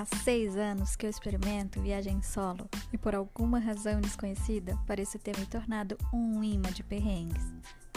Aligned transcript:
Há 0.00 0.06
seis 0.24 0.56
anos 0.56 0.96
que 0.96 1.04
eu 1.04 1.10
experimento 1.10 1.78
viagem 1.78 2.22
solo 2.22 2.66
e 2.90 2.96
por 2.96 3.14
alguma 3.14 3.58
razão 3.58 4.00
desconhecida 4.00 4.74
pareço 4.86 5.18
ter 5.18 5.38
me 5.38 5.44
tornado 5.44 5.98
um 6.10 6.42
imã 6.42 6.72
de 6.72 6.82
perrengues. 6.82 7.44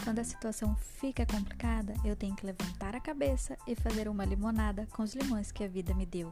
Quando 0.04 0.18
a 0.18 0.24
situação 0.24 0.76
fica 0.76 1.24
complicada, 1.24 1.94
eu 2.04 2.14
tenho 2.14 2.36
que 2.36 2.44
levantar 2.44 2.94
a 2.94 3.00
cabeça 3.00 3.56
e 3.66 3.74
fazer 3.74 4.06
uma 4.06 4.26
limonada 4.26 4.86
com 4.92 5.02
os 5.02 5.14
limões 5.14 5.50
que 5.50 5.64
a 5.64 5.66
vida 5.66 5.94
me 5.94 6.04
deu. 6.04 6.30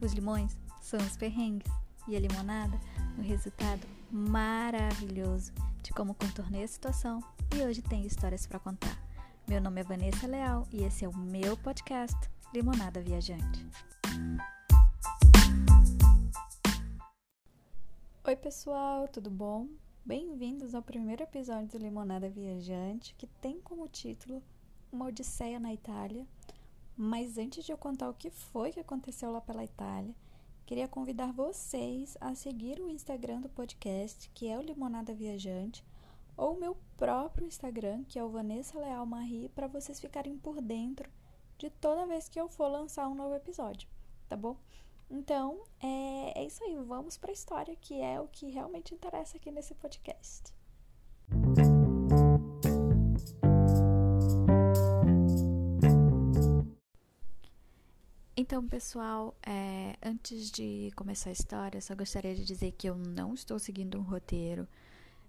Os 0.00 0.12
limões 0.12 0.58
são 0.80 0.98
os 0.98 1.16
perrengues 1.16 1.70
e 2.08 2.16
a 2.16 2.18
limonada 2.18 2.76
o 3.16 3.22
resultado 3.22 3.86
maravilhoso 4.10 5.52
de 5.84 5.92
como 5.92 6.14
contornei 6.14 6.64
a 6.64 6.68
situação 6.68 7.22
e 7.54 7.62
hoje 7.62 7.80
tenho 7.80 8.08
histórias 8.08 8.44
para 8.44 8.58
contar. 8.58 9.00
Meu 9.46 9.60
nome 9.60 9.82
é 9.82 9.84
Vanessa 9.84 10.26
Leal 10.26 10.66
e 10.72 10.82
esse 10.82 11.04
é 11.04 11.08
o 11.08 11.16
meu 11.16 11.56
podcast 11.58 12.18
Limonada 12.52 13.00
Viajante. 13.00 13.64
Oi, 18.32 18.36
pessoal, 18.36 19.06
tudo 19.08 19.28
bom? 19.28 19.68
Bem-vindos 20.06 20.74
ao 20.74 20.80
primeiro 20.80 21.22
episódio 21.22 21.68
do 21.68 21.76
Limonada 21.76 22.30
Viajante, 22.30 23.14
que 23.18 23.26
tem 23.26 23.60
como 23.60 23.86
título 23.86 24.42
Uma 24.90 25.08
Odisseia 25.08 25.60
na 25.60 25.70
Itália. 25.70 26.26
Mas 26.96 27.36
antes 27.36 27.62
de 27.62 27.72
eu 27.72 27.76
contar 27.76 28.08
o 28.08 28.14
que 28.14 28.30
foi 28.30 28.72
que 28.72 28.80
aconteceu 28.80 29.30
lá 29.30 29.42
pela 29.42 29.62
Itália, 29.62 30.14
queria 30.64 30.88
convidar 30.88 31.30
vocês 31.30 32.16
a 32.22 32.34
seguir 32.34 32.80
o 32.80 32.88
Instagram 32.88 33.42
do 33.42 33.50
podcast, 33.50 34.30
que 34.30 34.48
é 34.48 34.58
o 34.58 34.62
Limonada 34.62 35.12
Viajante, 35.12 35.84
ou 36.34 36.54
o 36.54 36.58
meu 36.58 36.74
próprio 36.96 37.46
Instagram, 37.46 38.02
que 38.04 38.18
é 38.18 38.24
o 38.24 38.30
Vanessa 38.30 38.80
Leal 38.80 39.04
Marie, 39.04 39.50
para 39.50 39.66
vocês 39.66 40.00
ficarem 40.00 40.38
por 40.38 40.62
dentro 40.62 41.10
de 41.58 41.68
toda 41.68 42.06
vez 42.06 42.30
que 42.30 42.40
eu 42.40 42.48
for 42.48 42.68
lançar 42.68 43.08
um 43.08 43.14
novo 43.14 43.34
episódio, 43.34 43.90
tá 44.26 44.38
bom? 44.38 44.56
Então, 45.14 45.62
é, 45.78 46.40
é 46.40 46.46
isso 46.46 46.64
aí. 46.64 46.74
Vamos 46.74 47.18
para 47.18 47.30
a 47.30 47.34
história, 47.34 47.76
que 47.76 48.00
é 48.00 48.18
o 48.18 48.26
que 48.28 48.48
realmente 48.48 48.94
interessa 48.94 49.36
aqui 49.36 49.50
nesse 49.50 49.74
podcast. 49.74 50.54
Então, 58.34 58.66
pessoal, 58.66 59.36
é, 59.46 59.96
antes 60.02 60.50
de 60.50 60.90
começar 60.96 61.28
a 61.28 61.34
história, 61.34 61.80
só 61.82 61.94
gostaria 61.94 62.34
de 62.34 62.46
dizer 62.46 62.72
que 62.72 62.88
eu 62.88 62.96
não 62.96 63.34
estou 63.34 63.58
seguindo 63.58 63.98
um 63.98 64.02
roteiro, 64.02 64.66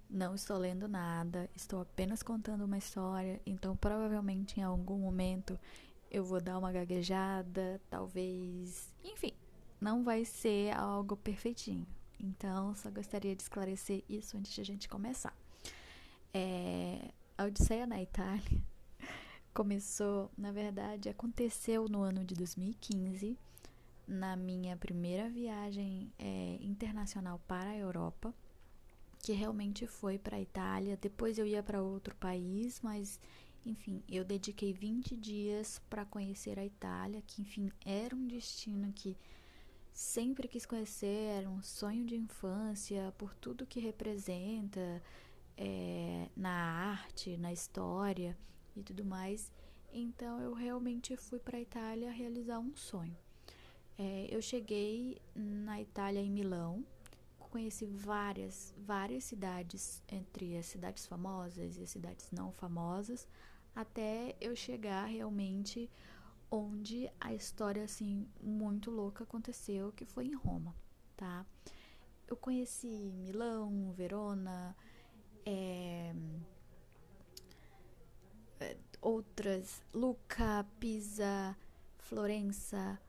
não 0.10 0.34
estou 0.34 0.58
lendo 0.58 0.88
nada, 0.88 1.50
estou 1.54 1.82
apenas 1.82 2.24
contando 2.24 2.64
uma 2.64 2.78
história, 2.78 3.42
então 3.46 3.76
provavelmente 3.76 4.60
em 4.60 4.64
algum 4.64 4.98
momento 4.98 5.60
eu 6.10 6.24
vou 6.24 6.40
dar 6.40 6.58
uma 6.58 6.72
gaguejada, 6.72 7.82
talvez. 7.90 8.94
Enfim, 9.04 9.34
não 9.84 10.02
vai 10.02 10.24
ser 10.24 10.74
algo 10.74 11.18
perfeitinho. 11.18 11.86
Então, 12.18 12.74
só 12.74 12.90
gostaria 12.90 13.36
de 13.36 13.44
esclarecer 13.44 14.02
isso 14.08 14.38
antes 14.38 14.54
de 14.54 14.62
a 14.62 14.64
gente 14.64 14.88
começar. 14.88 15.36
É, 16.34 17.12
a 17.38 17.44
Odisseia 17.44 17.86
na 17.86 18.02
Itália 18.02 18.64
começou, 19.54 20.32
na 20.38 20.54
verdade, 20.54 21.10
aconteceu 21.10 21.90
no 21.90 22.02
ano 22.02 22.24
de 22.24 22.34
2015, 22.34 23.38
na 24.08 24.38
minha 24.38 24.78
primeira 24.78 25.30
viagem 25.30 26.10
é, 26.18 26.58
internacional 26.62 27.42
para 27.46 27.72
a 27.72 27.78
Europa, 27.78 28.34
que 29.20 29.34
realmente 29.34 29.86
foi 29.86 30.18
para 30.18 30.38
a 30.38 30.42
Itália. 30.42 30.98
Depois 30.98 31.38
eu 31.38 31.46
ia 31.46 31.62
para 31.62 31.82
outro 31.82 32.16
país, 32.16 32.80
mas 32.82 33.20
enfim, 33.66 34.02
eu 34.10 34.24
dediquei 34.24 34.72
20 34.72 35.16
dias 35.18 35.82
para 35.90 36.06
conhecer 36.06 36.58
a 36.58 36.66
Itália, 36.66 37.22
que 37.28 37.42
enfim 37.42 37.70
era 37.86 38.16
um 38.16 38.26
destino 38.28 38.92
que 38.94 39.18
sempre 39.94 40.48
quis 40.48 40.66
conhecer, 40.66 41.38
era 41.38 41.50
um 41.50 41.62
sonho 41.62 42.06
de 42.06 42.16
infância, 42.16 43.14
por 43.18 43.34
tudo 43.36 43.66
que 43.66 43.80
representa 43.80 45.02
é, 45.56 46.30
na 46.36 46.50
arte, 46.50 47.38
na 47.38 47.54
história 47.54 48.38
e 48.76 48.82
tudo 48.82 49.06
mais. 49.06 49.52
Então 49.94 50.42
eu 50.42 50.54
realmente 50.54 51.16
fui 51.16 51.40
para 51.40 51.58
a 51.58 51.62
Itália 51.62 52.12
realizar 52.12 52.60
um 52.60 52.76
sonho. 52.76 53.16
É, 53.98 54.28
eu 54.30 54.42
cheguei 54.42 55.22
na 55.36 55.80
Itália 55.80 56.20
em 56.20 56.32
Milão, 56.32 56.84
conheci 57.54 57.86
várias, 57.86 58.74
várias 58.76 59.26
cidades, 59.26 60.02
entre 60.12 60.58
as 60.58 60.66
cidades 60.66 61.06
famosas 61.06 61.78
e 61.78 61.84
as 61.84 61.92
cidades 61.92 62.32
não 62.32 62.52
famosas, 62.52 63.28
até 63.76 64.36
eu 64.42 64.56
chegar 64.56 65.06
realmente 65.06 65.88
onde 66.54 67.10
a 67.20 67.34
história 67.34 67.84
assim 67.84 68.28
muito 68.40 68.92
louca 68.92 69.24
aconteceu, 69.24 69.92
que 69.92 70.06
foi 70.06 70.28
em 70.28 70.36
Roma, 70.36 70.76
tá? 71.18 71.44
Eu 72.28 72.38
conheci 72.38 73.12
Milão, 73.18 73.92
Verona, 73.94 74.76
é, 75.44 76.14
outras, 79.02 79.82
Luca, 79.92 80.64
Pisa, 80.80 81.58
Florença 81.98 83.02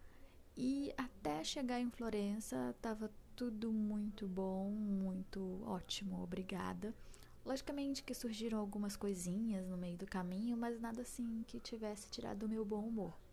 e 0.57 0.95
até 0.97 1.45
chegar 1.45 1.79
em 1.79 1.91
Florença 1.91 2.75
tava 2.81 3.11
tudo 3.37 3.71
muito 3.71 4.27
bom, 4.27 4.71
muito 4.71 5.63
ótimo, 5.67 6.23
obrigada. 6.23 6.95
Logicamente 7.45 8.03
que 8.03 8.15
surgiram 8.15 8.59
algumas 8.59 8.97
coisinhas 8.97 9.69
no 9.69 9.77
meio 9.77 9.99
do 9.99 10.07
caminho, 10.07 10.57
mas 10.57 10.81
nada 10.81 11.03
assim 11.03 11.45
que 11.47 11.61
tivesse 11.61 12.09
tirado 12.09 12.45
o 12.45 12.49
meu 12.49 12.65
bom 12.65 12.89
humor. 12.89 13.24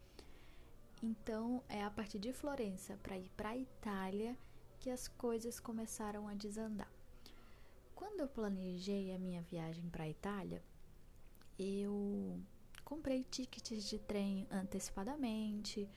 Então, 1.02 1.64
é 1.68 1.84
a 1.84 1.90
partir 1.90 2.20
de 2.20 2.32
Florença 2.32 2.98
para 3.02 3.18
ir 3.18 3.30
para 3.36 3.50
a 3.50 3.58
Itália 3.58 4.38
que 4.80 4.90
as 4.90 5.08
coisas 5.08 5.60
começaram 5.60 6.28
a 6.28 6.34
desandar. 6.34 6.92
Quando 7.96 8.22
eu 8.22 8.28
planejei 8.28 9.14
a 9.14 9.20
minha 9.20 9.42
viagem 9.42 9.90
para 9.90 10.04
a 10.04 10.10
Itália, 10.10 10.62
eu 11.58 12.40
comprei 12.84 13.24
tickets 13.24 13.88
de 13.88 13.98
trem 14.00 14.48
antecipadamente, 14.52 15.90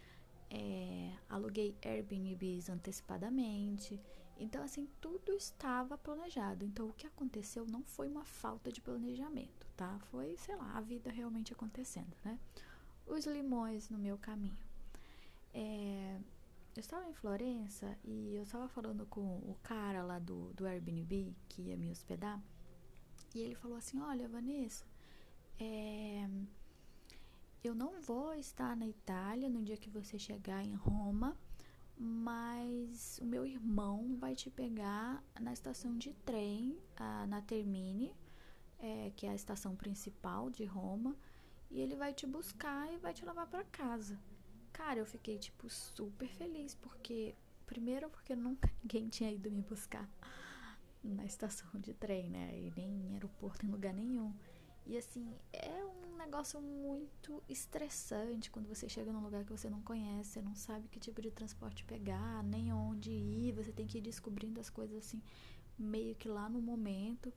é, 0.50 1.12
aluguei 1.28 1.76
Airbnbs 1.82 2.68
antecipadamente. 2.68 4.00
Então, 4.38 4.62
assim, 4.62 4.88
tudo 5.00 5.32
estava 5.32 5.98
planejado. 5.98 6.64
Então, 6.64 6.88
o 6.88 6.92
que 6.92 7.06
aconteceu 7.06 7.66
não 7.66 7.82
foi 7.82 8.08
uma 8.08 8.24
falta 8.24 8.70
de 8.70 8.80
planejamento, 8.80 9.66
tá? 9.76 9.98
Foi, 10.10 10.36
sei 10.38 10.56
lá, 10.56 10.76
a 10.76 10.80
vida 10.80 11.10
realmente 11.10 11.52
acontecendo, 11.52 12.14
né? 12.24 12.38
Os 13.06 13.26
limões 13.26 13.90
no 13.90 13.98
meu 13.98 14.16
caminho. 14.16 14.63
É, 15.54 16.18
eu 16.76 16.80
estava 16.80 17.08
em 17.08 17.14
Florença 17.14 17.96
e 18.02 18.34
eu 18.34 18.42
estava 18.42 18.68
falando 18.68 19.06
com 19.06 19.20
o 19.20 19.56
cara 19.62 20.02
lá 20.02 20.18
do, 20.18 20.52
do 20.54 20.66
Airbnb 20.66 21.32
que 21.48 21.62
ia 21.62 21.76
me 21.76 21.88
hospedar. 21.88 22.42
E 23.32 23.40
ele 23.40 23.54
falou 23.54 23.78
assim: 23.78 24.00
Olha, 24.00 24.28
Vanessa, 24.28 24.84
é, 25.58 26.28
eu 27.62 27.74
não 27.74 28.00
vou 28.00 28.34
estar 28.34 28.76
na 28.76 28.86
Itália 28.86 29.48
no 29.48 29.62
dia 29.62 29.76
que 29.76 29.88
você 29.88 30.18
chegar 30.18 30.64
em 30.64 30.74
Roma, 30.74 31.36
mas 31.96 33.18
o 33.22 33.24
meu 33.24 33.46
irmão 33.46 34.16
vai 34.18 34.34
te 34.34 34.50
pegar 34.50 35.22
na 35.40 35.52
estação 35.52 35.96
de 35.96 36.12
trem, 36.12 36.76
a, 36.96 37.26
na 37.28 37.40
Termine, 37.40 38.12
é, 38.80 39.12
que 39.16 39.26
é 39.26 39.30
a 39.30 39.34
estação 39.34 39.76
principal 39.76 40.50
de 40.50 40.64
Roma, 40.64 41.16
e 41.70 41.80
ele 41.80 41.94
vai 41.94 42.12
te 42.12 42.26
buscar 42.26 42.92
e 42.92 42.98
vai 42.98 43.14
te 43.14 43.24
levar 43.24 43.46
para 43.46 43.64
casa. 43.64 44.18
Cara, 44.74 44.98
eu 44.98 45.06
fiquei, 45.06 45.38
tipo, 45.38 45.70
super 45.70 46.28
feliz, 46.28 46.74
porque. 46.74 47.34
Primeiro, 47.64 48.10
porque 48.10 48.36
nunca 48.36 48.70
ninguém 48.82 49.08
tinha 49.08 49.32
ido 49.32 49.50
me 49.50 49.62
buscar 49.62 50.06
na 51.02 51.24
estação 51.24 51.80
de 51.80 51.94
trem, 51.94 52.28
né? 52.28 52.50
E 52.58 52.72
nem 52.76 52.88
em 52.88 53.12
aeroporto, 53.14 53.64
em 53.64 53.70
lugar 53.70 53.94
nenhum. 53.94 54.34
E 54.86 54.98
assim, 54.98 55.34
é 55.50 55.82
um 55.84 56.16
negócio 56.16 56.60
muito 56.60 57.42
estressante 57.48 58.50
quando 58.50 58.68
você 58.68 58.86
chega 58.86 59.10
num 59.10 59.22
lugar 59.22 59.44
que 59.44 59.50
você 59.50 59.70
não 59.70 59.80
conhece, 59.80 60.32
você 60.32 60.42
não 60.42 60.54
sabe 60.54 60.88
que 60.88 61.00
tipo 61.00 61.22
de 61.22 61.30
transporte 61.30 61.84
pegar, 61.84 62.42
nem 62.44 62.70
onde 62.70 63.10
ir, 63.10 63.52
você 63.52 63.72
tem 63.72 63.86
que 63.86 63.98
ir 63.98 64.02
descobrindo 64.02 64.60
as 64.60 64.68
coisas 64.68 64.98
assim, 64.98 65.22
meio 65.78 66.14
que 66.14 66.28
lá 66.28 66.50
no 66.50 66.60
momento. 66.60 67.32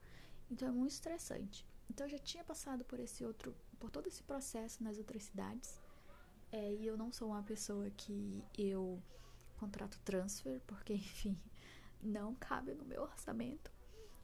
Então 0.51 0.67
é 0.67 0.71
muito 0.71 0.91
estressante. 0.91 1.65
Então 1.89 2.05
eu 2.05 2.11
já 2.11 2.19
tinha 2.19 2.43
passado 2.43 2.83
por 2.83 2.99
esse 2.99 3.23
outro, 3.23 3.55
por 3.79 3.89
todo 3.89 4.07
esse 4.07 4.23
processo 4.23 4.83
nas 4.83 4.97
outras 4.97 5.23
cidades. 5.23 5.79
É, 6.51 6.73
e 6.73 6.85
eu 6.85 6.97
não 6.97 7.11
sou 7.11 7.29
uma 7.29 7.43
pessoa 7.43 7.89
que 7.91 8.43
eu 8.57 9.01
contrato 9.57 9.99
transfer, 10.03 10.61
porque, 10.65 10.93
enfim, 10.95 11.37
não 12.01 12.35
cabe 12.35 12.73
no 12.73 12.85
meu 12.85 13.03
orçamento. 13.03 13.71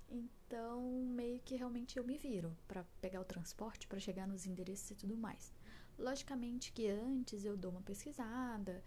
Então, 0.09 0.81
meio 1.05 1.39
que 1.39 1.55
realmente 1.55 1.97
eu 1.97 2.03
me 2.03 2.17
viro 2.17 2.55
para 2.67 2.83
pegar 3.01 3.19
o 3.19 3.25
transporte, 3.25 3.87
para 3.87 3.99
chegar 3.99 4.27
nos 4.27 4.45
endereços 4.45 4.91
e 4.91 4.95
tudo 4.95 5.17
mais. 5.17 5.51
Logicamente 5.97 6.71
que 6.71 6.87
antes 6.87 7.43
eu 7.43 7.57
dou 7.57 7.71
uma 7.71 7.81
pesquisada 7.81 8.83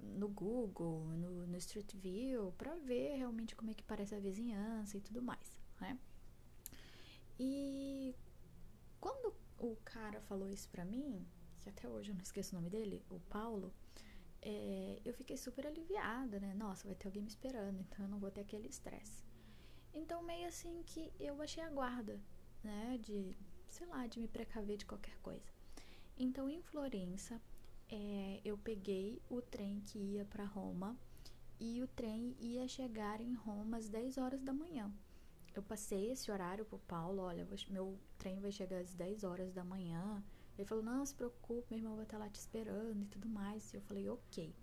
no 0.00 0.28
Google, 0.28 1.04
no, 1.08 1.46
no 1.46 1.56
Street 1.58 1.94
View, 1.96 2.52
para 2.56 2.74
ver 2.76 3.16
realmente 3.16 3.54
como 3.54 3.70
é 3.70 3.74
que 3.74 3.82
parece 3.82 4.14
a 4.14 4.20
vizinhança 4.20 4.96
e 4.96 5.00
tudo 5.00 5.20
mais, 5.22 5.60
né? 5.80 5.98
E 7.38 8.14
quando 9.00 9.34
o 9.58 9.76
cara 9.84 10.20
falou 10.22 10.48
isso 10.48 10.68
pra 10.68 10.84
mim, 10.84 11.26
que 11.60 11.68
até 11.68 11.88
hoje 11.88 12.10
eu 12.10 12.14
não 12.14 12.22
esqueço 12.22 12.54
o 12.54 12.58
nome 12.58 12.70
dele, 12.70 13.02
o 13.10 13.20
Paulo, 13.20 13.72
é, 14.42 15.00
eu 15.04 15.12
fiquei 15.12 15.36
super 15.36 15.66
aliviada, 15.66 16.40
né? 16.40 16.54
Nossa, 16.54 16.86
vai 16.86 16.94
ter 16.94 17.06
alguém 17.06 17.22
me 17.22 17.28
esperando, 17.28 17.80
então 17.80 18.04
eu 18.04 18.10
não 18.10 18.18
vou 18.18 18.30
ter 18.30 18.40
aquele 18.40 18.68
estresse. 18.68 19.22
Então, 19.92 20.22
meio 20.22 20.46
assim 20.48 20.82
que 20.84 21.12
eu 21.18 21.36
baixei 21.36 21.62
a 21.62 21.68
guarda, 21.70 22.20
né? 22.62 22.98
De, 23.02 23.36
sei 23.68 23.86
lá, 23.86 24.06
de 24.06 24.18
me 24.18 24.28
precaver 24.28 24.76
de 24.76 24.86
qualquer 24.86 25.16
coisa. 25.18 25.52
Então, 26.16 26.48
em 26.48 26.62
Florença, 26.62 27.40
é, 27.88 28.40
eu 28.44 28.56
peguei 28.56 29.20
o 29.28 29.42
trem 29.42 29.80
que 29.80 29.98
ia 29.98 30.24
para 30.24 30.44
Roma 30.44 30.96
e 31.58 31.82
o 31.82 31.88
trem 31.88 32.36
ia 32.38 32.66
chegar 32.68 33.20
em 33.20 33.34
Roma 33.34 33.76
às 33.76 33.88
10 33.88 34.16
horas 34.16 34.42
da 34.42 34.52
manhã. 34.52 34.92
Eu 35.54 35.62
passei 35.62 36.10
esse 36.10 36.30
horário 36.30 36.64
pro 36.64 36.78
Paulo, 36.78 37.22
olha, 37.22 37.46
meu 37.68 37.98
trem 38.16 38.38
vai 38.40 38.52
chegar 38.52 38.78
às 38.78 38.94
10 38.94 39.24
horas 39.24 39.52
da 39.52 39.64
manhã. 39.64 40.22
Ele 40.60 40.68
falou, 40.68 40.84
não, 40.84 41.06
se 41.06 41.14
preocupe, 41.14 41.68
meu 41.70 41.78
irmão 41.78 41.96
vai 41.96 42.04
estar 42.04 42.18
lá 42.18 42.28
te 42.28 42.38
esperando 42.38 43.02
e 43.02 43.06
tudo 43.06 43.28
mais. 43.28 43.72
E 43.72 43.78
eu 43.78 43.80
falei, 43.80 44.08
ok. 44.08 44.54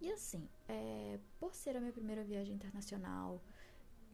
E 0.00 0.12
assim, 0.12 0.48
é, 0.68 1.18
por 1.40 1.54
ser 1.54 1.76
a 1.76 1.80
minha 1.80 1.92
primeira 1.92 2.22
viagem 2.22 2.54
internacional, 2.54 3.42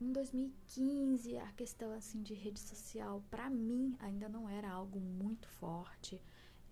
em 0.00 0.10
2015 0.12 1.36
a 1.36 1.52
questão 1.52 1.92
assim 1.92 2.22
de 2.22 2.32
rede 2.32 2.58
social 2.58 3.22
para 3.30 3.50
mim 3.50 3.94
ainda 4.00 4.28
não 4.30 4.48
era 4.48 4.70
algo 4.70 4.98
muito 4.98 5.46
forte. 5.46 6.18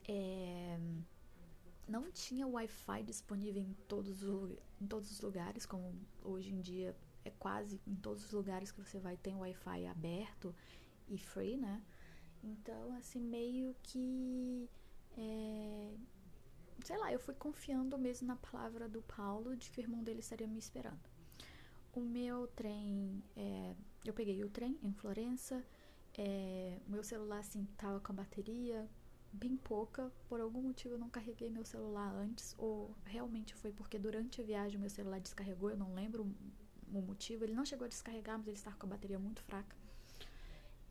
É, 0.09 0.79
não 1.87 2.11
tinha 2.11 2.49
Wi-Fi 2.49 3.03
disponível 3.03 3.61
em 3.61 3.75
todos, 3.87 4.23
os, 4.23 4.57
em 4.81 4.87
todos 4.87 5.11
os 5.11 5.21
lugares, 5.21 5.67
como 5.67 5.95
hoje 6.25 6.55
em 6.55 6.61
dia 6.61 6.97
é 7.23 7.31
quase 7.31 7.79
em 7.87 7.95
todos 7.97 8.25
os 8.25 8.33
lugares 8.33 8.73
que 8.73 8.81
você 8.81 8.99
vai 8.99 9.19
tem 9.19 9.37
Wi-Fi 9.37 9.87
aberto 9.87 10.55
e 11.07 11.19
free, 11.19 11.59
né? 11.59 11.83
Então, 12.43 12.95
assim, 12.97 13.21
meio 13.21 13.75
que. 13.83 14.69
É, 15.17 15.95
sei 16.85 16.97
lá, 16.99 17.13
eu 17.13 17.19
fui 17.21 17.35
confiando 17.35 17.97
mesmo 17.99 18.27
na 18.27 18.37
palavra 18.37 18.89
do 18.89 19.03
Paulo 19.03 19.57
de 19.57 19.71
que 19.71 19.81
o 19.81 19.83
irmão 19.83 20.03
dele 20.03 20.21
estaria 20.21 20.47
me 20.47 20.59
esperando. 20.59 21.01
O 21.95 22.01
meu 22.01 22.47
trem. 22.49 23.23
É, 23.37 23.75
eu 24.05 24.13
peguei 24.13 24.43
o 24.45 24.51
trem 24.51 24.79
em 24.83 24.93
Florença. 24.93 25.65
É, 26.17 26.79
meu 26.87 27.03
celular, 27.03 27.39
assim, 27.39 27.67
tava 27.77 28.01
com 28.01 28.13
a 28.13 28.17
bateria 28.17 28.89
bem 29.33 29.57
pouca. 29.57 30.13
Por 30.29 30.41
algum 30.41 30.63
motivo 30.63 30.95
eu 30.95 30.99
não 30.99 31.09
carreguei 31.09 31.49
meu 31.51 31.65
celular 31.65 32.13
antes, 32.15 32.55
ou 32.59 32.95
realmente 33.05 33.55
foi 33.55 33.73
porque 33.73 33.99
durante 33.99 34.41
a 34.41 34.45
viagem 34.45 34.79
meu 34.79 34.91
celular 34.91 35.21
descarregou, 35.21 35.71
eu 35.71 35.77
não 35.77 35.95
lembro 35.95 36.27
o 36.93 37.01
motivo. 37.01 37.45
Ele 37.45 37.55
não 37.55 37.65
chegou 37.65 37.87
a 37.87 37.89
descarregar, 37.89 38.39
mas 38.39 38.47
ele 38.47 38.57
estava 38.57 38.77
com 38.77 38.87
a 38.87 38.91
bateria 38.91 39.19
muito 39.19 39.43
fraca. 39.43 39.75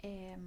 É, 0.04 0.38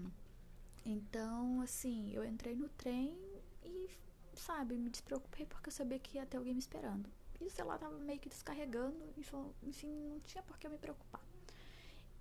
então, 0.84 1.60
assim, 1.60 2.12
eu 2.12 2.24
entrei 2.24 2.54
no 2.54 2.68
trem 2.70 3.16
e, 3.62 3.88
sabe, 4.34 4.76
me 4.76 4.90
despreocupei 4.90 5.46
porque 5.46 5.68
eu 5.68 5.72
sabia 5.72 5.98
que 5.98 6.16
ia 6.16 6.26
ter 6.26 6.36
alguém 6.36 6.54
me 6.54 6.60
esperando. 6.60 7.08
E 7.40 7.46
o 7.46 7.50
celular 7.50 7.78
tava 7.78 7.98
meio 7.98 8.20
que 8.20 8.28
descarregando, 8.28 8.96
enfim, 9.62 10.08
não 10.08 10.20
tinha 10.20 10.42
por 10.42 10.58
que 10.58 10.66
eu 10.66 10.70
me 10.70 10.78
preocupar. 10.78 11.22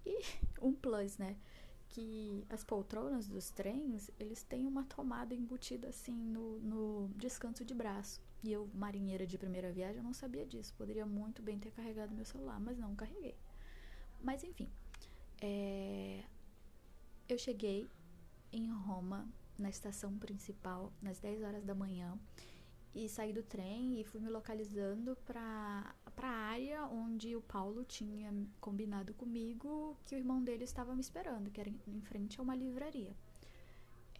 E 0.06 0.22
um 0.62 0.74
plus, 0.74 1.18
né? 1.18 1.38
que 1.94 2.44
as 2.50 2.64
poltronas 2.64 3.28
dos 3.28 3.52
trens, 3.52 4.10
eles 4.20 4.42
têm 4.42 4.66
uma 4.66 4.84
tomada 4.84 5.36
embutida 5.36 5.90
assim 5.90 6.12
no, 6.12 6.60
no 6.60 7.10
descanso 7.16 7.64
de 7.64 7.74
braço. 7.76 8.20
E 8.44 8.52
eu, 8.52 8.68
marinheira 8.74 9.28
de 9.28 9.38
primeira 9.38 9.72
viagem, 9.72 9.98
eu 9.98 10.04
não 10.04 10.14
sabia 10.14 10.44
disso. 10.44 10.74
Poderia 10.76 11.06
muito 11.06 11.44
bem 11.44 11.60
ter 11.60 11.70
carregado 11.72 12.16
meu 12.16 12.26
celular, 12.26 12.60
mas 12.60 12.80
não 12.80 12.96
carreguei. 12.96 13.36
Mas 14.20 14.44
enfim, 14.44 14.68
é... 15.40 16.24
eu 17.30 17.38
cheguei 17.38 17.88
em 18.54 18.70
Roma, 18.70 19.28
na 19.58 19.70
estação 19.70 20.18
principal, 20.18 20.94
nas 21.02 21.20
10 21.20 21.44
horas 21.44 21.64
da 21.66 21.76
manhã 21.76 22.18
e 22.96 23.10
saí 23.10 23.34
do 23.34 23.42
trem 23.42 24.00
e 24.00 24.04
fui 24.04 24.22
me 24.22 24.30
localizando 24.30 25.16
para 25.26 25.96
a 26.18 26.28
área 26.28 26.86
onde 26.86 27.36
o 27.36 27.42
Paulo 27.42 27.84
tinha 27.84 28.32
combinado 28.62 29.14
comigo 29.16 29.98
que 30.06 30.16
o 30.16 30.18
irmão 30.18 30.44
dele 30.44 30.64
estava 30.64 30.94
me 30.94 31.02
esperando, 31.02 31.50
que 31.50 31.60
era 31.60 31.70
em 31.70 32.02
frente 32.02 32.40
a 32.40 32.44
uma 32.44 32.56
livraria. 32.56 33.16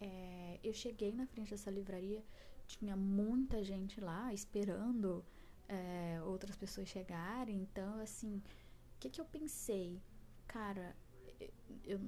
É, 0.00 0.58
eu 0.62 0.72
cheguei 0.72 1.12
na 1.12 1.24
frente 1.26 1.50
dessa 1.50 1.70
livraria, 1.70 2.22
tinha 2.66 2.96
muita 2.96 3.62
gente 3.62 4.00
lá 4.00 4.34
esperando 4.34 5.24
é, 5.68 6.20
outras 6.24 6.56
pessoas 6.56 6.88
chegarem, 6.88 7.62
então 7.62 8.00
assim, 8.00 8.38
o 8.38 8.98
que, 8.98 9.08
que 9.08 9.20
eu 9.20 9.24
pensei? 9.24 10.02
Cara, 10.48 10.96
eu, 11.38 11.50
eu 11.84 12.00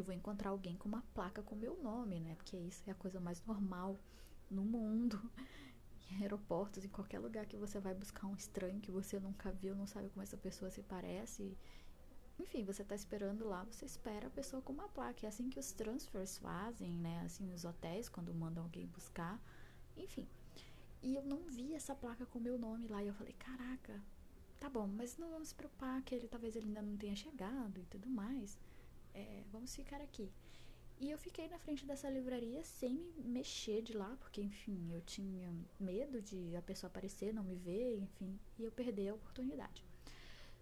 vou 0.00 0.14
encontrar 0.14 0.50
alguém 0.50 0.76
com 0.76 0.88
uma 0.88 1.02
placa 1.14 1.42
com 1.42 1.56
meu 1.56 1.76
nome, 1.82 2.20
né? 2.20 2.34
Porque 2.34 2.56
isso 2.56 2.82
é 2.86 2.92
a 2.92 2.94
coisa 2.94 3.18
mais 3.20 3.44
normal 3.44 3.96
no 4.50 4.62
mundo 4.62 5.20
em 6.10 6.22
aeroportos, 6.22 6.84
em 6.84 6.88
qualquer 6.88 7.18
lugar 7.18 7.46
que 7.46 7.56
você 7.56 7.80
vai 7.80 7.94
buscar 7.94 8.26
um 8.26 8.34
estranho 8.34 8.80
que 8.80 8.90
você 8.90 9.18
nunca 9.18 9.52
viu, 9.52 9.74
não 9.74 9.86
sabe 9.86 10.08
como 10.10 10.22
essa 10.22 10.36
pessoa 10.36 10.70
se 10.70 10.82
parece. 10.82 11.56
Enfim, 12.38 12.64
você 12.64 12.84
tá 12.84 12.94
esperando 12.94 13.46
lá, 13.46 13.64
você 13.64 13.84
espera 13.84 14.28
a 14.28 14.30
pessoa 14.30 14.62
com 14.62 14.72
uma 14.72 14.88
placa. 14.88 15.26
É 15.26 15.28
assim 15.28 15.50
que 15.50 15.58
os 15.58 15.72
transfers 15.72 16.38
fazem, 16.38 16.92
né? 16.92 17.22
Assim, 17.24 17.52
os 17.52 17.64
hotéis, 17.64 18.08
quando 18.08 18.32
mandam 18.32 18.62
alguém 18.62 18.86
buscar. 18.86 19.40
Enfim. 19.96 20.26
E 21.02 21.14
eu 21.14 21.24
não 21.24 21.42
vi 21.48 21.74
essa 21.74 21.94
placa 21.94 22.26
com 22.26 22.38
meu 22.38 22.58
nome 22.58 22.86
lá. 22.86 23.02
E 23.02 23.08
eu 23.08 23.14
falei, 23.14 23.32
caraca, 23.34 24.00
tá 24.60 24.68
bom, 24.68 24.86
mas 24.86 25.16
não 25.16 25.30
vamos 25.30 25.48
se 25.48 25.54
preocupar 25.54 26.02
que 26.02 26.14
ele 26.14 26.28
talvez 26.28 26.54
ele 26.54 26.66
ainda 26.66 26.82
não 26.82 26.96
tenha 26.96 27.16
chegado 27.16 27.80
e 27.80 27.86
tudo 27.86 28.08
mais. 28.08 28.56
É, 29.18 29.42
vamos 29.50 29.74
ficar 29.74 30.00
aqui. 30.00 30.30
E 31.00 31.10
eu 31.10 31.18
fiquei 31.18 31.48
na 31.48 31.58
frente 31.58 31.84
dessa 31.84 32.08
livraria 32.08 32.62
sem 32.64 32.94
me 32.94 33.24
mexer 33.24 33.82
de 33.82 33.92
lá, 33.92 34.16
porque, 34.20 34.40
enfim, 34.40 34.92
eu 34.92 35.00
tinha 35.00 35.52
medo 35.78 36.22
de 36.22 36.54
a 36.56 36.62
pessoa 36.62 36.88
aparecer, 36.88 37.34
não 37.34 37.42
me 37.42 37.56
ver, 37.56 37.98
enfim, 37.98 38.38
e 38.58 38.64
eu 38.64 38.70
perdi 38.70 39.08
a 39.08 39.14
oportunidade. 39.14 39.84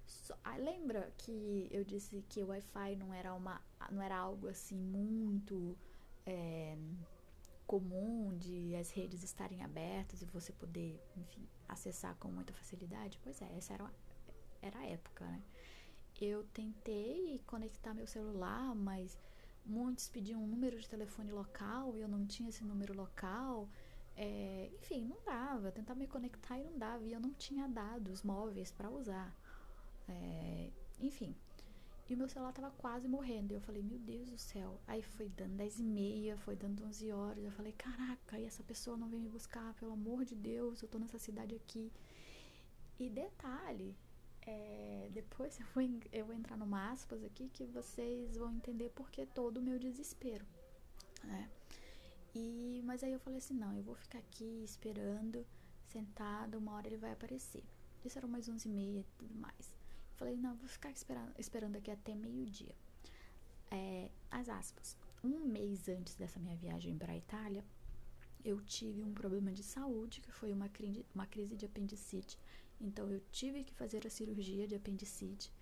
So, 0.06 0.34
ah, 0.42 0.56
lembra 0.56 1.12
que 1.18 1.68
eu 1.70 1.84
disse 1.84 2.24
que 2.28 2.42
o 2.42 2.48
Wi-Fi 2.48 2.96
não 2.96 3.12
era, 3.12 3.34
uma, 3.34 3.60
não 3.90 4.00
era 4.00 4.16
algo 4.16 4.48
assim 4.48 4.76
muito 4.76 5.76
é, 6.24 6.76
comum 7.66 8.36
de 8.38 8.74
as 8.76 8.90
redes 8.90 9.22
estarem 9.22 9.62
abertas 9.62 10.22
e 10.22 10.26
você 10.26 10.52
poder, 10.52 10.98
enfim, 11.16 11.46
acessar 11.68 12.14
com 12.16 12.28
muita 12.28 12.54
facilidade? 12.54 13.18
Pois 13.22 13.42
é, 13.42 13.56
essa 13.56 13.74
era, 13.74 13.90
era 14.62 14.78
a 14.78 14.86
época, 14.86 15.26
né? 15.26 15.42
Eu 16.20 16.44
tentei 16.44 17.40
conectar 17.46 17.92
meu 17.94 18.06
celular, 18.06 18.74
mas 18.74 19.18
muitos 19.64 20.08
pediam 20.08 20.42
um 20.42 20.46
número 20.46 20.78
de 20.78 20.88
telefone 20.88 21.30
local 21.30 21.96
e 21.96 22.00
eu 22.00 22.08
não 22.08 22.26
tinha 22.26 22.48
esse 22.48 22.64
número 22.64 22.94
local. 22.94 23.68
É, 24.16 24.70
enfim, 24.75 25.04
não 25.04 25.18
dava. 25.25 25.70
Tentar 25.70 25.94
me 25.94 26.06
conectar 26.06 26.58
e 26.58 26.64
não 26.64 26.78
dava. 26.78 27.04
E 27.04 27.12
eu 27.12 27.20
não 27.20 27.35
tinha 27.35 27.68
dados 27.68 28.23
móveis 28.23 28.70
para 28.70 28.90
usar. 28.90 29.35
É, 30.08 30.70
enfim. 31.00 31.35
E 32.08 32.14
o 32.14 32.16
meu 32.16 32.28
celular 32.28 32.52
tava 32.52 32.70
quase 32.70 33.08
morrendo. 33.08 33.52
E 33.52 33.56
eu 33.56 33.61
falei, 33.61 33.82
meu 33.82 33.99
Deus 33.99 34.30
do 34.30 34.38
céu. 34.38 34.80
Aí 34.87 35.02
foi 35.02 35.28
dando 35.28 35.56
10 35.56 35.80
e 35.80 35.82
meia, 35.82 36.38
foi 36.38 36.56
dando 36.56 36.85
11 36.85 37.12
horas. 37.12 37.44
Eu 37.44 37.52
falei, 37.52 37.73
caraca, 37.73 38.38
e 38.38 38.44
essa 38.44 38.62
pessoa 38.62 38.96
não 38.96 39.08
vem 39.08 39.20
me 39.20 39.28
buscar? 39.28 39.75
Pelo 39.75 39.92
amor 39.92 40.25
de 40.25 40.35
Deus, 40.35 40.80
eu 40.80 40.88
tô 40.88 40.99
nessa 40.99 41.18
cidade 41.18 41.54
aqui. 41.54 41.92
E 42.99 43.11
detalhe, 43.11 43.94
é, 44.46 45.08
depois 45.12 45.58
eu 45.58 45.66
vou, 45.74 45.82
eu 46.12 46.24
vou 46.24 46.34
entrar 46.34 46.56
numa 46.56 46.90
aspas 46.90 47.22
aqui 47.24 47.48
que 47.48 47.64
vocês 47.66 48.36
vão 48.36 48.54
entender 48.54 48.90
porque 48.94 49.26
todo 49.26 49.58
o 49.58 49.62
meu 49.62 49.78
desespero. 49.78 50.46
Né? 51.24 51.50
E, 52.34 52.80
mas 52.84 53.02
aí 53.02 53.12
eu 53.12 53.18
falei 53.18 53.38
assim, 53.38 53.54
não, 53.54 53.74
eu 53.74 53.82
vou 53.82 53.96
ficar 53.96 54.18
aqui 54.18 54.62
esperando, 54.64 55.44
sentado, 55.88 56.58
uma 56.58 56.74
hora 56.74 56.86
ele 56.86 56.96
vai 56.96 57.12
aparecer. 57.12 57.64
Isso 58.04 58.18
era 58.18 58.28
mais 58.28 58.48
11 58.48 58.68
e 58.68 58.70
meia 58.70 59.00
e 59.00 59.06
tudo 59.18 59.34
mais. 59.34 59.74
Falei, 60.14 60.36
não, 60.36 60.50
eu 60.50 60.56
vou 60.56 60.68
ficar 60.68 60.90
esperando, 60.90 61.32
esperando 61.38 61.76
aqui 61.76 61.90
até 61.90 62.14
meio-dia. 62.14 62.74
É, 63.70 64.08
as 64.30 64.48
aspas. 64.48 64.96
Um 65.24 65.40
mês 65.40 65.88
antes 65.88 66.14
dessa 66.14 66.38
minha 66.38 66.56
viagem 66.56 66.96
para 66.96 67.12
a 67.12 67.16
Itália, 67.16 67.64
eu 68.44 68.60
tive 68.60 69.02
um 69.02 69.12
problema 69.12 69.50
de 69.50 69.64
saúde, 69.64 70.20
que 70.20 70.30
foi 70.30 70.52
uma, 70.52 70.70
uma 71.12 71.26
crise 71.26 71.56
de 71.56 71.66
apendicite 71.66 72.38
então 72.80 73.11
eu 73.11 73.21
tive 73.33 73.64
que 73.64 73.75
fazer 73.75 74.06
a 74.06 74.11
cirurgia 74.11 74.66
de 74.66 74.75
apendicite 74.75 75.52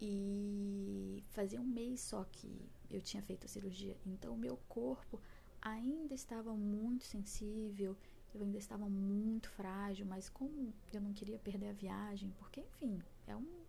e 0.00 1.22
fazia 1.30 1.60
um 1.60 1.64
mês 1.64 2.00
só 2.00 2.24
que 2.24 2.68
eu 2.90 3.00
tinha 3.00 3.22
feito 3.22 3.44
a 3.44 3.48
cirurgia. 3.48 3.96
Então 4.06 4.34
o 4.34 4.38
meu 4.38 4.56
corpo 4.68 5.20
ainda 5.60 6.14
estava 6.14 6.54
muito 6.54 7.04
sensível, 7.04 7.96
eu 8.34 8.42
ainda 8.42 8.58
estava 8.58 8.88
muito 8.88 9.48
frágil, 9.50 10.06
mas 10.06 10.28
como 10.28 10.72
eu 10.92 11.00
não 11.00 11.12
queria 11.12 11.38
perder 11.38 11.68
a 11.68 11.72
viagem, 11.72 12.32
porque 12.38 12.60
enfim, 12.60 13.00
é 13.26 13.36
um 13.36 13.64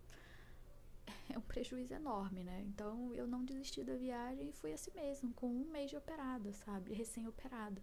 é 1.32 1.38
um 1.38 1.42
prejuízo 1.42 1.94
enorme, 1.94 2.42
né? 2.42 2.64
Então 2.66 3.12
eu 3.14 3.26
não 3.26 3.44
desisti 3.44 3.84
da 3.84 3.94
viagem 3.94 4.48
e 4.48 4.52
fui 4.52 4.72
assim 4.72 4.90
mesmo, 4.94 5.32
com 5.34 5.48
um 5.48 5.70
mês 5.70 5.90
de 5.90 5.96
operada, 5.96 6.52
sabe? 6.52 6.92
Recém-operada. 6.92 7.80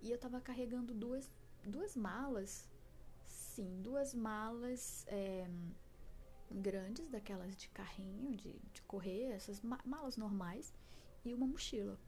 E 0.00 0.10
eu 0.10 0.18
tava 0.18 0.40
carregando 0.40 0.94
duas, 0.94 1.30
duas 1.64 1.96
malas 1.96 2.68
assim, 3.58 3.82
duas 3.82 4.14
malas 4.14 5.04
é, 5.08 5.48
grandes, 6.50 7.08
daquelas 7.08 7.56
de 7.56 7.68
carrinho, 7.68 8.36
de, 8.36 8.52
de 8.72 8.82
correr, 8.82 9.32
essas 9.32 9.60
malas 9.84 10.16
normais, 10.16 10.72
e 11.24 11.34
uma 11.34 11.46
mochila. 11.46 11.98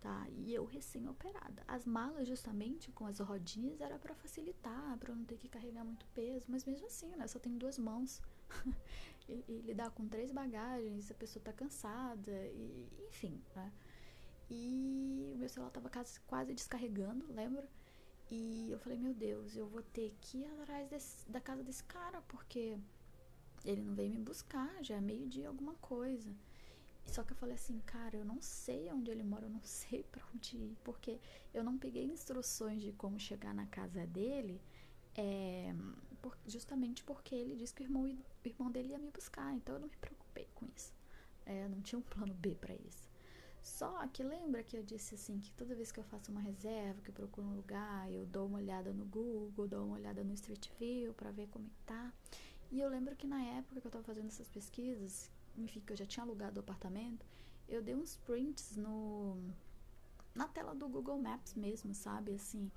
tá? 0.00 0.26
E 0.30 0.52
eu 0.52 0.64
recém-operada. 0.64 1.62
As 1.66 1.86
malas, 1.86 2.26
justamente 2.26 2.90
com 2.92 3.06
as 3.06 3.20
rodinhas, 3.20 3.80
era 3.80 3.98
para 3.98 4.14
facilitar, 4.14 4.98
para 4.98 5.14
não 5.14 5.24
ter 5.24 5.38
que 5.38 5.48
carregar 5.48 5.84
muito 5.84 6.06
peso, 6.08 6.46
mas 6.48 6.64
mesmo 6.64 6.86
assim, 6.86 7.14
né? 7.16 7.26
Só 7.28 7.38
tenho 7.38 7.56
duas 7.56 7.78
mãos. 7.78 8.20
e, 9.28 9.44
e, 9.48 9.60
lidar 9.62 9.90
com 9.90 10.08
três 10.08 10.32
bagagens, 10.32 11.10
a 11.10 11.14
pessoa 11.14 11.42
tá 11.42 11.52
cansada, 11.52 12.32
e, 12.48 12.88
enfim, 13.08 13.40
né? 13.54 13.72
E 14.50 15.30
o 15.34 15.38
meu 15.38 15.48
celular 15.48 15.70
tava 15.70 15.90
quase 16.26 16.54
descarregando, 16.54 17.30
lembra? 17.32 17.68
E 18.30 18.70
eu 18.70 18.78
falei, 18.78 18.98
meu 18.98 19.14
Deus, 19.14 19.56
eu 19.56 19.66
vou 19.66 19.82
ter 19.82 20.14
que 20.20 20.38
ir 20.38 20.46
atrás 20.46 20.88
desse, 20.88 21.30
da 21.30 21.40
casa 21.40 21.62
desse 21.62 21.82
cara, 21.84 22.20
porque 22.28 22.78
ele 23.64 23.82
não 23.82 23.94
veio 23.94 24.10
me 24.10 24.18
buscar, 24.18 24.70
já 24.84 24.96
é 24.96 25.00
meio-dia 25.00 25.48
alguma 25.48 25.74
coisa. 25.74 26.30
Só 27.06 27.22
que 27.22 27.32
eu 27.32 27.36
falei 27.36 27.54
assim, 27.54 27.80
cara, 27.86 28.16
eu 28.16 28.24
não 28.24 28.40
sei 28.42 28.92
onde 28.92 29.10
ele 29.10 29.22
mora, 29.22 29.46
eu 29.46 29.50
não 29.50 29.62
sei 29.64 30.02
para 30.04 30.22
onde 30.34 30.56
ir, 30.56 30.76
porque 30.84 31.18
eu 31.54 31.64
não 31.64 31.78
peguei 31.78 32.04
instruções 32.04 32.82
de 32.82 32.92
como 32.92 33.18
chegar 33.18 33.54
na 33.54 33.66
casa 33.66 34.06
dele, 34.06 34.60
é, 35.16 35.74
por, 36.20 36.36
justamente 36.46 37.02
porque 37.02 37.34
ele 37.34 37.56
disse 37.56 37.74
que 37.74 37.82
o 37.82 37.86
irmão, 37.86 38.02
o 38.04 38.48
irmão 38.48 38.70
dele 38.70 38.90
ia 38.90 38.98
me 38.98 39.10
buscar, 39.10 39.54
então 39.54 39.76
eu 39.76 39.80
não 39.80 39.88
me 39.88 39.96
preocupei 39.96 40.48
com 40.54 40.66
isso. 40.76 40.92
É, 41.46 41.66
não 41.66 41.80
tinha 41.80 41.98
um 41.98 42.02
plano 42.02 42.34
B 42.34 42.54
para 42.54 42.74
isso. 42.74 43.07
Só 43.68 44.06
que 44.08 44.24
lembra 44.24 44.64
que 44.64 44.76
eu 44.76 44.82
disse 44.82 45.14
assim 45.14 45.38
que 45.38 45.52
toda 45.52 45.74
vez 45.74 45.92
que 45.92 46.00
eu 46.00 46.04
faço 46.04 46.32
uma 46.32 46.40
reserva, 46.40 47.02
que 47.02 47.10
eu 47.10 47.14
procuro 47.14 47.46
um 47.46 47.54
lugar, 47.54 48.10
eu 48.10 48.24
dou 48.26 48.46
uma 48.46 48.58
olhada 48.58 48.92
no 48.92 49.04
Google, 49.04 49.68
dou 49.68 49.84
uma 49.84 49.96
olhada 49.96 50.24
no 50.24 50.32
Street 50.32 50.68
View 50.78 51.12
para 51.12 51.30
ver 51.30 51.48
como 51.48 51.66
é 51.66 51.68
que 51.68 51.82
tá. 51.84 52.12
E 52.72 52.80
eu 52.80 52.88
lembro 52.88 53.14
que 53.14 53.26
na 53.26 53.40
época 53.44 53.80
que 53.80 53.86
eu 53.86 53.90
tava 53.90 54.04
fazendo 54.04 54.28
essas 54.28 54.48
pesquisas, 54.48 55.30
enfim, 55.56 55.80
que 55.80 55.92
eu 55.92 55.96
já 55.96 56.06
tinha 56.06 56.24
alugado 56.24 56.58
o 56.58 56.60
apartamento, 56.60 57.24
eu 57.68 57.82
dei 57.82 57.94
uns 57.94 58.16
prints 58.16 58.74
no 58.76 59.36
na 60.34 60.48
tela 60.48 60.74
do 60.74 60.88
Google 60.88 61.18
Maps 61.18 61.54
mesmo, 61.54 61.94
sabe? 61.94 62.32
Assim, 62.32 62.72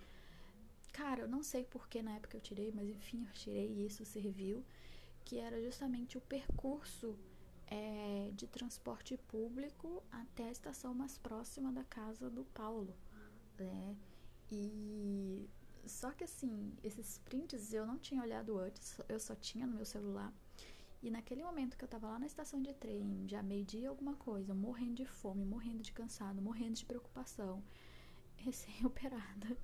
cara, 0.91 1.21
eu 1.21 1.27
não 1.27 1.41
sei 1.41 1.63
porque 1.63 2.03
na 2.03 2.15
época 2.15 2.37
eu 2.37 2.41
tirei, 2.41 2.71
mas 2.71 2.89
enfim, 2.89 3.25
eu 3.25 3.33
tirei 3.33 3.71
e 3.71 3.85
isso 3.85 4.03
serviu, 4.03 4.63
que 5.23 5.37
era 5.37 5.61
justamente 5.63 6.17
o 6.17 6.21
percurso 6.21 7.17
é, 7.71 8.29
de 8.33 8.45
transporte 8.47 9.15
público 9.17 10.03
até 10.11 10.49
a 10.49 10.51
estação 10.51 10.93
mais 10.93 11.17
próxima 11.17 11.71
da 11.71 11.85
casa 11.85 12.29
do 12.29 12.43
Paulo, 12.43 12.93
né? 13.57 13.95
E 14.51 15.49
só 15.85 16.11
que 16.11 16.25
assim, 16.25 16.73
esses 16.83 17.17
prints 17.19 17.73
eu 17.73 17.87
não 17.87 17.97
tinha 17.97 18.21
olhado 18.21 18.59
antes, 18.59 18.99
eu 19.07 19.19
só 19.19 19.33
tinha 19.33 19.65
no 19.65 19.75
meu 19.77 19.85
celular. 19.85 20.33
E 21.01 21.09
naquele 21.09 21.43
momento 21.43 21.77
que 21.77 21.83
eu 21.83 21.89
tava 21.89 22.07
lá 22.07 22.19
na 22.19 22.27
estação 22.27 22.61
de 22.61 22.73
trem, 22.73 23.25
já 23.27 23.41
meio-dia 23.41 23.89
alguma 23.89 24.15
coisa, 24.15 24.53
morrendo 24.53 24.95
de 24.95 25.05
fome, 25.05 25.45
morrendo 25.45 25.81
de 25.81 25.93
cansado, 25.93 26.41
morrendo 26.41 26.75
de 26.75 26.85
preocupação, 26.85 27.63
recém-operada, 28.35 29.57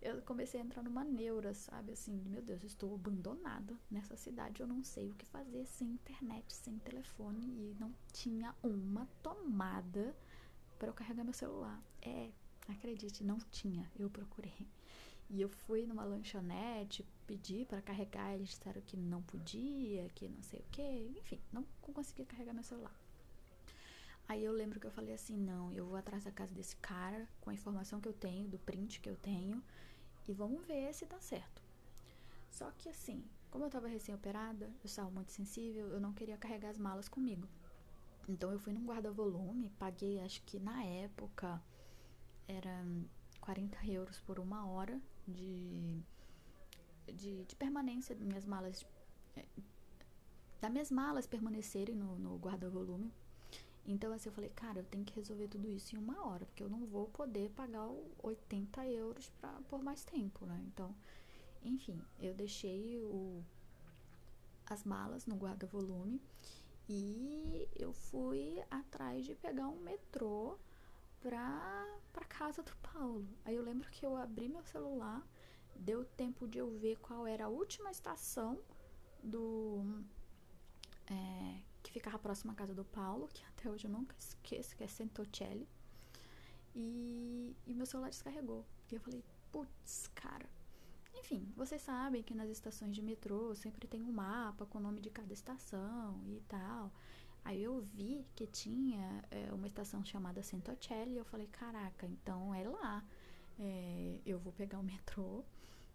eu 0.00 0.20
comecei 0.22 0.60
a 0.60 0.64
entrar 0.64 0.82
numa 0.82 1.04
neura, 1.04 1.54
sabe? 1.54 1.92
Assim, 1.92 2.12
meu 2.26 2.42
Deus, 2.42 2.62
estou 2.64 2.94
abandonada 2.94 3.76
nessa 3.90 4.16
cidade, 4.16 4.60
eu 4.60 4.66
não 4.66 4.82
sei 4.82 5.10
o 5.10 5.14
que 5.14 5.26
fazer 5.26 5.66
sem 5.66 5.88
internet, 5.88 6.52
sem 6.52 6.78
telefone 6.78 7.46
e 7.46 7.76
não 7.78 7.94
tinha 8.12 8.54
uma 8.62 9.06
tomada 9.22 10.14
para 10.78 10.88
eu 10.88 10.94
carregar 10.94 11.24
meu 11.24 11.32
celular. 11.32 11.82
É, 12.02 12.30
acredite, 12.68 13.24
não 13.24 13.38
tinha, 13.50 13.90
eu 13.98 14.10
procurei. 14.10 14.66
E 15.28 15.40
eu 15.40 15.48
fui 15.48 15.86
numa 15.86 16.04
lanchonete, 16.04 17.04
pedi 17.26 17.64
para 17.64 17.82
carregar, 17.82 18.34
eles 18.34 18.50
disseram 18.50 18.80
que 18.82 18.96
não 18.96 19.22
podia, 19.22 20.08
que 20.10 20.28
não 20.28 20.42
sei 20.42 20.60
o 20.60 20.70
que, 20.70 21.18
enfim, 21.18 21.40
não 21.52 21.64
conseguia 21.80 22.24
carregar 22.24 22.54
meu 22.54 22.62
celular. 22.62 22.94
Aí 24.28 24.44
eu 24.44 24.52
lembro 24.52 24.80
que 24.80 24.86
eu 24.86 24.90
falei 24.90 25.14
assim: 25.14 25.36
não, 25.36 25.72
eu 25.72 25.86
vou 25.86 25.96
atrás 25.96 26.24
da 26.24 26.32
casa 26.32 26.54
desse 26.54 26.76
cara 26.76 27.28
com 27.40 27.50
a 27.50 27.54
informação 27.54 28.00
que 28.00 28.08
eu 28.08 28.12
tenho, 28.12 28.48
do 28.48 28.58
print 28.58 29.00
que 29.00 29.08
eu 29.08 29.16
tenho, 29.16 29.62
e 30.26 30.32
vamos 30.32 30.64
ver 30.66 30.92
se 30.92 31.06
dá 31.06 31.20
certo. 31.20 31.62
Só 32.50 32.70
que 32.72 32.88
assim, 32.88 33.24
como 33.50 33.64
eu 33.64 33.70
tava 33.70 33.86
recém-operada, 33.86 34.66
eu 34.66 34.84
estava 34.86 35.10
muito 35.10 35.30
sensível, 35.30 35.88
eu 35.88 36.00
não 36.00 36.12
queria 36.12 36.36
carregar 36.36 36.70
as 36.70 36.78
malas 36.78 37.08
comigo. 37.08 37.46
Então 38.28 38.50
eu 38.50 38.58
fui 38.58 38.72
num 38.72 38.84
guarda-volume, 38.84 39.70
paguei, 39.78 40.20
acho 40.20 40.42
que 40.42 40.58
na 40.58 40.82
época 40.82 41.62
era 42.48 42.84
40 43.40 43.86
euros 43.86 44.18
por 44.20 44.40
uma 44.40 44.66
hora 44.66 45.00
de, 45.28 46.02
de, 47.06 47.44
de 47.44 47.56
permanência 47.56 48.14
das 48.14 48.26
minhas 48.26 48.44
malas, 48.44 48.84
é, 49.36 49.44
das 50.60 50.70
minhas 50.70 50.90
malas 50.90 51.26
permanecerem 51.26 51.94
no, 51.94 52.18
no 52.18 52.36
guarda-volume. 52.36 53.12
Então, 53.86 54.12
assim, 54.12 54.28
eu 54.28 54.32
falei, 54.32 54.50
cara, 54.50 54.80
eu 54.80 54.84
tenho 54.84 55.04
que 55.04 55.14
resolver 55.14 55.46
tudo 55.46 55.70
isso 55.70 55.94
em 55.94 55.98
uma 55.98 56.26
hora, 56.26 56.44
porque 56.44 56.62
eu 56.62 56.68
não 56.68 56.84
vou 56.86 57.06
poder 57.08 57.50
pagar 57.50 57.88
80 58.22 58.84
euros 58.88 59.30
pra, 59.40 59.52
por 59.68 59.82
mais 59.82 60.04
tempo, 60.04 60.44
né? 60.44 60.60
Então, 60.66 60.94
enfim, 61.62 62.00
eu 62.18 62.34
deixei 62.34 62.98
o, 62.98 63.44
as 64.66 64.82
malas 64.84 65.26
no 65.26 65.36
guarda-volume 65.36 66.20
e 66.88 67.68
eu 67.76 67.92
fui 67.92 68.60
atrás 68.70 69.24
de 69.24 69.34
pegar 69.36 69.68
um 69.68 69.78
metrô 69.80 70.58
pra, 71.20 71.98
pra 72.12 72.24
casa 72.24 72.62
do 72.62 72.74
Paulo. 72.76 73.26
Aí 73.44 73.54
eu 73.54 73.62
lembro 73.62 73.88
que 73.90 74.04
eu 74.04 74.16
abri 74.16 74.48
meu 74.48 74.64
celular, 74.64 75.24
deu 75.76 76.04
tempo 76.04 76.46
de 76.48 76.58
eu 76.58 76.68
ver 76.70 76.96
qual 76.98 77.26
era 77.26 77.44
a 77.44 77.48
última 77.48 77.90
estação 77.90 78.58
do. 79.22 80.02
É, 81.08 81.60
que 81.82 81.92
ficava 81.92 82.18
próxima 82.18 82.52
à 82.52 82.56
casa 82.56 82.74
do 82.74 82.84
Paulo, 82.84 83.28
que 83.32 83.44
até 83.66 83.70
hoje 83.70 83.86
eu 83.86 83.90
nunca 83.90 84.14
esqueço, 84.16 84.76
que 84.76 84.84
é 84.84 84.86
Centocelli. 84.86 85.68
E, 86.74 87.56
e 87.66 87.74
meu 87.74 87.84
celular 87.84 88.10
descarregou. 88.10 88.64
E 88.90 88.94
eu 88.94 89.00
falei, 89.00 89.24
putz, 89.50 90.08
cara. 90.14 90.48
Enfim, 91.14 91.52
vocês 91.56 91.82
sabem 91.82 92.22
que 92.22 92.34
nas 92.34 92.48
estações 92.48 92.94
de 92.94 93.02
metrô 93.02 93.54
sempre 93.56 93.88
tem 93.88 94.02
um 94.02 94.12
mapa 94.12 94.66
com 94.66 94.78
o 94.78 94.80
nome 94.80 95.00
de 95.00 95.10
cada 95.10 95.32
estação 95.32 96.22
e 96.28 96.40
tal. 96.46 96.92
Aí 97.44 97.62
eu 97.62 97.80
vi 97.80 98.24
que 98.36 98.46
tinha 98.46 99.24
é, 99.30 99.52
uma 99.52 99.66
estação 99.66 100.04
chamada 100.04 100.42
Centocelli 100.42 101.14
e 101.14 101.16
eu 101.16 101.24
falei, 101.24 101.48
caraca, 101.48 102.06
então 102.06 102.54
é 102.54 102.68
lá. 102.68 103.04
É, 103.58 104.20
eu 104.24 104.38
vou 104.38 104.52
pegar 104.52 104.78
o 104.78 104.82
metrô 104.82 105.42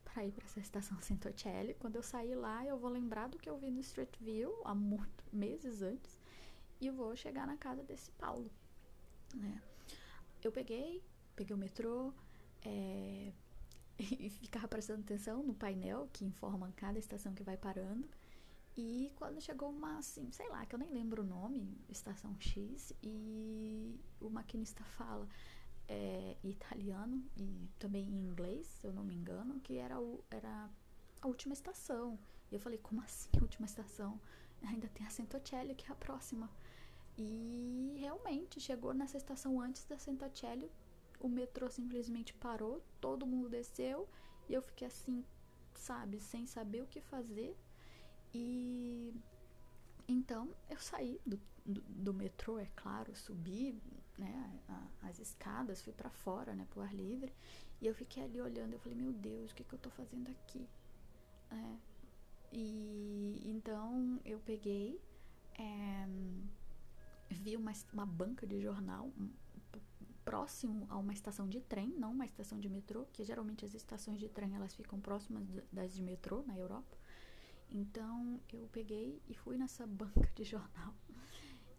para 0.04 0.26
ir 0.26 0.32
para 0.34 0.46
essa 0.46 0.60
estação 0.60 1.00
Centocelli. 1.00 1.74
Quando 1.76 1.96
eu 1.96 2.04
sair 2.04 2.36
lá, 2.36 2.66
eu 2.66 2.78
vou 2.78 2.90
lembrar 2.90 3.30
do 3.30 3.38
que 3.38 3.50
eu 3.50 3.58
vi 3.58 3.72
no 3.72 3.80
Street 3.80 4.18
View 4.20 4.62
há 4.66 4.76
muito, 4.76 5.24
meses 5.32 5.82
antes 5.82 6.21
e 6.82 6.90
vou 6.90 7.16
chegar 7.16 7.48
na 7.48 7.56
casa 7.56 7.84
desse 7.84 8.12
Paulo, 8.12 8.52
né? 9.36 9.62
Eu 10.44 10.52
peguei, 10.52 11.04
peguei 11.36 11.56
o 11.56 11.60
metrô 11.60 12.12
é, 12.64 13.32
e 14.00 14.30
ficava 14.30 14.68
prestando 14.68 15.02
atenção 15.02 15.44
no 15.44 15.54
painel 15.54 16.10
que 16.12 16.26
informa 16.26 16.74
cada 16.76 16.98
estação 16.98 17.34
que 17.34 17.44
vai 17.44 17.56
parando. 17.56 18.10
E 18.76 19.12
quando 19.16 19.42
chegou 19.42 19.70
uma, 19.70 20.00
assim, 20.00 20.32
sei 20.32 20.48
lá, 20.50 20.66
que 20.66 20.74
eu 20.74 20.80
nem 20.80 20.90
lembro 20.90 21.22
o 21.22 21.26
nome, 21.26 21.78
estação 21.90 22.36
X, 22.40 22.94
e 23.04 24.00
o 24.20 24.30
maquinista 24.30 24.84
fala 24.84 25.28
é, 25.88 26.38
italiano 26.44 27.22
e 27.36 27.70
também 27.78 28.06
em 28.06 28.24
inglês, 28.24 28.66
se 28.66 28.88
eu 28.88 28.94
não 28.94 29.04
me 29.04 29.14
engano, 29.14 29.60
que 29.60 29.78
era, 29.78 30.00
o, 30.00 30.24
era 30.32 30.70
a 31.22 31.28
última 31.28 31.54
estação. 31.54 32.18
E 32.50 32.56
eu 32.56 32.60
falei, 32.60 32.80
como 32.80 33.02
assim 33.02 33.30
a 33.38 33.42
última 33.42 33.66
estação? 33.66 34.20
Ainda 34.64 34.88
tem 34.90 35.06
a 35.06 35.10
Centocelli, 35.10 35.76
que 35.76 35.88
é 35.88 35.92
a 35.92 35.96
próxima. 35.96 36.50
E 37.24 37.98
realmente, 38.00 38.60
chegou 38.60 38.94
nessa 38.94 39.18
estação 39.18 39.62
antes 39.62 39.86
da 39.86 39.98
Centocelli, 39.98 40.72
o 41.20 41.28
metrô 41.28 41.70
simplesmente 41.70 42.34
parou, 42.34 42.82
todo 43.00 43.28
mundo 43.28 43.50
desceu, 43.50 44.08
e 44.50 44.54
eu 44.54 44.62
fiquei 44.62 44.88
assim, 44.88 45.24
sabe, 45.76 46.20
sem 46.20 46.48
saber 46.48 46.82
o 46.82 46.88
que 46.88 47.00
fazer 47.00 47.56
e 48.34 49.14
então 50.08 50.50
eu 50.70 50.80
saí 50.80 51.20
do, 51.26 51.40
do, 51.66 51.82
do 51.82 52.14
metrô, 52.14 52.58
é 52.58 52.68
claro, 52.76 53.16
subi 53.16 53.80
né, 54.18 54.60
a, 54.68 55.08
as 55.08 55.20
escadas, 55.20 55.82
fui 55.82 55.94
para 55.94 56.10
fora, 56.10 56.54
né, 56.54 56.66
pro 56.70 56.82
ar 56.82 56.94
livre, 56.94 57.34
e 57.80 57.88
eu 57.88 57.94
fiquei 57.94 58.24
ali 58.24 58.42
olhando, 58.42 58.74
eu 58.74 58.80
falei, 58.80 58.98
meu 58.98 59.14
Deus, 59.14 59.52
o 59.52 59.56
que, 59.56 59.64
que 59.64 59.74
eu 59.74 59.80
tô 59.80 59.90
fazendo 59.90 60.30
aqui? 60.30 60.68
É, 61.52 61.76
e 62.52 63.42
então 63.46 64.20
eu 64.26 64.40
peguei, 64.40 65.00
é, 65.58 66.08
vi 67.34 67.56
uma, 67.56 67.72
uma 67.94 68.06
banca 68.06 68.46
de 68.46 68.60
jornal 68.62 69.12
um, 69.18 69.30
próximo 70.24 70.86
a 70.90 70.98
uma 70.98 71.14
estação 71.14 71.48
de 71.48 71.60
trem, 71.62 71.90
não 71.90 72.12
uma 72.12 72.26
estação 72.26 72.60
de 72.60 72.70
metrô, 72.70 73.06
que 73.12 73.24
geralmente 73.24 73.66
as 73.66 73.74
estações 73.74 74.20
de 74.20 74.30
trem 74.30 74.56
elas 74.56 74.74
ficam 74.74 75.00
próximas 75.00 75.48
das 75.72 75.94
de 75.94 76.02
metrô 76.02 76.44
na 76.44 76.58
Europa. 76.58 76.98
Então 77.70 78.40
eu 78.52 78.68
peguei 78.72 79.22
e 79.28 79.34
fui 79.34 79.58
nessa 79.58 79.86
banca 79.88 80.30
de 80.36 80.44
jornal 80.44 80.94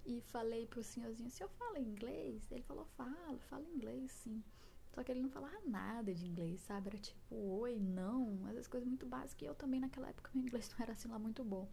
e 0.05 0.21
falei 0.21 0.67
pro 0.67 0.83
senhorzinho: 0.83 1.31
"Se 1.31 1.43
eu 1.43 1.49
falo 1.49 1.79
inglês?" 1.79 2.51
Ele 2.51 2.63
falou: 2.63 2.85
"Falo, 2.97 3.39
falo 3.49 3.67
inglês, 3.69 4.11
sim." 4.11 4.43
Só 4.95 5.03
que 5.03 5.11
ele 5.11 5.23
não 5.23 5.31
falava 5.31 5.59
nada 5.65 6.13
de 6.15 6.27
inglês, 6.27 6.61
sabe? 6.61 6.89
Era 6.89 6.99
tipo, 6.99 7.35
oi, 7.35 7.79
não, 7.79 8.47
essas 8.49 8.69
coisas 8.69 8.87
muito 8.87 9.07
básicas. 9.07 9.43
E 9.43 9.47
eu 9.47 9.55
também, 9.55 9.81
naquela 9.81 10.09
época, 10.11 10.31
meu 10.35 10.45
inglês 10.45 10.69
não 10.77 10.83
era 10.83 10.93
assim 10.93 11.09
lá 11.09 11.19
muito 11.19 11.43
bom. 11.43 11.67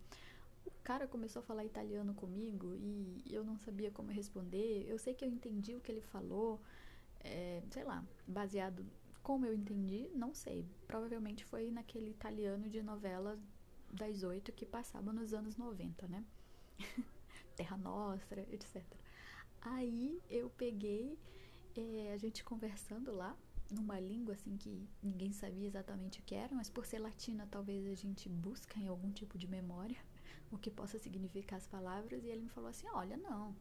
Cara 0.90 1.08
começou 1.08 1.42
a 1.42 1.44
falar 1.44 1.64
italiano 1.64 2.16
comigo 2.16 2.76
e 2.76 3.22
eu 3.30 3.44
não 3.44 3.60
sabia 3.60 3.92
como 3.92 4.12
responder. 4.12 4.88
Eu 4.90 4.98
sei 4.98 5.14
que 5.14 5.24
eu 5.24 5.30
entendi 5.30 5.76
o 5.76 5.80
que 5.80 5.92
ele 5.92 6.02
falou, 6.02 6.60
é, 7.20 7.62
sei 7.70 7.84
lá, 7.84 8.04
baseado 8.26 8.84
como 9.22 9.46
eu 9.46 9.54
entendi, 9.54 10.10
não 10.16 10.34
sei. 10.34 10.66
Provavelmente 10.88 11.46
foi 11.46 11.70
naquele 11.70 12.10
italiano 12.10 12.68
de 12.68 12.82
novela 12.82 13.38
das 13.92 14.24
oito 14.24 14.52
que 14.52 14.66
passava 14.66 15.14
nos 15.14 15.32
anos 15.32 15.56
90, 15.58 16.08
né? 16.08 16.26
Terra 17.56 17.78
Nostra, 17.78 18.42
etc. 18.52 18.84
Aí 19.62 20.20
eu 20.28 20.50
peguei, 20.50 21.20
é, 21.76 22.14
a 22.14 22.18
gente 22.18 22.44
conversando 22.44 23.12
lá, 23.12 23.38
numa 23.70 24.00
língua 24.00 24.34
assim 24.34 24.58
que 24.58 24.90
ninguém 25.04 25.34
sabia 25.34 25.68
exatamente 25.68 26.20
o 26.20 26.24
que 26.24 26.34
era, 26.34 26.56
mas 26.56 26.68
por 26.68 26.84
ser 26.84 26.98
latina 26.98 27.48
talvez 27.52 27.86
a 27.86 27.94
gente 27.94 28.28
busca 28.28 28.80
em 28.80 28.88
algum 28.88 29.12
tipo 29.12 29.38
de 29.38 29.48
memória 29.48 30.09
o 30.52 30.58
que 30.58 30.72
possa 30.72 30.98
significar 30.98 31.58
as 31.58 31.68
palavras 31.68 32.24
e 32.24 32.28
ele 32.28 32.42
me 32.42 32.50
falou 32.50 32.70
assim, 32.70 32.88
olha 32.90 33.18
não, 33.18 33.56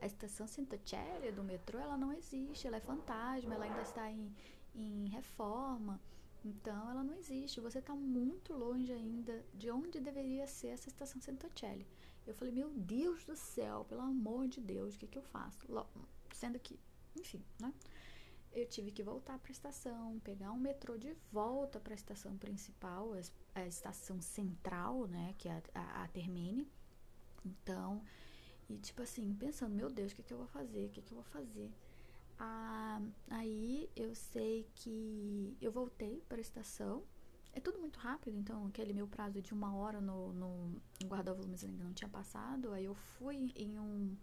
a 0.00 0.06
estação 0.06 0.46
Centocelli 0.46 1.32
do 1.32 1.42
metrô 1.42 1.78
ela 1.78 1.96
não 1.96 2.12
existe, 2.12 2.66
ela 2.66 2.76
é 2.76 2.80
fantasma, 2.80 3.54
ela 3.54 3.64
ainda 3.64 3.82
está 3.82 4.10
em, 4.10 4.34
em 4.74 5.08
reforma, 5.08 6.00
então 6.44 6.90
ela 6.90 7.02
não 7.02 7.14
existe, 7.14 7.60
você 7.60 7.78
está 7.78 7.94
muito 7.94 8.52
longe 8.52 8.92
ainda 8.92 9.44
de 9.54 9.70
onde 9.70 9.98
deveria 10.00 10.46
ser 10.46 10.68
essa 10.68 10.88
estação 10.88 11.20
Centocelli. 11.20 11.86
Eu 12.26 12.34
falei, 12.34 12.52
meu 12.52 12.70
Deus 12.70 13.24
do 13.24 13.36
céu, 13.36 13.84
pelo 13.88 14.02
amor 14.02 14.48
de 14.48 14.60
Deus, 14.60 14.94
o 14.94 14.98
que, 14.98 15.06
que 15.06 15.18
eu 15.18 15.22
faço? 15.22 15.66
Sendo 16.32 16.58
que, 16.58 16.78
enfim, 17.16 17.42
né? 17.60 17.72
Eu 18.56 18.64
tive 18.64 18.90
que 18.90 19.02
voltar 19.02 19.38
para 19.38 19.50
a 19.50 19.52
estação, 19.52 20.18
pegar 20.20 20.50
um 20.50 20.58
metrô 20.58 20.96
de 20.96 21.14
volta 21.30 21.78
para 21.78 21.92
a 21.92 21.94
estação 21.94 22.38
principal, 22.38 23.12
a, 23.54 23.66
estação 23.66 24.18
central, 24.22 25.06
né, 25.06 25.34
que 25.36 25.46
é 25.46 25.62
a, 25.74 25.80
a, 25.80 26.04
a 26.04 26.08
Termine. 26.08 26.66
Então, 27.44 28.02
e 28.66 28.78
tipo 28.78 29.02
assim, 29.02 29.34
pensando, 29.34 29.74
meu 29.74 29.90
Deus, 29.90 30.12
o 30.12 30.16
que, 30.16 30.22
que 30.22 30.32
eu 30.32 30.38
vou 30.38 30.46
fazer? 30.46 30.86
O 30.86 30.88
que, 30.88 31.02
que 31.02 31.12
eu 31.12 31.16
vou 31.16 31.24
fazer? 31.24 31.70
Ah, 32.38 33.02
aí 33.28 33.90
eu 33.94 34.14
sei 34.14 34.66
que 34.74 35.54
eu 35.60 35.70
voltei 35.70 36.22
para 36.26 36.38
a 36.38 36.40
estação. 36.40 37.04
É 37.52 37.60
tudo 37.60 37.78
muito 37.78 37.98
rápido, 37.98 38.38
então 38.38 38.66
aquele 38.66 38.94
meu 38.94 39.06
prazo 39.06 39.42
de 39.42 39.52
uma 39.52 39.74
hora 39.76 40.00
no, 40.00 40.32
no 40.32 40.80
guarda-volumes 41.04 41.62
ainda 41.62 41.84
não 41.84 41.92
tinha 41.92 42.08
passado. 42.08 42.72
Aí 42.72 42.86
eu 42.86 42.94
fui 42.94 43.52
em 43.54 43.78
um. 43.78 44.16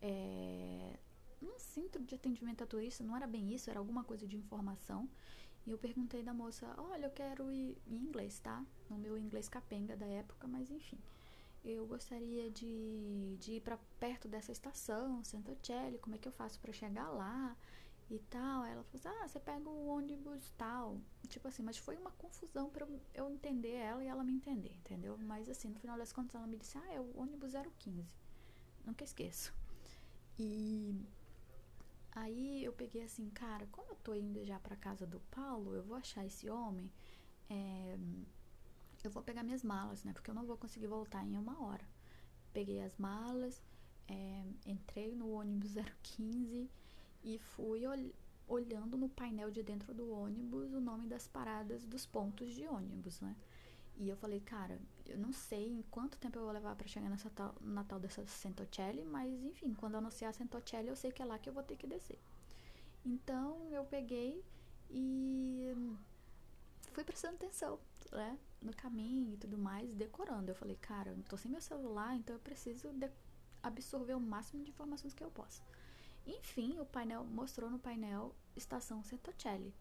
É, 0.00 1.00
um 1.44 1.58
centro 1.58 2.02
de 2.02 2.14
atendimento 2.14 2.62
a 2.62 2.66
turista, 2.66 3.04
não 3.04 3.16
era 3.16 3.26
bem 3.26 3.52
isso, 3.54 3.70
era 3.70 3.78
alguma 3.78 4.04
coisa 4.04 4.26
de 4.26 4.36
informação. 4.36 5.08
E 5.66 5.70
eu 5.70 5.78
perguntei 5.78 6.22
da 6.22 6.34
moça: 6.34 6.74
Olha, 6.78 7.06
eu 7.06 7.10
quero 7.10 7.52
ir 7.52 7.76
em 7.86 7.96
inglês, 7.96 8.38
tá? 8.40 8.64
No 8.90 8.98
meu 8.98 9.16
inglês 9.18 9.48
capenga 9.48 9.96
da 9.96 10.06
época, 10.06 10.46
mas 10.48 10.70
enfim 10.70 10.98
eu 11.64 11.86
gostaria 11.86 12.50
de, 12.50 13.36
de 13.38 13.52
ir 13.52 13.60
para 13.60 13.78
perto 14.00 14.26
dessa 14.26 14.50
estação, 14.50 15.22
Santocelli, 15.22 15.98
como 15.98 16.16
é 16.16 16.18
que 16.18 16.26
eu 16.26 16.32
faço 16.32 16.58
para 16.60 16.72
chegar 16.72 17.08
lá 17.10 17.56
e 18.10 18.18
tal. 18.18 18.64
Ela 18.64 18.82
falou 18.82 18.94
assim, 18.94 19.08
ah, 19.08 19.28
você 19.28 19.38
pega 19.38 19.68
o 19.68 19.86
ônibus 19.86 20.52
tal. 20.58 21.00
Tipo 21.28 21.48
assim, 21.48 21.62
mas 21.62 21.78
foi 21.78 21.96
uma 21.96 22.10
confusão 22.12 22.68
para 22.68 22.86
eu 23.14 23.30
entender 23.30 23.74
ela 23.74 24.02
e 24.02 24.08
ela 24.08 24.24
me 24.24 24.32
entender, 24.32 24.74
entendeu? 24.76 25.16
Mas 25.18 25.48
assim, 25.48 25.68
no 25.68 25.78
final 25.78 25.96
das 25.96 26.12
contas 26.12 26.34
ela 26.34 26.46
me 26.46 26.56
disse, 26.56 26.76
ah, 26.78 26.92
é 26.92 27.00
o 27.00 27.16
ônibus 27.16 27.52
015. 27.78 28.04
Nunca 28.84 29.04
esqueço. 29.04 29.54
E 30.38 31.00
aí 32.12 32.64
eu 32.64 32.72
peguei 32.72 33.02
assim, 33.02 33.28
cara, 33.30 33.66
como 33.72 33.90
eu 33.90 33.96
tô 33.96 34.14
indo 34.14 34.44
já 34.44 34.58
para 34.60 34.76
casa 34.76 35.06
do 35.06 35.20
Paulo, 35.30 35.74
eu 35.74 35.82
vou 35.82 35.96
achar 35.96 36.24
esse 36.24 36.48
homem. 36.48 36.90
É, 37.50 37.98
eu 39.02 39.10
vou 39.10 39.22
pegar 39.22 39.42
minhas 39.42 39.62
malas, 39.62 40.04
né? 40.04 40.12
Porque 40.12 40.30
eu 40.30 40.34
não 40.34 40.46
vou 40.46 40.56
conseguir 40.56 40.86
voltar 40.86 41.24
em 41.24 41.36
uma 41.36 41.60
hora. 41.64 41.84
Peguei 42.52 42.80
as 42.82 42.96
malas, 42.98 43.62
é, 44.08 44.44
entrei 44.66 45.14
no 45.14 45.30
ônibus 45.30 45.74
015 46.02 46.70
e 47.24 47.38
fui 47.38 47.86
ol 47.86 48.12
olhando 48.48 48.98
no 48.98 49.08
painel 49.08 49.50
de 49.50 49.62
dentro 49.62 49.94
do 49.94 50.10
ônibus 50.10 50.72
o 50.74 50.80
nome 50.80 51.06
das 51.06 51.26
paradas 51.26 51.86
dos 51.86 52.04
pontos 52.04 52.52
de 52.52 52.66
ônibus, 52.66 53.20
né? 53.20 53.34
E 53.96 54.08
eu 54.08 54.16
falei, 54.16 54.40
cara, 54.40 54.80
eu 55.06 55.18
não 55.18 55.32
sei 55.32 55.68
em 55.68 55.82
quanto 55.90 56.18
tempo 56.18 56.38
eu 56.38 56.42
vou 56.44 56.52
levar 56.52 56.74
para 56.74 56.88
chegar 56.88 57.08
nessa 57.08 57.30
tal, 57.30 57.54
na 57.60 57.84
tal 57.84 58.00
dessa 58.00 58.26
Centocelli, 58.26 59.04
mas 59.04 59.30
enfim, 59.44 59.74
quando 59.74 59.94
eu 59.94 59.98
anunciar 59.98 60.30
a 60.30 60.32
Centocelli, 60.32 60.88
eu 60.88 60.96
sei 60.96 61.12
que 61.12 61.22
é 61.22 61.24
lá 61.24 61.38
que 61.38 61.48
eu 61.48 61.52
vou 61.52 61.62
ter 61.62 61.76
que 61.76 61.86
descer. 61.86 62.18
Então 63.04 63.68
eu 63.70 63.84
peguei 63.84 64.44
e 64.90 65.74
fui 66.92 67.04
prestando 67.04 67.36
atenção, 67.36 67.78
né? 68.10 68.38
no 68.62 68.74
caminho 68.74 69.34
e 69.34 69.36
tudo 69.36 69.58
mais, 69.58 69.92
decorando. 69.94 70.50
Eu 70.50 70.54
falei, 70.54 70.76
cara, 70.76 71.10
eu 71.10 71.22
tô 71.24 71.36
sem 71.36 71.50
meu 71.50 71.60
celular, 71.60 72.14
então 72.16 72.34
eu 72.36 72.40
preciso 72.40 72.88
absorver 73.62 74.14
o 74.14 74.20
máximo 74.20 74.62
de 74.64 74.70
informações 74.70 75.14
que 75.14 75.22
eu 75.24 75.30
posso. 75.30 75.62
Enfim, 76.26 76.78
o 76.78 76.84
painel 76.84 77.24
mostrou 77.24 77.70
no 77.70 77.78
painel 77.78 78.34
estação 78.56 79.02
Centocelli. 79.02 79.74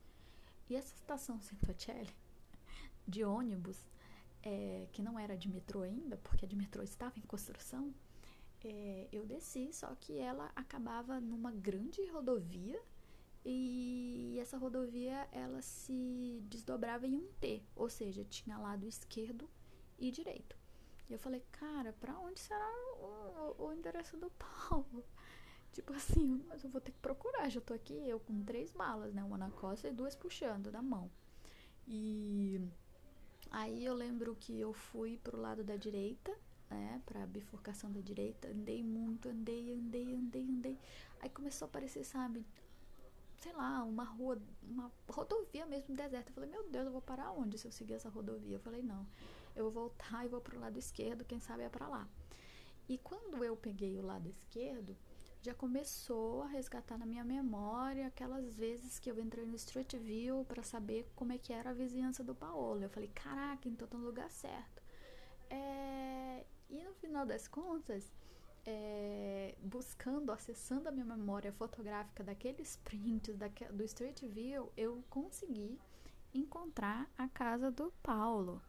E 0.69 0.75
essa 0.75 0.93
estação 0.95 1.39
Centocelli 1.41 2.13
de 3.07 3.23
ônibus, 3.23 3.87
é, 4.43 4.87
que 4.91 5.01
não 5.01 5.19
era 5.19 5.37
de 5.37 5.49
metrô 5.49 5.81
ainda, 5.81 6.17
porque 6.17 6.45
a 6.45 6.47
de 6.47 6.55
metrô 6.55 6.81
estava 6.81 7.17
em 7.19 7.23
construção, 7.23 7.93
é, 8.63 9.07
eu 9.11 9.25
desci, 9.25 9.73
só 9.73 9.93
que 9.95 10.17
ela 10.17 10.51
acabava 10.55 11.19
numa 11.19 11.51
grande 11.51 12.05
rodovia 12.07 12.79
e 13.43 14.37
essa 14.39 14.57
rodovia 14.57 15.27
ela 15.31 15.61
se 15.61 16.41
desdobrava 16.45 17.07
em 17.07 17.15
um 17.15 17.27
T, 17.39 17.63
ou 17.75 17.89
seja, 17.89 18.23
tinha 18.23 18.57
lado 18.57 18.87
esquerdo 18.87 19.49
e 19.97 20.11
direito. 20.11 20.55
E 21.09 21.13
eu 21.13 21.19
falei, 21.19 21.43
cara, 21.51 21.93
pra 21.93 22.17
onde 22.19 22.39
será 22.39 22.69
o, 22.97 23.65
o 23.65 23.73
endereço 23.73 24.15
do 24.17 24.29
Paulo? 24.31 25.03
Tipo 25.73 25.93
assim, 25.93 26.43
mas 26.47 26.63
eu 26.63 26.69
vou 26.69 26.81
ter 26.81 26.91
que 26.91 26.99
procurar. 26.99 27.49
Já 27.49 27.61
tô 27.61 27.73
aqui 27.73 28.07
eu 28.07 28.19
com 28.19 28.43
três 28.43 28.73
malas, 28.73 29.13
né? 29.13 29.23
Uma 29.23 29.37
na 29.37 29.49
costa 29.51 29.87
e 29.87 29.93
duas 29.93 30.15
puxando 30.15 30.71
da 30.71 30.81
mão. 30.81 31.09
E 31.87 32.61
aí 33.51 33.85
eu 33.85 33.93
lembro 33.93 34.35
que 34.39 34.59
eu 34.59 34.73
fui 34.73 35.19
pro 35.23 35.39
lado 35.39 35.63
da 35.63 35.75
direita, 35.75 36.35
né? 36.69 37.01
Pra 37.05 37.27
bifurcação 37.27 37.91
da 37.91 37.99
direita. 37.99 38.47
Andei 38.47 38.81
muito, 38.83 39.29
andei, 39.29 39.73
andei, 39.73 40.15
andei, 40.15 40.43
andei. 40.43 40.79
Aí 41.21 41.29
começou 41.29 41.65
a 41.65 41.69
aparecer, 41.69 42.03
sabe? 42.03 42.43
sei 43.41 43.51
lá, 43.53 43.83
uma 43.83 44.03
rua, 44.03 44.39
uma 44.61 44.91
rodovia 45.09 45.65
mesmo 45.65 45.95
deserta. 45.95 46.29
Eu 46.29 46.33
falei, 46.35 46.49
meu 46.49 46.69
Deus, 46.69 46.85
eu 46.85 46.91
vou 46.91 47.01
parar 47.01 47.31
onde 47.31 47.57
se 47.57 47.67
eu 47.67 47.71
seguir 47.71 47.95
essa 47.95 48.07
rodovia? 48.07 48.55
Eu 48.55 48.59
falei, 48.59 48.83
não, 48.83 49.05
eu 49.55 49.63
vou 49.63 49.71
voltar 49.71 50.23
e 50.23 50.29
vou 50.29 50.39
pro 50.39 50.59
lado 50.59 50.77
esquerdo, 50.77 51.25
quem 51.25 51.39
sabe 51.39 51.63
é 51.63 51.69
para 51.69 51.87
lá. 51.87 52.07
E 52.87 52.99
quando 52.99 53.43
eu 53.43 53.57
peguei 53.57 53.97
o 53.97 54.05
lado 54.05 54.29
esquerdo, 54.29 54.95
já 55.41 55.55
começou 55.55 56.43
a 56.43 56.47
resgatar 56.47 56.97
na 56.97 57.05
minha 57.05 57.23
memória 57.23 58.05
aquelas 58.05 58.55
vezes 58.55 58.99
que 58.99 59.09
eu 59.09 59.19
entrei 59.19 59.45
no 59.45 59.55
Street 59.55 59.95
View 59.95 60.45
para 60.45 60.61
saber 60.61 61.09
como 61.15 61.33
é 61.33 61.37
que 61.37 61.51
era 61.51 61.71
a 61.71 61.73
vizinhança 61.73 62.23
do 62.23 62.35
Paolo. 62.35 62.83
Eu 62.83 62.89
falei, 62.89 63.09
caraca, 63.09 63.67
então 63.67 63.87
tô 63.87 63.97
no 63.97 64.05
lugar 64.05 64.29
certo. 64.29 64.83
É... 65.49 66.45
E 66.69 66.83
no 66.83 66.93
final 66.93 67.25
das 67.25 67.47
contas, 67.47 68.13
é, 68.65 69.55
buscando, 69.61 70.31
acessando 70.31 70.87
a 70.87 70.91
minha 70.91 71.05
memória 71.05 71.51
fotográfica 71.51 72.23
daqueles 72.23 72.77
prints 72.77 73.35
daque, 73.35 73.65
do 73.65 73.83
Street 73.83 74.21
View, 74.21 74.71
eu 74.77 75.03
consegui 75.09 75.77
encontrar 76.33 77.09
a 77.17 77.27
casa 77.27 77.71
do 77.71 77.91
Paulo. 78.03 78.61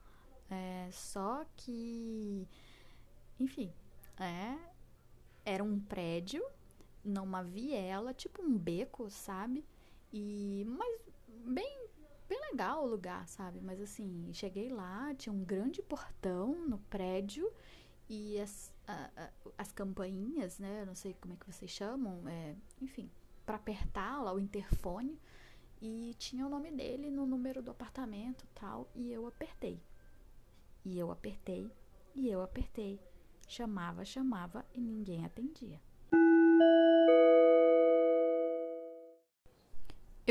É, 0.51 0.89
só 0.91 1.45
que, 1.57 2.49
enfim, 3.39 3.73
é, 4.19 4.59
era 5.45 5.63
um 5.63 5.79
prédio 5.79 6.43
numa 7.05 7.43
viela, 7.43 8.15
tipo 8.15 8.43
um 8.43 8.57
beco, 8.57 9.11
sabe? 9.11 9.65
E 10.13 10.65
mas 10.67 11.01
bem 11.29 11.89
bem 12.29 12.41
legal 12.51 12.85
o 12.85 12.87
lugar, 12.87 13.29
sabe? 13.29 13.61
Mas 13.61 13.81
assim, 13.81 14.31
cheguei 14.33 14.71
lá, 14.71 15.15
tinha 15.15 15.33
um 15.33 15.45
grande 15.45 15.83
portão 15.83 16.67
no 16.67 16.79
prédio 16.79 17.53
e 18.09 18.41
as, 18.41 18.73
a, 18.87 19.11
a, 19.17 19.31
as 19.59 19.73
campainhas, 19.73 20.59
né? 20.59 20.83
Eu 20.83 20.87
não 20.87 20.95
sei 20.95 21.15
como 21.21 21.35
é 21.35 21.37
que 21.37 21.47
vocês 21.47 21.71
chamam, 21.71 22.27
é, 22.29 22.57
enfim, 22.81 23.11
para 23.45 23.57
apertar 23.57 24.23
lá 24.23 24.33
o 24.33 24.41
interfone 24.41 25.21
e 25.81 26.15
tinha 26.19 26.47
o 26.47 26.49
nome 26.49 26.71
dele 26.71 27.11
no 27.11 27.27
número 27.27 27.61
do 27.61 27.71
apartamento 27.71 28.47
tal 28.55 28.89
e 28.95 29.13
eu 29.13 29.27
apertei. 29.27 29.83
E 30.85 30.99
eu 30.99 31.11
apertei 31.11 31.71
e 32.15 32.29
eu 32.31 32.43
apertei. 32.43 33.01
Chamava, 33.47 34.05
chamava 34.05 34.65
e 34.73 34.81
ninguém 34.81 35.25
atendia. 35.25 35.81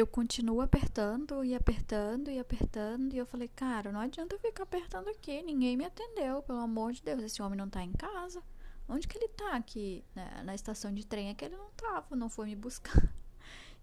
Eu 0.01 0.07
continuo 0.07 0.61
apertando 0.61 1.43
e 1.43 1.53
apertando 1.53 2.31
e 2.31 2.39
apertando. 2.39 3.13
E 3.13 3.17
eu 3.17 3.25
falei, 3.25 3.47
cara, 3.49 3.91
não 3.91 3.99
adianta 3.99 4.37
ficar 4.39 4.63
apertando 4.63 5.07
aqui. 5.09 5.41
Ninguém 5.43 5.77
me 5.77 5.85
atendeu, 5.85 6.41
pelo 6.41 6.59
amor 6.59 6.91
de 6.93 7.03
Deus. 7.03 7.21
Esse 7.23 7.41
homem 7.41 7.57
não 7.57 7.69
tá 7.69 7.83
em 7.83 7.91
casa. 7.91 8.41
Onde 8.89 9.07
que 9.07 9.17
ele 9.17 9.27
tá 9.29 9.55
aqui? 9.55 10.03
Na, 10.15 10.43
na 10.43 10.55
estação 10.55 10.91
de 10.93 11.05
trem 11.05 11.29
é 11.29 11.35
que 11.35 11.45
ele 11.45 11.55
não 11.55 11.69
tava, 11.71 12.15
não 12.15 12.29
foi 12.29 12.47
me 12.47 12.55
buscar. 12.55 12.93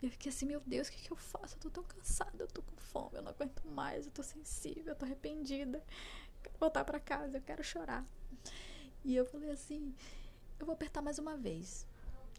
E 0.00 0.06
eu 0.06 0.12
fiquei 0.12 0.30
assim, 0.30 0.46
meu 0.46 0.60
Deus, 0.64 0.86
o 0.86 0.92
que, 0.92 1.02
que 1.02 1.10
eu 1.10 1.16
faço? 1.16 1.56
Eu 1.56 1.58
tô 1.58 1.70
tão 1.70 1.82
cansada, 1.82 2.30
eu 2.38 2.46
tô 2.46 2.62
com 2.62 2.76
fome, 2.76 3.16
eu 3.16 3.22
não 3.22 3.32
aguento 3.32 3.66
mais, 3.66 4.06
eu 4.06 4.12
tô 4.12 4.22
sensível, 4.22 4.92
eu 4.92 4.94
tô 4.94 5.04
arrependida. 5.04 5.78
Eu 5.78 6.40
quero 6.44 6.56
voltar 6.60 6.84
para 6.84 7.00
casa, 7.00 7.36
eu 7.36 7.42
quero 7.42 7.64
chorar. 7.64 8.06
E 9.04 9.16
eu 9.16 9.26
falei 9.26 9.50
assim, 9.50 9.92
eu 10.60 10.66
vou 10.66 10.72
apertar 10.72 11.02
mais 11.02 11.18
uma 11.18 11.36
vez. 11.36 11.84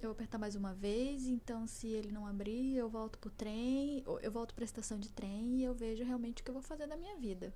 Eu 0.02 0.10
vou 0.10 0.12
apertar 0.12 0.38
mais 0.38 0.56
uma 0.56 0.74
vez, 0.74 1.28
então 1.28 1.68
se 1.68 1.88
ele 1.88 2.12
não 2.12 2.26
abrir, 2.26 2.76
eu 2.76 2.90
volto 2.90 3.20
pro 3.20 3.30
trem, 3.30 4.04
eu 4.22 4.32
volto 4.32 4.56
pra 4.56 4.64
estação 4.64 4.98
de 4.98 5.10
trem 5.10 5.58
e 5.58 5.64
eu 5.64 5.74
vejo 5.74 6.04
realmente 6.04 6.42
o 6.42 6.46
que 6.46 6.50
eu 6.50 6.54
vou 6.54 6.64
fazer 6.64 6.88
da 6.88 6.96
minha 6.96 7.18
vida. 7.18 7.54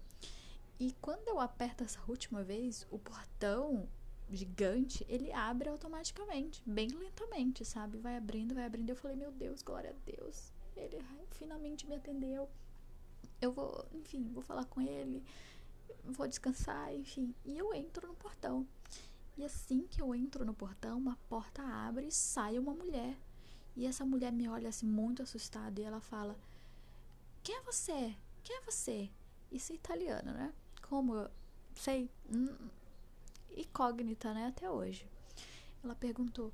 E 0.79 0.93
quando 1.01 1.27
eu 1.27 1.39
aperto 1.39 1.83
essa 1.83 1.99
última 2.07 2.43
vez, 2.43 2.85
o 2.91 2.99
portão 2.99 3.87
gigante, 4.29 5.05
ele 5.07 5.31
abre 5.31 5.69
automaticamente, 5.69 6.61
bem 6.65 6.89
lentamente, 6.89 7.63
sabe? 7.63 7.97
Vai 7.97 8.17
abrindo, 8.17 8.53
vai 8.53 8.65
abrindo. 8.65 8.89
Eu 8.89 8.95
falei, 8.95 9.15
meu 9.15 9.31
Deus, 9.31 9.61
glória 9.61 9.91
a 9.91 10.11
Deus. 10.11 10.51
Ele 10.75 10.99
finalmente 11.31 11.87
me 11.87 11.95
atendeu. 11.95 12.49
Eu 13.39 13.51
vou, 13.51 13.85
enfim, 13.93 14.29
vou 14.33 14.41
falar 14.41 14.65
com 14.65 14.81
ele, 14.81 15.23
vou 16.03 16.27
descansar, 16.27 16.93
enfim. 16.93 17.33
E 17.45 17.57
eu 17.57 17.73
entro 17.73 18.07
no 18.07 18.15
portão. 18.15 18.67
E 19.35 19.43
assim 19.43 19.87
que 19.87 20.01
eu 20.01 20.13
entro 20.13 20.45
no 20.45 20.53
portão, 20.53 20.97
uma 20.97 21.17
porta 21.27 21.63
abre 21.63 22.07
e 22.07 22.11
sai 22.11 22.59
uma 22.59 22.73
mulher. 22.73 23.17
E 23.75 23.85
essa 23.85 24.05
mulher 24.05 24.31
me 24.31 24.47
olha 24.47 24.69
assim 24.69 24.85
muito 24.85 25.23
assustada 25.23 25.81
e 25.81 25.83
ela 25.83 25.99
fala: 25.99 26.37
Quem 27.41 27.55
é 27.55 27.61
você? 27.61 28.15
Quem 28.43 28.57
é 28.57 28.61
você? 28.61 29.09
Isso 29.51 29.71
é 29.71 29.75
italiano, 29.75 30.31
né? 30.31 30.53
Como 30.87 31.15
eu 31.15 31.31
sei, 31.75 32.09
hum, 32.31 32.69
incógnita, 33.55 34.33
né? 34.33 34.47
Até 34.47 34.69
hoje. 34.69 35.07
Ela 35.83 35.95
perguntou: 35.95 36.53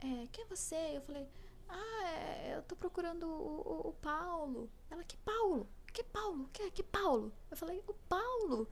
é, 0.00 0.26
Quem 0.30 0.44
é 0.44 0.46
você? 0.46 0.96
Eu 0.96 1.00
falei: 1.02 1.26
Ah, 1.68 2.08
é, 2.08 2.56
eu 2.56 2.62
tô 2.62 2.76
procurando 2.76 3.26
o, 3.26 3.62
o, 3.86 3.88
o, 3.88 3.92
Paulo. 3.94 4.70
Ela: 4.90 5.02
Que 5.04 5.16
Paulo? 5.18 5.66
Que 5.92 6.04
Paulo? 6.04 6.48
Que, 6.52 6.70
que 6.70 6.82
Paulo? 6.82 7.32
Eu 7.50 7.56
falei: 7.56 7.82
O 7.86 7.94
Paulo. 7.94 8.68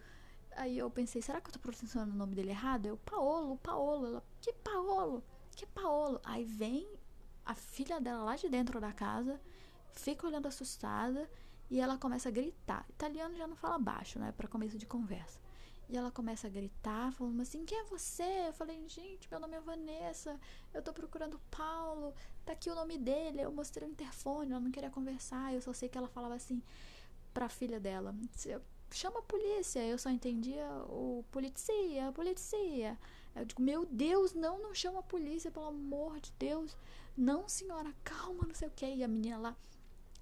Aí 0.56 0.78
eu 0.78 0.90
pensei, 0.90 1.20
será 1.20 1.40
que 1.40 1.48
eu 1.48 1.52
tô 1.52 1.58
pronunciando 1.58 2.12
o 2.12 2.16
nome 2.16 2.34
dele 2.34 2.50
errado? 2.50 2.86
Eu, 2.86 2.96
Paolo, 2.96 3.58
Paolo. 3.58 4.06
Ela, 4.06 4.24
que 4.40 4.52
Paolo? 4.54 5.22
Que 5.54 5.66
Paolo? 5.66 6.18
Aí 6.24 6.44
vem 6.44 6.88
a 7.44 7.54
filha 7.54 8.00
dela 8.00 8.24
lá 8.24 8.36
de 8.36 8.48
dentro 8.48 8.80
da 8.80 8.92
casa, 8.92 9.38
fica 9.92 10.26
olhando 10.26 10.48
assustada 10.48 11.30
e 11.70 11.78
ela 11.78 11.98
começa 11.98 12.30
a 12.30 12.32
gritar. 12.32 12.86
Italiano 12.88 13.36
já 13.36 13.46
não 13.46 13.54
fala 13.54 13.78
baixo, 13.78 14.18
né? 14.18 14.32
Para 14.32 14.48
começo 14.48 14.78
de 14.78 14.86
conversa. 14.86 15.38
E 15.88 15.96
ela 15.96 16.10
começa 16.10 16.46
a 16.46 16.50
gritar, 16.50 17.12
falando 17.12 17.40
assim: 17.42 17.64
Quem 17.64 17.78
é 17.78 17.84
você? 17.84 18.48
Eu 18.48 18.52
falei: 18.54 18.88
Gente, 18.88 19.30
meu 19.30 19.38
nome 19.38 19.56
é 19.56 19.60
Vanessa. 19.60 20.40
Eu 20.74 20.82
tô 20.82 20.92
procurando 20.92 21.40
Paulo. 21.50 22.12
Tá 22.44 22.54
aqui 22.54 22.68
o 22.68 22.74
nome 22.74 22.98
dele. 22.98 23.40
Eu 23.40 23.52
mostrei 23.52 23.88
o 23.88 23.92
interfone. 23.92 24.50
Ela 24.50 24.60
não 24.60 24.70
queria 24.72 24.90
conversar. 24.90 25.54
Eu 25.54 25.60
só 25.60 25.72
sei 25.72 25.88
que 25.88 25.96
ela 25.96 26.08
falava 26.08 26.34
assim 26.34 26.60
pra 27.32 27.48
filha 27.48 27.78
dela: 27.78 28.12
chama 28.90 29.20
a 29.20 29.22
polícia. 29.22 29.80
Eu 29.80 29.98
só 29.98 30.10
entendia 30.10 30.66
o 30.88 31.24
policia, 31.30 32.12
policia. 32.12 32.98
Eu 33.34 33.44
digo, 33.44 33.62
meu 33.62 33.84
Deus, 33.84 34.32
não, 34.34 34.58
não 34.62 34.74
chama 34.74 35.00
a 35.00 35.02
polícia, 35.02 35.50
pelo 35.50 35.66
amor 35.66 36.20
de 36.20 36.32
Deus. 36.38 36.76
Não, 37.16 37.48
senhora, 37.48 37.92
calma, 38.02 38.44
não 38.46 38.54
sei 38.54 38.68
o 38.68 38.72
que. 38.74 38.86
E 38.86 39.04
a 39.04 39.08
menina 39.08 39.38
lá 39.38 39.56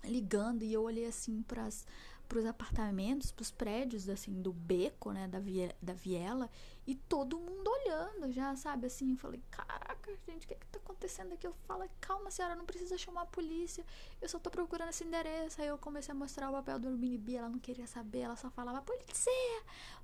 ligando 0.04 0.62
e 0.62 0.72
eu 0.72 0.82
olhei 0.82 1.06
assim 1.06 1.42
para 1.42 1.66
os 1.66 2.46
apartamentos, 2.46 3.30
para 3.30 3.42
os 3.42 3.50
prédios 3.50 4.08
assim 4.08 4.32
do 4.40 4.52
beco, 4.52 5.12
né, 5.12 5.26
da, 5.28 5.38
vie, 5.38 5.74
da 5.80 5.92
viela 5.94 6.50
e 6.86 6.94
todo 6.94 7.38
mundo 7.38 7.66
olhando 7.68 8.30
já, 8.30 8.54
sabe, 8.56 8.86
assim, 8.86 9.12
eu 9.12 9.16
falei, 9.16 9.42
caraca, 9.50 10.14
gente, 10.26 10.44
o 10.44 10.48
que 10.48 10.54
que 10.54 10.66
tá 10.66 10.78
acontecendo 10.78 11.32
aqui? 11.32 11.46
Eu 11.46 11.54
falo, 11.66 11.88
calma, 12.00 12.30
senhora, 12.30 12.54
não 12.54 12.66
precisa 12.66 12.98
chamar 12.98 13.22
a 13.22 13.26
polícia, 13.26 13.84
eu 14.20 14.28
só 14.28 14.38
tô 14.38 14.50
procurando 14.50 14.90
esse 14.90 15.04
endereço. 15.04 15.60
Aí 15.62 15.68
eu 15.68 15.78
comecei 15.78 16.12
a 16.12 16.14
mostrar 16.14 16.50
o 16.50 16.52
papel 16.52 16.78
do 16.78 16.88
Airbnb, 16.88 17.36
ela 17.36 17.48
não 17.48 17.58
queria 17.58 17.86
saber, 17.86 18.20
ela 18.20 18.36
só 18.36 18.50
falava, 18.50 18.82
polícia, 18.82 19.32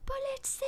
polícia. 0.07 0.66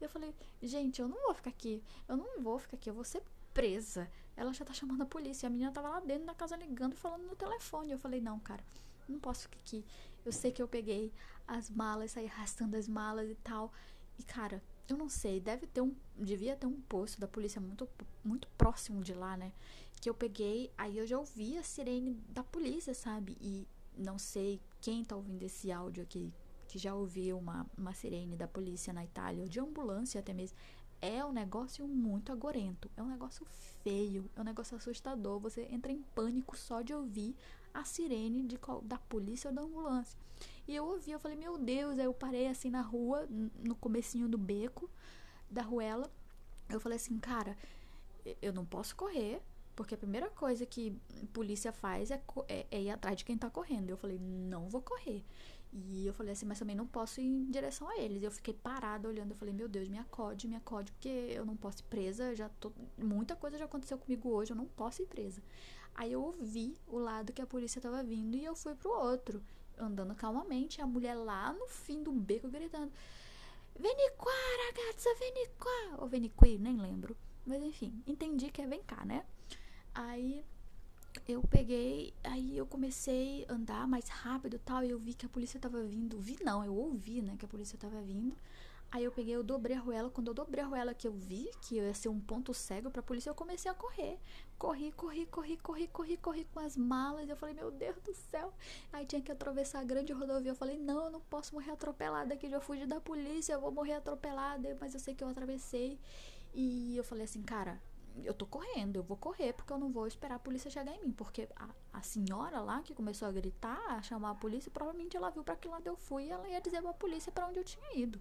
Eu 0.00 0.08
falei, 0.08 0.34
gente, 0.62 1.00
eu 1.02 1.08
não 1.08 1.20
vou 1.22 1.34
ficar 1.34 1.50
aqui, 1.50 1.82
eu 2.08 2.16
não 2.16 2.40
vou 2.40 2.58
ficar 2.58 2.76
aqui, 2.76 2.88
eu 2.88 2.94
vou 2.94 3.04
ser 3.04 3.22
presa. 3.52 4.10
Ela 4.36 4.52
já 4.54 4.64
tá 4.64 4.72
chamando 4.72 5.02
a 5.02 5.06
polícia. 5.06 5.46
A 5.46 5.50
menina 5.50 5.70
tava 5.70 5.88
lá 5.88 6.00
dentro 6.00 6.24
da 6.24 6.34
casa 6.34 6.56
ligando, 6.56 6.96
falando 6.96 7.26
no 7.26 7.36
telefone. 7.36 7.90
Eu 7.92 7.98
falei, 7.98 8.20
não, 8.20 8.38
cara, 8.40 8.64
não 9.06 9.18
posso 9.18 9.42
ficar 9.42 9.58
aqui. 9.58 9.84
Eu 10.24 10.32
sei 10.32 10.50
que 10.50 10.62
eu 10.62 10.68
peguei 10.68 11.12
as 11.46 11.68
malas, 11.68 12.12
saí 12.12 12.26
arrastando 12.26 12.76
as 12.76 12.88
malas 12.88 13.28
e 13.28 13.34
tal. 13.34 13.70
E, 14.18 14.22
cara, 14.22 14.62
eu 14.92 14.98
não 14.98 15.08
sei, 15.08 15.40
deve 15.40 15.66
ter 15.66 15.80
um. 15.80 15.94
Devia 16.16 16.56
ter 16.56 16.66
um 16.66 16.80
posto 16.80 17.20
da 17.20 17.28
polícia 17.28 17.60
muito, 17.60 17.88
muito 18.24 18.48
próximo 18.58 19.02
de 19.02 19.14
lá, 19.14 19.36
né? 19.36 19.52
Que 20.00 20.08
eu 20.08 20.14
peguei, 20.14 20.70
aí 20.76 20.98
eu 20.98 21.06
já 21.06 21.18
ouvi 21.18 21.58
a 21.58 21.62
sirene 21.62 22.14
da 22.28 22.42
polícia, 22.42 22.94
sabe? 22.94 23.36
E 23.40 23.66
não 23.96 24.18
sei 24.18 24.60
quem 24.80 25.04
tá 25.04 25.14
ouvindo 25.16 25.42
esse 25.42 25.70
áudio 25.70 26.02
aqui, 26.02 26.32
que 26.68 26.78
já 26.78 26.94
ouviu 26.94 27.38
uma, 27.38 27.66
uma 27.76 27.92
sirene 27.92 28.36
da 28.36 28.48
polícia 28.48 28.92
na 28.92 29.04
Itália, 29.04 29.42
ou 29.42 29.48
de 29.48 29.60
ambulância 29.60 30.20
até 30.20 30.32
mesmo. 30.32 30.56
É 31.02 31.24
um 31.24 31.32
negócio 31.32 31.86
muito 31.88 32.30
agorento, 32.30 32.90
é 32.96 33.02
um 33.02 33.08
negócio 33.08 33.46
feio, 33.82 34.30
é 34.36 34.40
um 34.40 34.44
negócio 34.44 34.76
assustador. 34.76 35.38
Você 35.40 35.62
entra 35.70 35.90
em 35.90 36.02
pânico 36.14 36.56
só 36.56 36.82
de 36.82 36.92
ouvir 36.92 37.34
a 37.72 37.84
sirene 37.84 38.42
de, 38.42 38.58
da 38.82 38.98
polícia 38.98 39.48
ou 39.48 39.54
da 39.54 39.62
ambulância. 39.62 40.18
E 40.70 40.76
eu 40.76 40.86
ouvi, 40.86 41.10
eu 41.10 41.18
falei, 41.18 41.36
meu 41.36 41.58
Deus, 41.58 41.98
aí 41.98 42.04
eu 42.04 42.14
parei 42.14 42.46
assim 42.46 42.70
na 42.70 42.80
rua, 42.80 43.26
no 43.28 43.74
comecinho 43.74 44.28
do 44.28 44.38
beco 44.38 44.88
da 45.50 45.62
ruela. 45.62 46.08
Eu 46.68 46.78
falei 46.78 46.94
assim, 46.94 47.18
cara, 47.18 47.58
eu 48.40 48.52
não 48.52 48.64
posso 48.64 48.94
correr, 48.94 49.42
porque 49.74 49.96
a 49.96 49.98
primeira 49.98 50.30
coisa 50.30 50.64
que 50.64 50.96
polícia 51.32 51.72
faz 51.72 52.12
é, 52.12 52.22
é, 52.46 52.66
é 52.70 52.82
ir 52.82 52.90
atrás 52.90 53.16
de 53.16 53.24
quem 53.24 53.36
tá 53.36 53.50
correndo. 53.50 53.90
Eu 53.90 53.96
falei, 53.96 54.16
não 54.20 54.68
vou 54.68 54.80
correr. 54.80 55.24
E 55.72 56.06
eu 56.06 56.14
falei 56.14 56.34
assim, 56.34 56.46
mas 56.46 56.60
também 56.60 56.76
não 56.76 56.86
posso 56.86 57.20
ir 57.20 57.24
em 57.24 57.50
direção 57.50 57.88
a 57.88 57.98
eles. 57.98 58.22
Eu 58.22 58.30
fiquei 58.30 58.54
parada 58.54 59.08
olhando, 59.08 59.32
eu 59.32 59.36
falei, 59.36 59.52
meu 59.52 59.66
Deus, 59.66 59.88
me 59.88 59.98
acode, 59.98 60.46
me 60.46 60.54
acode, 60.54 60.92
porque 60.92 61.08
eu 61.08 61.44
não 61.44 61.56
posso 61.56 61.80
ir 61.82 61.86
presa, 61.86 62.32
já 62.36 62.48
tô, 62.48 62.70
muita 62.96 63.34
coisa 63.34 63.58
já 63.58 63.64
aconteceu 63.64 63.98
comigo 63.98 64.28
hoje, 64.28 64.52
eu 64.52 64.56
não 64.56 64.66
posso 64.66 65.02
ir 65.02 65.06
presa. 65.06 65.42
Aí 65.96 66.12
eu 66.12 66.22
ouvi 66.22 66.76
o 66.86 66.96
lado 66.96 67.32
que 67.32 67.42
a 67.42 67.46
polícia 67.46 67.80
tava 67.80 68.04
vindo 68.04 68.36
e 68.36 68.44
eu 68.44 68.54
fui 68.54 68.76
pro 68.76 68.92
outro, 68.92 69.42
andando 69.84 70.14
calmamente, 70.14 70.80
a 70.80 70.86
mulher 70.86 71.14
lá 71.14 71.52
no 71.52 71.66
fim 71.68 72.02
do 72.02 72.12
beco 72.12 72.48
gritando: 72.48 72.92
"Veni 73.78 74.10
qua, 74.16 74.32
ragazza, 74.66 75.10
veni 75.18 75.46
qua!" 75.58 76.02
Ou 76.02 76.08
veni 76.08 76.28
qui, 76.30 76.58
nem 76.58 76.76
lembro. 76.76 77.16
Mas 77.46 77.62
enfim, 77.62 78.02
entendi 78.06 78.50
que 78.50 78.62
é 78.62 78.66
vem 78.66 78.82
cá, 78.82 79.04
né? 79.04 79.24
Aí 79.94 80.44
eu 81.26 81.42
peguei, 81.42 82.14
aí 82.22 82.56
eu 82.56 82.66
comecei 82.66 83.44
a 83.48 83.54
andar 83.54 83.86
mais 83.88 84.08
rápido 84.08 84.58
tal, 84.58 84.84
e 84.84 84.90
eu 84.90 84.98
vi 84.98 85.14
que 85.14 85.26
a 85.26 85.28
polícia 85.28 85.58
tava 85.58 85.82
vindo. 85.82 86.18
Vi 86.18 86.38
não, 86.42 86.64
eu 86.64 86.74
ouvi, 86.74 87.20
né, 87.22 87.36
que 87.38 87.44
a 87.44 87.48
polícia 87.48 87.78
tava 87.78 88.00
vindo. 88.00 88.36
Aí 88.92 89.04
eu 89.04 89.12
peguei, 89.12 89.34
eu 89.34 89.42
dobrei 89.42 89.76
a 89.76 89.80
ruela. 89.80 90.10
Quando 90.10 90.28
eu 90.28 90.34
dobrei 90.34 90.64
a 90.64 90.66
ruela 90.66 90.92
que 90.94 91.06
eu 91.06 91.12
vi 91.12 91.48
que 91.62 91.76
ia 91.76 91.94
ser 91.94 92.08
um 92.08 92.20
ponto 92.20 92.52
cego 92.52 92.90
pra 92.90 93.02
polícia, 93.02 93.30
eu 93.30 93.34
comecei 93.34 93.70
a 93.70 93.74
correr. 93.74 94.18
Corri, 94.60 94.92
corri, 94.92 95.24
corri, 95.24 95.56
corri, 95.56 95.88
corri, 95.88 96.16
corri 96.18 96.44
com 96.52 96.60
as 96.60 96.76
malas. 96.76 97.26
Eu 97.26 97.34
falei, 97.34 97.54
meu 97.54 97.70
Deus 97.70 97.96
do 98.02 98.12
céu. 98.12 98.52
Aí 98.92 99.06
tinha 99.06 99.22
que 99.22 99.32
atravessar 99.32 99.80
a 99.80 99.84
grande 99.84 100.12
rodovia. 100.12 100.50
Eu 100.50 100.54
falei, 100.54 100.76
não, 100.76 101.06
eu 101.06 101.10
não 101.10 101.20
posso 101.22 101.54
morrer 101.54 101.70
atropelada 101.70 102.34
aqui. 102.34 102.46
Já 102.46 102.60
fugi 102.60 102.84
da 102.84 103.00
polícia, 103.00 103.54
eu 103.54 103.60
vou 103.62 103.72
morrer 103.72 103.94
atropelada. 103.94 104.76
Mas 104.78 104.92
eu 104.92 105.00
sei 105.00 105.14
que 105.14 105.24
eu 105.24 105.28
atravessei. 105.28 105.98
E 106.52 106.94
eu 106.94 107.02
falei 107.02 107.24
assim, 107.24 107.40
cara, 107.42 107.80
eu 108.22 108.34
tô 108.34 108.44
correndo, 108.44 108.96
eu 108.96 109.02
vou 109.02 109.16
correr 109.16 109.54
porque 109.54 109.72
eu 109.72 109.78
não 109.78 109.90
vou 109.90 110.06
esperar 110.06 110.34
a 110.34 110.38
polícia 110.38 110.70
chegar 110.70 110.94
em 110.94 111.00
mim. 111.00 111.12
Porque 111.12 111.48
a, 111.56 111.70
a 111.94 112.02
senhora 112.02 112.60
lá 112.60 112.82
que 112.82 112.94
começou 112.94 113.26
a 113.28 113.32
gritar, 113.32 113.80
a 113.88 114.02
chamar 114.02 114.32
a 114.32 114.34
polícia, 114.34 114.70
provavelmente 114.70 115.16
ela 115.16 115.30
viu 115.30 115.42
para 115.42 115.56
que 115.56 115.68
lado 115.68 115.86
eu 115.86 115.96
fui 115.96 116.24
e 116.24 116.30
ela 116.30 116.46
ia 116.46 116.60
dizer 116.60 116.82
pra 116.82 116.92
polícia 116.92 117.32
para 117.32 117.46
onde 117.46 117.60
eu 117.60 117.64
tinha 117.64 117.96
ido. 117.96 118.20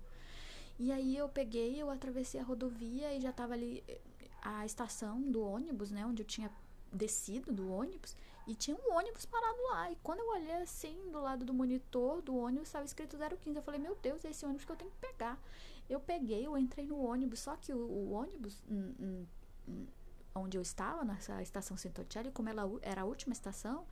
E 0.80 0.90
aí 0.94 1.18
eu 1.18 1.28
peguei, 1.28 1.82
eu 1.82 1.90
atravessei 1.90 2.40
a 2.40 2.44
rodovia 2.44 3.14
e 3.14 3.20
já 3.20 3.34
tava 3.34 3.54
ali 3.54 3.84
eh, 3.86 4.00
a 4.42 4.66
estação 4.66 5.22
do 5.22 5.42
ônibus, 5.42 5.92
né? 5.92 6.06
Onde 6.06 6.22
eu 6.22 6.28
tinha 6.28 6.52
descido 6.92 7.52
do 7.52 7.72
ônibus 7.72 8.16
e 8.48 8.56
tinha 8.56 8.76
um 8.76 8.96
ônibus 8.96 9.26
parado 9.26 9.62
lá. 9.70 9.92
E 9.92 9.96
quando 10.02 10.20
eu 10.20 10.30
olhei 10.30 10.56
assim 10.64 10.98
do 11.12 11.22
lado 11.22 11.46
do 11.46 11.54
monitor 11.54 12.22
do 12.22 12.36
ônibus, 12.36 12.68
estava 12.68 12.86
escrito 12.86 13.16
015. 13.16 13.56
Eu 13.56 13.62
falei, 13.62 13.80
meu 13.80 13.96
Deus, 14.02 14.26
é 14.26 14.32
esse 14.32 14.46
ônibus 14.46 14.66
que 14.66 14.72
eu 14.72 14.76
tenho 14.76 14.92
que 14.92 14.98
pegar. 14.98 15.40
Eu 15.88 16.00
peguei, 16.00 16.46
eu 16.46 16.58
entrei 16.58 16.88
no 16.88 17.00
ônibus, 17.00 17.40
só 17.42 17.56
que 17.56 17.74
o, 17.74 17.78
o 17.78 18.12
ônibus 18.12 18.64
hum, 18.70 18.94
hum, 19.00 19.26
hum, 19.68 19.88
onde 20.36 20.58
eu 20.58 20.62
estava, 20.62 21.04
nessa 21.04 21.42
estação 21.42 21.78
Centocelli, 21.78 22.32
como 22.32 22.50
ela 22.50 22.64
era 22.82 23.02
a 23.02 23.06
última 23.06 23.34
estação, 23.34 23.86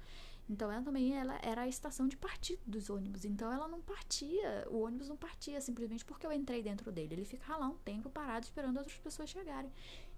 então 0.50 0.72
ela 0.72 0.82
também 0.82 1.16
ela 1.18 1.38
era 1.42 1.64
a 1.64 1.68
estação 1.68 2.08
de 2.08 2.16
partida 2.16 2.62
dos 2.66 2.90
ônibus. 2.90 3.26
Então 3.26 3.52
ela 3.52 3.68
não 3.68 3.82
partia, 3.82 4.66
o 4.70 4.82
ônibus 4.82 5.10
não 5.10 5.18
partia 5.18 5.60
simplesmente 5.60 6.06
porque 6.06 6.26
eu 6.26 6.32
entrei 6.32 6.64
dentro 6.64 6.92
dele. 6.92 7.16
Ele 7.16 7.26
ficava 7.26 7.60
lá 7.60 7.68
um 7.68 7.78
tempo 7.78 8.10
parado 8.10 8.46
esperando 8.46 8.78
outras 8.78 8.98
pessoas 8.98 9.30
chegarem. 9.30 9.72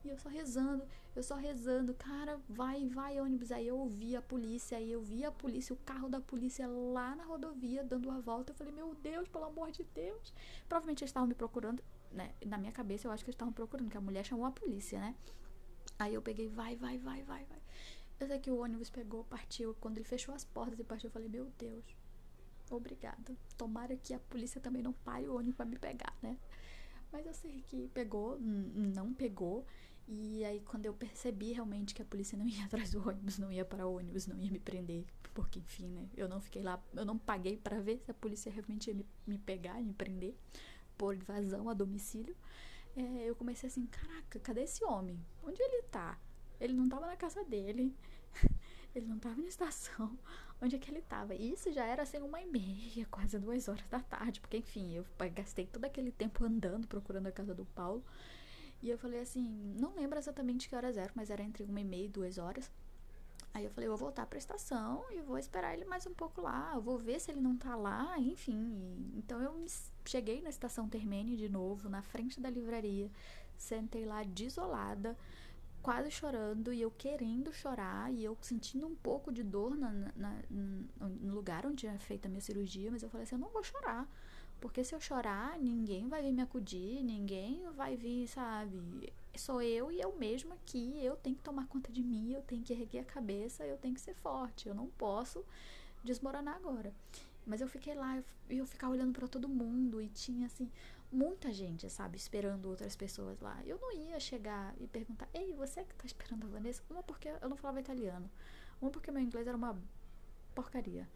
E 0.03 0.09
eu 0.09 0.17
só 0.17 0.29
rezando, 0.29 0.83
eu 1.15 1.21
só 1.21 1.35
rezando, 1.35 1.93
cara, 1.93 2.39
vai, 2.47 2.87
vai 2.87 3.19
ônibus. 3.19 3.51
Aí 3.51 3.67
eu 3.67 3.77
ouvi 3.77 4.15
a 4.15 4.21
polícia, 4.21 4.77
aí 4.77 4.91
eu 4.91 5.01
vi 5.01 5.25
a 5.25 5.31
polícia, 5.31 5.73
o 5.73 5.77
carro 5.77 6.07
da 6.07 6.21
polícia 6.21 6.67
lá 6.67 7.15
na 7.15 7.23
rodovia 7.25 7.83
dando 7.83 8.09
a 8.09 8.19
volta. 8.19 8.51
Eu 8.51 8.55
falei, 8.55 8.73
meu 8.73 8.95
Deus, 8.95 9.27
pelo 9.27 9.45
amor 9.45 9.71
de 9.71 9.83
Deus. 9.83 10.33
Provavelmente 10.67 11.03
eles 11.03 11.09
estavam 11.09 11.27
me 11.27 11.35
procurando, 11.35 11.83
né? 12.11 12.33
Na 12.45 12.57
minha 12.57 12.71
cabeça 12.71 13.07
eu 13.07 13.11
acho 13.11 13.23
que 13.23 13.29
eles 13.29 13.35
estavam 13.35 13.53
procurando, 13.53 13.89
que 13.89 13.97
a 13.97 14.01
mulher 14.01 14.23
chamou 14.23 14.45
a 14.45 14.51
polícia, 14.51 14.99
né? 14.99 15.15
Aí 15.97 16.13
eu 16.13 16.21
peguei, 16.21 16.47
vai, 16.47 16.77
vai, 16.77 16.97
vai, 16.97 17.21
vai, 17.23 17.43
vai. 17.43 17.59
Eu 18.19 18.27
sei 18.27 18.39
que 18.39 18.49
o 18.49 18.61
ônibus 18.61 18.89
pegou, 18.89 19.25
partiu. 19.25 19.75
Quando 19.81 19.97
ele 19.97 20.05
fechou 20.05 20.33
as 20.33 20.45
portas 20.45 20.79
e 20.79 20.83
partiu, 20.83 21.07
eu 21.07 21.11
falei, 21.11 21.27
meu 21.27 21.51
Deus, 21.57 21.83
obrigada. 22.69 23.35
Tomara 23.57 23.97
que 23.97 24.13
a 24.13 24.19
polícia 24.19 24.61
também 24.61 24.81
não 24.81 24.93
pare 24.93 25.27
o 25.27 25.35
ônibus 25.35 25.55
pra 25.55 25.65
me 25.65 25.77
pegar, 25.77 26.15
né? 26.21 26.37
Mas 27.11 27.25
eu 27.25 27.33
sei 27.33 27.61
que 27.67 27.87
pegou, 27.89 28.39
não 28.39 29.13
pegou. 29.13 29.65
E 30.07 30.43
aí 30.43 30.59
quando 30.61 30.85
eu 30.85 30.93
percebi 30.93 31.51
realmente 31.51 31.93
que 31.93 32.01
a 32.01 32.05
polícia 32.05 32.37
não 32.37 32.47
ia 32.49 32.65
atrás 32.65 32.91
do 32.91 33.07
ônibus, 33.07 33.37
não 33.37 33.51
ia 33.51 33.63
para 33.63 33.85
o 33.85 33.97
ônibus, 33.97 34.25
não 34.25 34.39
ia 34.39 34.51
me 34.51 34.59
prender, 34.59 35.05
porque 35.33 35.59
enfim, 35.59 35.87
né? 35.87 36.09
Eu 36.17 36.27
não 36.27 36.41
fiquei 36.41 36.63
lá, 36.63 36.83
eu 36.95 37.05
não 37.05 37.17
paguei 37.17 37.57
para 37.57 37.79
ver 37.79 37.99
se 37.99 38.09
a 38.09 38.13
polícia 38.13 38.51
realmente 38.51 38.87
ia 38.87 38.95
me, 38.95 39.05
me 39.27 39.37
pegar 39.37 39.81
me 39.81 39.93
prender 39.93 40.35
por 40.97 41.15
invasão 41.15 41.69
a 41.69 41.73
domicílio. 41.73 42.35
É, 42.95 43.29
eu 43.29 43.35
comecei 43.35 43.69
assim, 43.69 43.85
caraca, 43.85 44.39
cadê 44.39 44.63
esse 44.63 44.83
homem? 44.83 45.23
Onde 45.43 45.61
ele 45.61 45.83
tá? 45.83 46.19
Ele 46.59 46.73
não 46.73 46.89
tava 46.89 47.05
na 47.05 47.15
casa 47.15 47.43
dele. 47.45 47.95
ele 48.93 49.05
não 49.05 49.19
tava 49.19 49.41
na 49.41 49.47
estação. 49.47 50.17
Onde 50.61 50.75
é 50.75 50.79
que 50.79 50.91
ele 50.91 51.01
tava? 51.01 51.33
E 51.33 51.53
isso 51.53 51.71
já 51.71 51.85
era 51.85 52.03
assim 52.03 52.17
uma 52.17 52.41
e 52.41 52.45
meia, 52.45 53.05
quase 53.11 53.39
duas 53.39 53.67
horas 53.67 53.87
da 53.87 53.99
tarde. 53.99 54.41
Porque, 54.41 54.57
enfim, 54.57 54.95
eu 54.95 55.05
gastei 55.33 55.65
todo 55.65 55.85
aquele 55.85 56.11
tempo 56.11 56.43
andando, 56.43 56.87
procurando 56.87 57.27
a 57.27 57.31
casa 57.31 57.53
do 57.53 57.65
Paulo. 57.65 58.03
E 58.81 58.89
eu 58.89 58.97
falei 58.97 59.19
assim, 59.19 59.75
não 59.77 59.93
lembro 59.95 60.17
exatamente 60.17 60.69
que 60.69 60.75
horas 60.75 60.97
eram, 60.97 61.11
mas 61.15 61.29
era 61.29 61.43
entre 61.43 61.63
uma 61.63 61.81
e 61.81 61.83
meia 61.83 62.05
e 62.05 62.09
duas 62.09 62.37
horas. 62.37 62.69
Aí 63.53 63.65
eu 63.65 63.71
falei, 63.71 63.89
vou 63.89 63.97
voltar 63.97 64.25
pra 64.25 64.37
estação 64.37 65.03
e 65.11 65.21
vou 65.21 65.37
esperar 65.37 65.73
ele 65.73 65.85
mais 65.85 66.05
um 66.05 66.13
pouco 66.13 66.41
lá. 66.41 66.71
Eu 66.75 66.81
vou 66.81 66.97
ver 66.97 67.19
se 67.19 67.31
ele 67.31 67.41
não 67.41 67.57
tá 67.57 67.75
lá, 67.75 68.17
enfim. 68.19 69.11
Então 69.17 69.41
eu 69.41 69.65
cheguei 70.05 70.41
na 70.41 70.49
estação 70.49 70.87
Termene 70.87 71.35
de 71.35 71.49
novo, 71.49 71.89
na 71.89 72.01
frente 72.01 72.39
da 72.39 72.49
livraria. 72.49 73.09
Sentei 73.57 74.05
lá 74.05 74.23
desolada, 74.23 75.17
quase 75.81 76.11
chorando 76.11 76.73
e 76.73 76.81
eu 76.81 76.91
querendo 76.91 77.53
chorar 77.53 78.13
e 78.13 78.23
eu 78.23 78.37
sentindo 78.41 78.85
um 78.85 78.95
pouco 78.95 79.31
de 79.31 79.43
dor 79.43 79.75
na, 79.75 80.11
na, 80.15 80.37
no 80.49 81.33
lugar 81.33 81.65
onde 81.65 81.77
tinha 81.77 81.97
feito 81.99 82.25
a 82.25 82.29
minha 82.29 82.41
cirurgia, 82.41 82.91
mas 82.91 83.03
eu 83.03 83.09
falei 83.09 83.23
assim, 83.23 83.35
eu 83.35 83.39
não 83.39 83.49
vou 83.49 83.63
chorar 83.63 84.07
porque 84.59 84.83
se 84.83 84.93
eu 84.93 84.99
chorar, 84.99 85.57
ninguém 85.57 86.07
vai 86.07 86.21
vir 86.21 86.33
me 86.33 86.41
acudir, 86.41 87.01
ninguém 87.03 87.61
vai 87.75 87.95
vir, 87.95 88.27
sabe? 88.27 89.11
Sou 89.35 89.61
eu 89.61 89.91
e 89.91 90.01
eu 90.01 90.15
mesma 90.17 90.55
aqui, 90.55 90.93
eu 91.01 91.15
tenho 91.15 91.35
que 91.35 91.41
tomar 91.41 91.65
conta 91.67 91.91
de 91.91 92.03
mim, 92.03 92.33
eu 92.33 92.41
tenho 92.41 92.61
que 92.61 92.73
erguer 92.73 92.99
a 92.99 93.05
cabeça, 93.05 93.65
eu 93.65 93.77
tenho 93.77 93.95
que 93.95 94.01
ser 94.01 94.13
forte, 94.15 94.67
eu 94.67 94.75
não 94.75 94.87
posso 94.87 95.45
desmoronar 96.03 96.55
agora. 96.57 96.93
Mas 97.47 97.61
eu 97.61 97.67
fiquei 97.67 97.95
lá 97.95 98.17
e 98.17 98.57
eu, 98.57 98.57
eu 98.57 98.65
ficava 98.65 98.91
olhando 98.91 99.13
para 99.13 99.27
todo 99.27 99.47
mundo 99.47 100.01
e 100.01 100.09
tinha 100.09 100.47
assim 100.47 100.69
muita 101.11 101.51
gente, 101.51 101.89
sabe, 101.89 102.17
esperando 102.17 102.67
outras 102.69 102.95
pessoas 102.95 103.39
lá. 103.39 103.59
Eu 103.65 103.79
não 103.79 103.91
ia 103.91 104.19
chegar 104.19 104.73
e 104.79 104.87
perguntar: 104.87 105.27
"Ei, 105.33 105.53
você 105.53 105.83
que 105.83 105.95
tá 105.95 106.05
esperando 106.05 106.45
a 106.45 106.49
Vanessa?" 106.49 106.83
Uma 106.89 107.03
porque 107.03 107.29
eu 107.29 107.49
não 107.49 107.57
falava 107.57 107.79
italiano, 107.79 108.29
uma 108.81 108.91
porque 108.91 109.11
meu 109.11 109.21
inglês 109.21 109.47
era 109.47 109.57
uma 109.57 109.77
porcaria. 110.53 111.07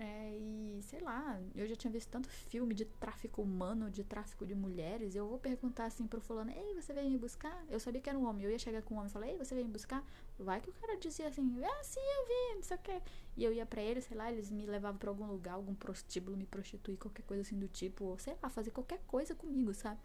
É, 0.00 0.36
e 0.38 0.80
sei 0.82 1.00
lá, 1.00 1.40
eu 1.56 1.66
já 1.66 1.74
tinha 1.74 1.90
visto 1.90 2.08
tanto 2.08 2.28
filme 2.28 2.72
de 2.72 2.84
tráfico 2.84 3.42
humano, 3.42 3.90
de 3.90 4.04
tráfico 4.04 4.46
de 4.46 4.54
mulheres. 4.54 5.16
Eu 5.16 5.26
vou 5.26 5.40
perguntar 5.40 5.86
assim 5.86 6.06
pro 6.06 6.20
fulano: 6.20 6.52
Ei, 6.52 6.72
você 6.72 6.92
veio 6.92 7.10
me 7.10 7.18
buscar? 7.18 7.64
Eu 7.68 7.80
sabia 7.80 8.00
que 8.00 8.08
era 8.08 8.16
um 8.16 8.24
homem. 8.24 8.44
Eu 8.44 8.50
ia 8.52 8.58
chegar 8.60 8.80
com 8.82 8.94
um 8.94 8.98
homem 8.98 9.10
e 9.10 9.12
falar: 9.12 9.26
Ei, 9.26 9.36
você 9.36 9.56
veio 9.56 9.66
me 9.66 9.72
buscar? 9.72 10.06
Vai 10.38 10.60
que 10.60 10.70
o 10.70 10.72
cara 10.72 10.96
dizia 10.96 11.26
assim: 11.26 11.42
Ah, 11.64 11.82
sim, 11.82 11.98
eu 11.98 12.26
vi, 12.26 12.54
não 12.54 12.62
sei 12.62 12.76
o 12.76 12.80
que. 12.80 13.02
E 13.36 13.42
eu 13.42 13.52
ia 13.52 13.66
pra 13.66 13.82
ele, 13.82 14.00
sei 14.00 14.16
lá, 14.16 14.30
eles 14.30 14.52
me 14.52 14.66
levavam 14.66 14.98
pra 14.98 15.10
algum 15.10 15.26
lugar, 15.26 15.54
algum 15.54 15.74
prostíbulo, 15.74 16.36
me 16.36 16.46
prostituir, 16.46 16.96
qualquer 16.96 17.22
coisa 17.22 17.42
assim 17.42 17.58
do 17.58 17.66
tipo. 17.66 18.04
Ou 18.04 18.18
sei 18.20 18.36
lá, 18.40 18.48
fazer 18.48 18.70
qualquer 18.70 19.00
coisa 19.04 19.34
comigo, 19.34 19.74
sabe? 19.74 19.98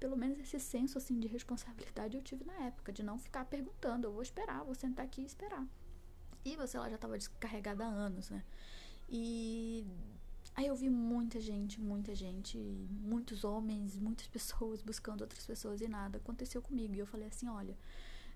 Pelo 0.00 0.16
menos 0.16 0.40
esse 0.40 0.58
senso 0.58 0.98
assim 0.98 1.20
de 1.20 1.28
responsabilidade 1.28 2.16
eu 2.16 2.22
tive 2.22 2.44
na 2.44 2.54
época, 2.66 2.92
de 2.92 3.04
não 3.04 3.16
ficar 3.16 3.44
perguntando. 3.44 4.08
Eu 4.08 4.12
vou 4.12 4.22
esperar, 4.22 4.64
vou 4.64 4.74
sentar 4.74 5.04
aqui 5.04 5.22
e 5.22 5.26
esperar. 5.26 5.64
E 6.44 6.56
você 6.56 6.78
lá 6.78 6.90
já 6.90 6.98
tava 6.98 7.16
descarregada 7.16 7.84
há 7.84 7.88
anos, 7.88 8.30
né? 8.30 8.42
E 9.10 9.84
aí 10.54 10.68
eu 10.68 10.76
vi 10.76 10.88
muita 10.88 11.40
gente, 11.40 11.80
muita 11.80 12.14
gente, 12.14 12.56
muitos 12.90 13.42
homens, 13.42 13.98
muitas 13.98 14.28
pessoas 14.28 14.80
buscando 14.80 15.22
outras 15.22 15.44
pessoas 15.44 15.80
e 15.80 15.88
nada 15.88 16.18
aconteceu 16.18 16.62
comigo. 16.62 16.94
E 16.94 17.00
eu 17.00 17.06
falei 17.06 17.26
assim: 17.26 17.48
olha, 17.48 17.76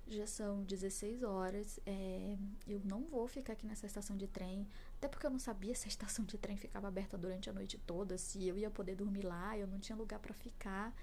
já 0.09 0.27
são 0.27 0.63
16 0.65 1.23
horas, 1.23 1.81
é, 1.87 2.37
eu 2.67 2.81
não 2.85 3.05
vou 3.05 3.27
ficar 3.27 3.55
aqui 3.55 3.67
nessa 3.67 3.87
estação 3.87 4.17
de 4.17 4.27
trem, 4.27 4.67
até 4.97 5.09
porque 5.09 5.25
eu 5.25 5.31
não 5.31 5.39
sabia 5.39 5.75
se 5.75 5.87
a 5.87 5.89
estação 5.89 6.25
de 6.25 6.37
trem 6.37 6.57
ficava 6.57 6.89
aberta 6.89 7.17
durante 7.17 7.49
a 7.49 7.53
noite 7.53 7.79
toda, 7.87 8.19
se 8.19 8.47
eu 8.47 8.59
ia 8.59 8.71
poder 8.71 8.97
dormir 8.97 9.23
lá, 9.23 9.57
eu 9.57 9.67
não 9.67 9.79
tinha 9.79 9.97
lugar 9.97 10.19
para 10.19 10.35
ficar. 10.35 10.95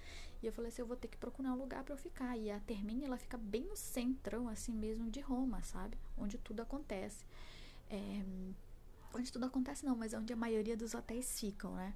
E 0.42 0.46
eu 0.46 0.52
falei 0.52 0.70
assim, 0.70 0.82
eu 0.82 0.86
vou 0.86 0.96
ter 0.96 1.08
que 1.08 1.16
procurar 1.16 1.52
um 1.52 1.56
lugar 1.56 1.84
para 1.84 1.94
eu 1.94 1.98
ficar. 1.98 2.36
E 2.36 2.50
a 2.50 2.58
Termine, 2.60 3.04
ela 3.04 3.16
fica 3.16 3.38
bem 3.38 3.62
no 3.62 3.76
centrão, 3.76 4.48
assim 4.48 4.72
mesmo, 4.72 5.08
de 5.08 5.20
Roma, 5.20 5.62
sabe? 5.62 5.96
Onde 6.18 6.36
tudo 6.36 6.60
acontece. 6.60 7.24
É, 7.88 8.24
onde 9.14 9.32
tudo 9.32 9.46
acontece 9.46 9.84
não, 9.84 9.96
mas 9.96 10.12
é 10.12 10.18
onde 10.18 10.32
a 10.32 10.36
maioria 10.36 10.76
dos 10.76 10.94
hotéis 10.94 11.38
ficam, 11.38 11.74
né? 11.74 11.94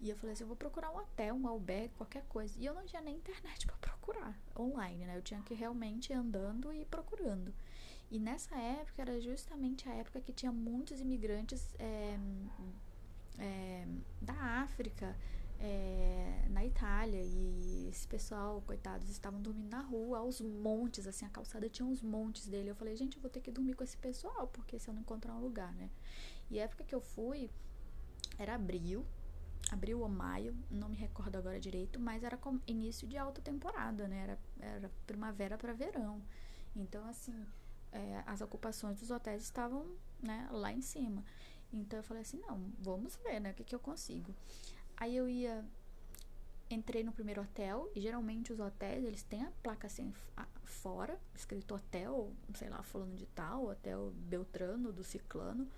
E 0.00 0.10
eu 0.10 0.16
falei 0.16 0.32
assim, 0.32 0.42
eu 0.42 0.48
vou 0.48 0.56
procurar 0.56 0.90
um 0.90 0.96
hotel, 0.96 1.34
um 1.36 1.46
albergue, 1.46 1.94
qualquer 1.94 2.24
coisa. 2.24 2.58
E 2.58 2.66
eu 2.66 2.74
não 2.74 2.84
tinha 2.84 3.00
nem 3.00 3.16
internet 3.16 3.66
para 3.68 3.76
procurar 3.76 4.36
online, 4.58 5.06
né? 5.06 5.16
Eu 5.16 5.22
tinha 5.22 5.40
que 5.42 5.54
ir 5.54 5.56
realmente 5.56 6.12
andando 6.12 6.72
e 6.72 6.84
procurando. 6.84 7.54
E 8.10 8.18
nessa 8.18 8.54
época 8.56 9.00
era 9.00 9.20
justamente 9.20 9.88
a 9.88 9.94
época 9.94 10.20
que 10.20 10.32
tinha 10.32 10.50
muitos 10.50 11.00
imigrantes 11.00 11.74
é, 11.78 12.18
é, 13.38 13.86
da 14.20 14.34
África 14.34 15.16
é, 15.60 16.46
na 16.50 16.66
Itália. 16.66 17.22
E 17.22 17.88
esse 17.88 18.06
pessoal, 18.08 18.60
coitados, 18.66 19.08
estavam 19.08 19.40
dormindo 19.40 19.70
na 19.70 19.82
rua, 19.82 20.18
aos 20.18 20.40
montes, 20.40 21.06
assim, 21.06 21.24
a 21.24 21.30
calçada 21.30 21.68
tinha 21.68 21.86
uns 21.86 22.02
montes 22.02 22.48
dele. 22.48 22.70
Eu 22.70 22.74
falei, 22.74 22.96
gente, 22.96 23.16
eu 23.16 23.22
vou 23.22 23.30
ter 23.30 23.40
que 23.40 23.52
dormir 23.52 23.74
com 23.74 23.84
esse 23.84 23.96
pessoal, 23.96 24.48
porque 24.48 24.80
se 24.80 24.88
eu 24.88 24.94
não 24.94 25.02
encontrar 25.02 25.34
um 25.34 25.40
lugar, 25.40 25.72
né? 25.74 25.88
E 26.50 26.60
a 26.60 26.64
época 26.64 26.84
que 26.84 26.94
eu 26.94 27.00
fui 27.00 27.50
era 28.38 28.54
abril, 28.54 29.06
abril 29.70 30.00
ou 30.00 30.08
maio, 30.08 30.56
não 30.70 30.88
me 30.88 30.96
recordo 30.96 31.36
agora 31.36 31.58
direito, 31.58 31.98
mas 31.98 32.22
era 32.22 32.38
início 32.66 33.06
de 33.06 33.16
alta 33.16 33.40
temporada, 33.40 34.06
né? 34.08 34.22
Era, 34.22 34.38
era 34.60 34.90
primavera 35.06 35.56
para 35.56 35.72
verão. 35.72 36.22
Então, 36.74 37.06
assim, 37.06 37.46
é, 37.92 38.22
as 38.26 38.40
ocupações 38.40 38.98
dos 38.98 39.10
hotéis 39.10 39.42
estavam 39.42 39.86
né, 40.20 40.48
lá 40.50 40.72
em 40.72 40.80
cima. 40.80 41.24
Então 41.72 41.98
eu 41.98 42.02
falei 42.02 42.22
assim, 42.22 42.38
não, 42.38 42.70
vamos 42.78 43.16
ver, 43.16 43.40
né? 43.40 43.52
O 43.52 43.54
que, 43.54 43.64
que 43.64 43.74
eu 43.74 43.80
consigo. 43.80 44.34
Aí 44.96 45.16
eu 45.16 45.28
ia. 45.28 45.64
Entrei 46.70 47.02
no 47.04 47.12
primeiro 47.12 47.42
hotel, 47.42 47.90
e 47.94 48.00
geralmente 48.00 48.50
os 48.50 48.58
hotéis 48.58 49.04
eles 49.04 49.22
têm 49.22 49.42
a 49.42 49.50
placa 49.62 49.86
assim 49.86 50.10
fora, 50.64 51.20
escrito 51.34 51.74
hotel, 51.74 52.32
sei 52.54 52.70
lá, 52.70 52.82
fulano 52.82 53.14
de 53.14 53.26
tal, 53.26 53.66
hotel 53.66 54.10
Beltrano, 54.16 54.90
do 54.90 55.04
Ciclano. 55.04 55.68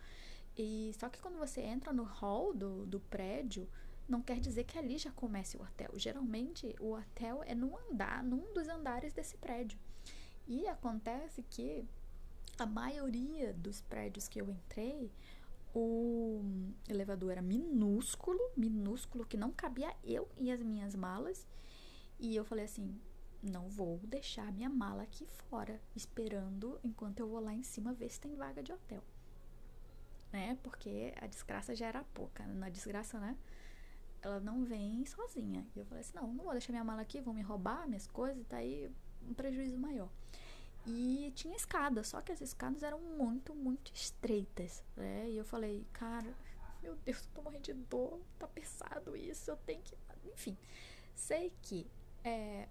E 0.56 0.92
só 0.98 1.08
que 1.08 1.20
quando 1.20 1.38
você 1.38 1.60
entra 1.60 1.92
no 1.92 2.04
hall 2.04 2.54
do, 2.54 2.86
do 2.86 3.00
prédio, 3.00 3.68
não 4.08 4.22
quer 4.22 4.38
dizer 4.38 4.64
que 4.64 4.78
ali 4.78 4.98
já 4.98 5.10
comece 5.10 5.56
o 5.56 5.62
hotel. 5.62 5.90
Geralmente 5.96 6.74
o 6.78 6.92
hotel 6.92 7.42
é 7.44 7.54
num 7.54 7.76
andar, 7.90 8.22
num 8.22 8.52
dos 8.52 8.68
andares 8.68 9.12
desse 9.12 9.36
prédio. 9.36 9.78
E 10.46 10.66
acontece 10.68 11.42
que 11.42 11.84
a 12.58 12.66
maioria 12.66 13.52
dos 13.54 13.80
prédios 13.80 14.28
que 14.28 14.40
eu 14.40 14.48
entrei, 14.48 15.10
o 15.74 16.40
elevador 16.88 17.32
era 17.32 17.42
minúsculo, 17.42 18.38
minúsculo, 18.56 19.26
que 19.26 19.36
não 19.36 19.50
cabia 19.50 19.92
eu 20.04 20.28
e 20.38 20.52
as 20.52 20.62
minhas 20.62 20.94
malas. 20.94 21.46
E 22.20 22.36
eu 22.36 22.44
falei 22.44 22.66
assim: 22.66 23.00
não 23.42 23.68
vou 23.68 23.98
deixar 24.04 24.52
minha 24.52 24.70
mala 24.70 25.02
aqui 25.02 25.26
fora, 25.48 25.80
esperando 25.96 26.78
enquanto 26.84 27.20
eu 27.20 27.28
vou 27.28 27.40
lá 27.40 27.52
em 27.52 27.64
cima 27.64 27.92
ver 27.92 28.10
se 28.10 28.20
tem 28.20 28.36
vaga 28.36 28.62
de 28.62 28.72
hotel 28.72 29.02
né? 30.34 30.58
Porque 30.64 31.14
a 31.20 31.28
desgraça 31.28 31.76
já 31.76 31.86
era 31.86 32.02
pouca. 32.12 32.44
Na 32.44 32.68
desgraça, 32.68 33.20
né? 33.20 33.36
Ela 34.20 34.40
não 34.40 34.64
vem 34.64 35.06
sozinha. 35.06 35.64
E 35.76 35.78
eu 35.78 35.86
falei 35.86 36.00
assim: 36.00 36.16
não, 36.16 36.26
não 36.26 36.42
vou 36.42 36.52
deixar 36.52 36.72
minha 36.72 36.82
mala 36.82 37.02
aqui, 37.02 37.20
vão 37.20 37.32
me 37.32 37.40
roubar 37.42 37.86
minhas 37.86 38.08
coisas, 38.08 38.44
tá 38.48 38.56
aí 38.56 38.90
um 39.22 39.32
prejuízo 39.32 39.78
maior. 39.78 40.10
E 40.84 41.32
tinha 41.36 41.54
escada, 41.56 42.02
só 42.02 42.20
que 42.20 42.32
as 42.32 42.40
escadas 42.40 42.82
eram 42.82 43.00
muito, 43.00 43.54
muito 43.54 43.92
estreitas, 43.94 44.82
né? 44.96 45.30
E 45.30 45.36
eu 45.36 45.44
falei, 45.44 45.86
cara, 45.92 46.34
meu 46.82 46.96
Deus, 46.96 47.22
eu 47.22 47.32
tô 47.32 47.42
morrendo 47.42 47.62
de 47.62 47.72
dor, 47.72 48.20
tá 48.36 48.48
pesado 48.48 49.16
isso, 49.16 49.50
eu 49.50 49.56
tenho 49.58 49.82
que. 49.82 49.96
Enfim, 50.24 50.58
sei 51.14 51.52
que 51.62 51.86
é, 52.24 52.68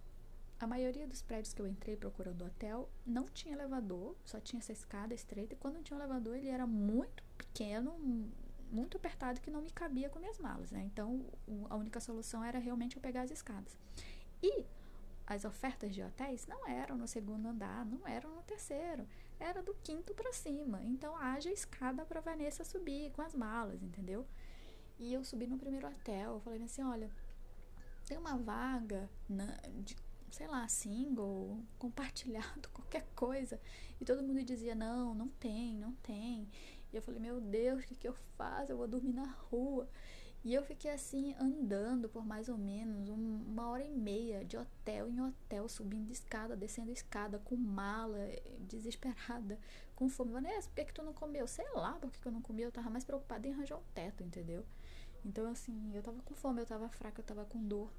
a 0.60 0.68
maioria 0.68 1.08
dos 1.08 1.22
prédios 1.22 1.54
que 1.54 1.62
eu 1.62 1.68
entrei 1.68 1.96
procurando 1.96 2.44
hotel 2.44 2.90
não 3.06 3.24
tinha 3.24 3.56
elevador, 3.56 4.18
só 4.26 4.40
tinha 4.42 4.60
essa 4.60 4.74
escada 4.74 5.14
estreita. 5.14 5.54
E 5.54 5.58
quando 5.58 5.82
tinha 5.82 5.98
um 5.98 6.02
elevador, 6.02 6.36
ele 6.36 6.50
era 6.50 6.68
muito 6.68 7.24
pequeno, 7.46 7.94
muito 8.72 8.98
apertado, 8.98 9.40
que 9.42 9.52
não 9.52 9.62
me 9.62 9.72
cabia 9.72 10.10
com 10.10 10.20
minhas 10.20 10.40
malas. 10.40 10.72
Né? 10.72 10.84
Então, 10.84 11.26
a 11.70 11.76
única 11.76 12.00
solução 12.00 12.44
era 12.44 12.60
realmente 12.60 12.96
eu 12.96 13.02
pegar 13.02 13.22
as 13.22 13.32
escadas. 13.32 13.78
E 14.42 14.66
as 15.26 15.46
ofertas 15.46 15.94
de 15.94 16.04
hotéis 16.04 16.46
não 16.48 16.68
eram 16.68 16.98
no 16.98 17.08
segundo 17.08 17.48
andar, 17.48 17.86
não 17.86 18.08
eram 18.08 18.36
no 18.36 18.44
terceiro, 18.44 19.08
era 19.40 19.62
do 19.62 19.74
quinto 19.76 20.14
para 20.14 20.34
cima. 20.34 20.82
Então, 20.84 21.16
haja 21.16 21.52
escada 21.52 22.06
para 22.06 22.20
Vanessa 22.20 22.64
subir 22.64 23.12
com 23.12 23.22
as 23.22 23.34
malas, 23.34 23.82
entendeu? 23.82 24.26
E 25.00 25.14
eu 25.14 25.24
subi 25.24 25.48
no 25.48 25.58
primeiro 25.58 25.88
hotel, 25.88 26.40
falei 26.42 26.62
assim, 26.64 26.84
olha, 26.84 27.10
tem 28.06 28.18
uma 28.18 28.38
vaga 28.38 29.10
na, 29.30 29.46
de 29.84 29.96
sei 30.34 30.48
lá, 30.48 30.68
single, 30.68 31.64
compartilhado, 31.78 32.68
qualquer 32.74 33.06
coisa. 33.16 33.62
E 34.02 34.06
todo 34.06 34.24
mundo 34.24 34.44
dizia: 34.44 34.74
não, 34.74 35.14
não 35.14 35.28
tem, 35.28 35.78
não 35.78 35.94
tem. 35.98 36.50
E 36.94 36.98
eu 36.98 37.02
falei: 37.02 37.20
meu 37.20 37.42
Deus, 37.42 37.84
o 37.84 37.88
que, 37.88 37.96
que 37.96 38.08
eu 38.08 38.14
faço? 38.38 38.72
Eu 38.72 38.78
vou 38.78 38.88
dormir 38.88 39.14
na 39.14 39.26
rua. 39.26 39.90
E 40.44 40.54
eu 40.54 40.62
fiquei 40.62 40.92
assim 40.92 41.34
andando 41.40 42.10
por 42.10 42.26
mais 42.26 42.50
ou 42.50 42.58
menos 42.58 43.08
uma 43.08 43.70
hora 43.70 43.84
e 43.84 43.90
meia 43.90 44.44
de 44.44 44.58
hotel 44.58 45.10
em 45.10 45.22
hotel, 45.22 45.70
subindo 45.70 46.12
escada, 46.12 46.56
descendo 46.56 46.92
escada, 46.92 47.40
com 47.40 47.56
mala, 47.56 48.20
desesperada, 48.60 49.58
com 49.96 50.10
fome. 50.10 50.34
Vanessa, 50.34 50.68
por 50.68 50.76
que, 50.76 50.86
que 50.86 50.94
tu 50.94 51.02
não 51.02 51.14
comeu? 51.14 51.48
Sei 51.48 51.66
lá 51.74 51.94
por 51.94 52.12
que, 52.12 52.20
que 52.20 52.28
eu 52.28 52.32
não 52.32 52.42
comi, 52.42 52.62
eu 52.62 52.74
tava 52.74 52.90
mais 52.90 53.06
preocupada 53.06 53.48
em 53.48 53.54
arranjar 53.54 53.78
um 53.78 53.84
teto, 53.96 54.22
entendeu? 54.22 54.66
Então, 55.24 55.50
assim, 55.50 55.96
eu 55.96 56.04
tava 56.04 56.22
com 56.22 56.36
fome, 56.36 56.62
eu 56.62 56.66
tava 56.66 56.90
fraca, 56.90 57.22
eu 57.22 57.26
tava 57.26 57.46
com 57.46 57.66
dor 57.66 57.90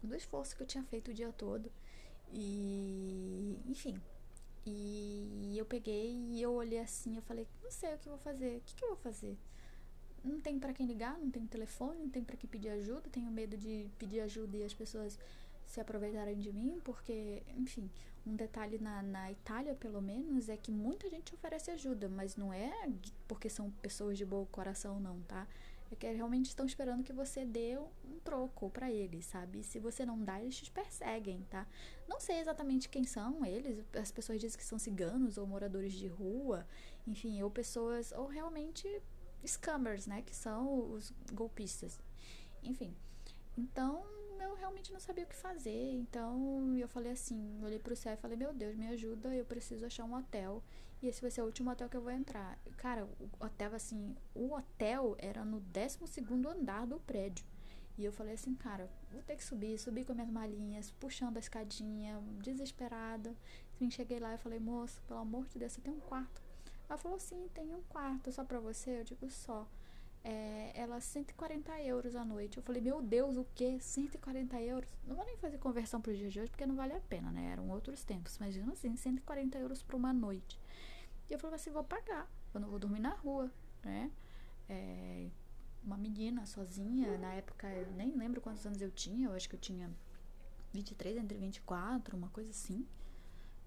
do 0.00 0.14
esforço 0.14 0.54
que 0.56 0.62
eu 0.62 0.66
tinha 0.66 0.84
feito 0.84 1.10
o 1.10 1.14
dia 1.14 1.32
todo. 1.32 1.72
E, 2.32 3.58
enfim. 3.66 4.00
E 4.66 5.54
eu 5.56 5.64
peguei 5.66 6.12
e 6.12 6.40
eu 6.40 6.52
olhei 6.52 6.78
assim, 6.78 7.16
eu 7.16 7.22
falei, 7.22 7.46
não 7.62 7.70
sei 7.70 7.94
o 7.94 7.98
que 7.98 8.08
eu 8.08 8.12
vou 8.12 8.20
fazer, 8.20 8.56
o 8.56 8.60
que, 8.60 8.74
que 8.74 8.84
eu 8.84 8.88
vou 8.88 8.96
fazer? 8.96 9.36
Não 10.22 10.40
tem 10.40 10.58
para 10.58 10.72
quem 10.72 10.86
ligar, 10.86 11.18
não 11.18 11.30
tem 11.30 11.46
telefone, 11.46 12.00
não 12.00 12.08
tem 12.08 12.24
para 12.24 12.36
quem 12.36 12.48
pedir 12.48 12.70
ajuda, 12.70 13.10
tenho 13.10 13.30
medo 13.30 13.56
de 13.58 13.90
pedir 13.98 14.20
ajuda 14.20 14.56
e 14.56 14.64
as 14.64 14.72
pessoas 14.72 15.18
se 15.66 15.80
aproveitarem 15.80 16.38
de 16.38 16.52
mim, 16.52 16.80
porque, 16.82 17.42
enfim, 17.56 17.90
um 18.26 18.34
detalhe 18.34 18.78
na, 18.78 19.02
na 19.02 19.30
Itália, 19.32 19.74
pelo 19.74 20.00
menos, 20.00 20.48
é 20.48 20.56
que 20.56 20.70
muita 20.70 21.10
gente 21.10 21.34
oferece 21.34 21.70
ajuda, 21.70 22.08
mas 22.08 22.36
não 22.36 22.52
é 22.52 22.72
porque 23.28 23.50
são 23.50 23.70
pessoas 23.82 24.16
de 24.16 24.24
bom 24.24 24.46
coração, 24.46 24.98
não, 24.98 25.20
tá? 25.22 25.46
É 25.90 25.96
que 25.96 26.10
realmente 26.10 26.46
estão 26.46 26.66
esperando 26.66 27.04
que 27.04 27.12
você 27.12 27.44
dê 27.44 27.78
um 27.78 28.18
troco 28.24 28.70
para 28.70 28.90
eles, 28.90 29.26
sabe? 29.26 29.62
Se 29.62 29.78
você 29.78 30.04
não 30.04 30.22
dá, 30.22 30.40
eles 30.40 30.56
te 30.56 30.70
perseguem, 30.70 31.46
tá? 31.50 31.66
Não 32.08 32.18
sei 32.18 32.38
exatamente 32.40 32.88
quem 32.88 33.04
são 33.04 33.44
eles. 33.44 33.84
As 33.94 34.10
pessoas 34.10 34.40
dizem 34.40 34.58
que 34.58 34.64
são 34.64 34.78
ciganos 34.78 35.38
ou 35.38 35.46
moradores 35.46 35.92
de 35.92 36.08
rua, 36.08 36.66
enfim, 37.06 37.42
ou 37.42 37.50
pessoas, 37.50 38.12
ou 38.12 38.26
realmente 38.26 38.88
scammers, 39.44 40.06
né? 40.06 40.22
Que 40.22 40.34
são 40.34 40.90
os 40.90 41.12
golpistas. 41.32 42.00
Enfim. 42.62 42.96
Então, 43.56 44.04
eu 44.40 44.54
realmente 44.54 44.92
não 44.92 45.00
sabia 45.00 45.24
o 45.24 45.28
que 45.28 45.36
fazer. 45.36 45.92
Então, 45.92 46.76
eu 46.76 46.88
falei 46.88 47.12
assim, 47.12 47.62
olhei 47.62 47.78
pro 47.78 47.94
céu 47.94 48.14
e 48.14 48.16
falei: 48.16 48.36
"Meu 48.36 48.52
Deus, 48.52 48.74
me 48.74 48.88
ajuda, 48.88 49.34
eu 49.34 49.44
preciso 49.44 49.86
achar 49.86 50.04
um 50.04 50.14
hotel 50.14 50.62
e 51.04 51.08
esse 51.08 51.20
vai 51.20 51.30
ser 51.30 51.42
o 51.42 51.46
último 51.46 51.70
hotel 51.70 51.88
que 51.88 51.96
eu 51.96 52.00
vou 52.00 52.12
entrar". 52.12 52.58
Cara, 52.76 53.04
o 53.04 53.44
hotel 53.44 53.74
assim, 53.74 54.16
o 54.34 54.52
hotel 54.52 55.14
era 55.18 55.44
no 55.44 55.60
12º 55.60 56.46
andar 56.48 56.86
do 56.86 56.98
prédio. 57.00 57.44
E 57.96 58.04
eu 58.04 58.12
falei 58.12 58.34
assim, 58.34 58.54
cara, 58.54 58.90
vou 59.12 59.22
ter 59.22 59.36
que 59.36 59.44
subir, 59.44 59.78
subir 59.78 60.04
com 60.04 60.14
minhas 60.14 60.30
malinhas, 60.30 60.90
puxando 60.90 61.36
a 61.36 61.40
escadinha, 61.40 62.20
desesperada. 62.42 63.34
Enfim, 63.74 63.88
cheguei 63.90 64.18
lá 64.18 64.34
e 64.34 64.38
falei, 64.38 64.58
moço, 64.58 65.00
pelo 65.06 65.20
amor 65.20 65.46
de 65.46 65.58
Deus, 65.58 65.72
você 65.72 65.80
tem 65.80 65.92
um 65.92 66.00
quarto? 66.00 66.42
Ela 66.88 66.98
falou, 66.98 67.20
sim, 67.20 67.48
tem 67.54 67.72
um 67.72 67.82
quarto, 67.82 68.32
só 68.32 68.44
pra 68.44 68.58
você? 68.58 69.00
Eu 69.00 69.04
digo, 69.04 69.30
só 69.30 69.68
é, 70.24 70.72
ela 70.74 71.00
140 71.00 71.80
euros 71.82 72.16
a 72.16 72.24
noite. 72.24 72.56
Eu 72.56 72.62
falei, 72.62 72.80
meu 72.80 73.00
Deus, 73.00 73.36
o 73.36 73.46
que? 73.54 73.78
140 73.78 74.60
euros? 74.60 74.88
Não 75.06 75.14
vou 75.14 75.24
nem 75.24 75.36
fazer 75.36 75.58
conversão 75.58 76.00
para 76.00 76.12
os 76.12 76.18
dias 76.18 76.32
de 76.32 76.40
hoje, 76.40 76.50
porque 76.50 76.66
não 76.66 76.74
vale 76.74 76.94
a 76.94 77.00
pena, 77.00 77.30
né? 77.30 77.50
Eram 77.52 77.68
outros 77.70 78.02
tempos. 78.04 78.38
Mesmo 78.38 78.72
assim, 78.72 78.96
140 78.96 79.58
euros 79.58 79.82
para 79.82 79.96
uma 79.96 80.12
noite. 80.12 80.58
E 81.28 81.32
eu 81.32 81.38
falei 81.38 81.56
assim, 81.56 81.70
vou 81.70 81.84
pagar. 81.84 82.30
Eu 82.52 82.60
não 82.60 82.68
vou 82.68 82.78
dormir 82.78 83.00
na 83.00 83.14
rua, 83.14 83.50
né? 83.82 84.10
É, 84.68 85.28
uma 85.82 85.96
menina 85.96 86.46
sozinha, 86.46 87.18
na 87.18 87.34
época, 87.34 87.68
eu 87.68 87.90
nem 87.92 88.10
lembro 88.16 88.40
quantos 88.40 88.64
anos 88.66 88.80
eu 88.80 88.90
tinha. 88.90 89.28
Eu 89.28 89.34
acho 89.34 89.48
que 89.48 89.56
eu 89.56 89.60
tinha 89.60 89.90
23 90.72 91.18
entre 91.18 91.36
24, 91.38 92.16
uma 92.16 92.28
coisa 92.28 92.50
assim. 92.50 92.86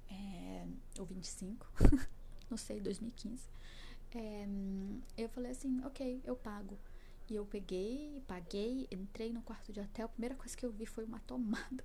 É, 0.10 0.66
ou 1.00 1.06
25. 1.06 1.68
não 2.50 2.58
sei, 2.58 2.80
2015 2.80 3.58
é, 4.18 4.48
eu 5.18 5.30
falei 5.30 5.52
assim, 5.52 5.82
ok, 5.86 6.22
eu 6.26 6.36
pago. 6.36 6.78
E 7.30 7.36
eu 7.36 7.46
peguei, 7.46 8.24
paguei, 8.28 8.88
entrei 8.90 9.34
no 9.34 9.42
quarto 9.42 9.72
de 9.74 9.80
hotel. 9.80 10.06
A 10.06 10.10
primeira 10.10 10.36
coisa 10.36 10.56
que 10.56 10.66
eu 10.66 10.72
vi 10.72 10.86
foi 10.86 11.04
uma 11.04 11.20
tomada. 11.28 11.84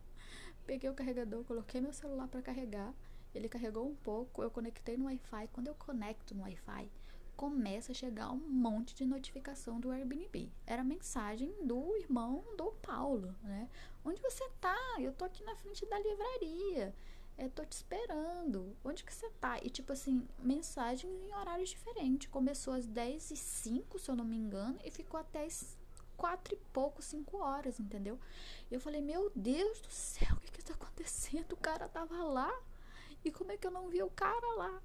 Peguei 0.66 0.88
o 0.88 0.94
carregador, 0.94 1.44
coloquei 1.44 1.80
meu 1.80 1.92
celular 1.92 2.28
para 2.28 2.42
carregar. 2.42 2.94
Ele 3.34 3.48
carregou 3.48 3.86
um 3.86 3.94
pouco, 3.94 4.42
eu 4.42 4.50
conectei 4.50 4.96
no 4.96 5.06
Wi-Fi. 5.06 5.48
Quando 5.52 5.68
eu 5.68 5.74
conecto 5.74 6.34
no 6.34 6.42
Wi-Fi, 6.42 6.90
começa 7.36 7.92
a 7.92 7.94
chegar 7.94 8.30
um 8.30 8.36
monte 8.36 8.94
de 8.94 9.04
notificação 9.04 9.80
do 9.80 9.90
Airbnb. 9.90 10.50
Era 10.66 10.84
mensagem 10.84 11.54
do 11.64 11.96
irmão 11.96 12.44
do 12.56 12.72
Paulo, 12.82 13.34
né? 13.42 13.68
Onde 14.04 14.20
você 14.20 14.48
tá? 14.60 14.76
Eu 14.98 15.12
tô 15.12 15.24
aqui 15.24 15.42
na 15.44 15.56
frente 15.56 15.86
da 15.86 15.98
livraria 15.98 16.94
é, 17.36 17.48
tô 17.48 17.64
te 17.64 17.72
esperando. 17.72 18.76
Onde 18.84 19.04
que 19.04 19.12
você 19.12 19.28
tá? 19.40 19.58
E 19.62 19.70
tipo 19.70 19.92
assim, 19.92 20.26
mensagens 20.38 21.12
em 21.12 21.34
horários 21.34 21.70
diferentes. 21.70 22.28
Começou 22.28 22.74
às 22.74 22.86
10 22.86 23.30
e 23.30 23.36
5, 23.36 23.98
se 23.98 24.10
eu 24.10 24.16
não 24.16 24.24
me 24.24 24.36
engano, 24.36 24.78
e 24.84 24.90
ficou 24.90 25.18
até 25.18 25.44
as 25.44 25.76
4 26.16 26.54
e 26.54 26.56
pouco, 26.72 27.02
5 27.02 27.36
horas, 27.38 27.80
entendeu? 27.80 28.18
E 28.70 28.74
eu 28.74 28.80
falei, 28.80 29.00
meu 29.00 29.30
Deus 29.34 29.80
do 29.80 29.90
céu, 29.90 30.36
o 30.36 30.40
que 30.40 30.52
que 30.52 30.64
tá 30.64 30.74
acontecendo? 30.74 31.52
O 31.52 31.56
cara 31.56 31.88
tava 31.88 32.22
lá. 32.22 32.52
E 33.24 33.30
como 33.30 33.52
é 33.52 33.56
que 33.56 33.66
eu 33.66 33.70
não 33.70 33.88
vi 33.88 34.02
o 34.02 34.10
cara 34.10 34.54
lá? 34.56 34.82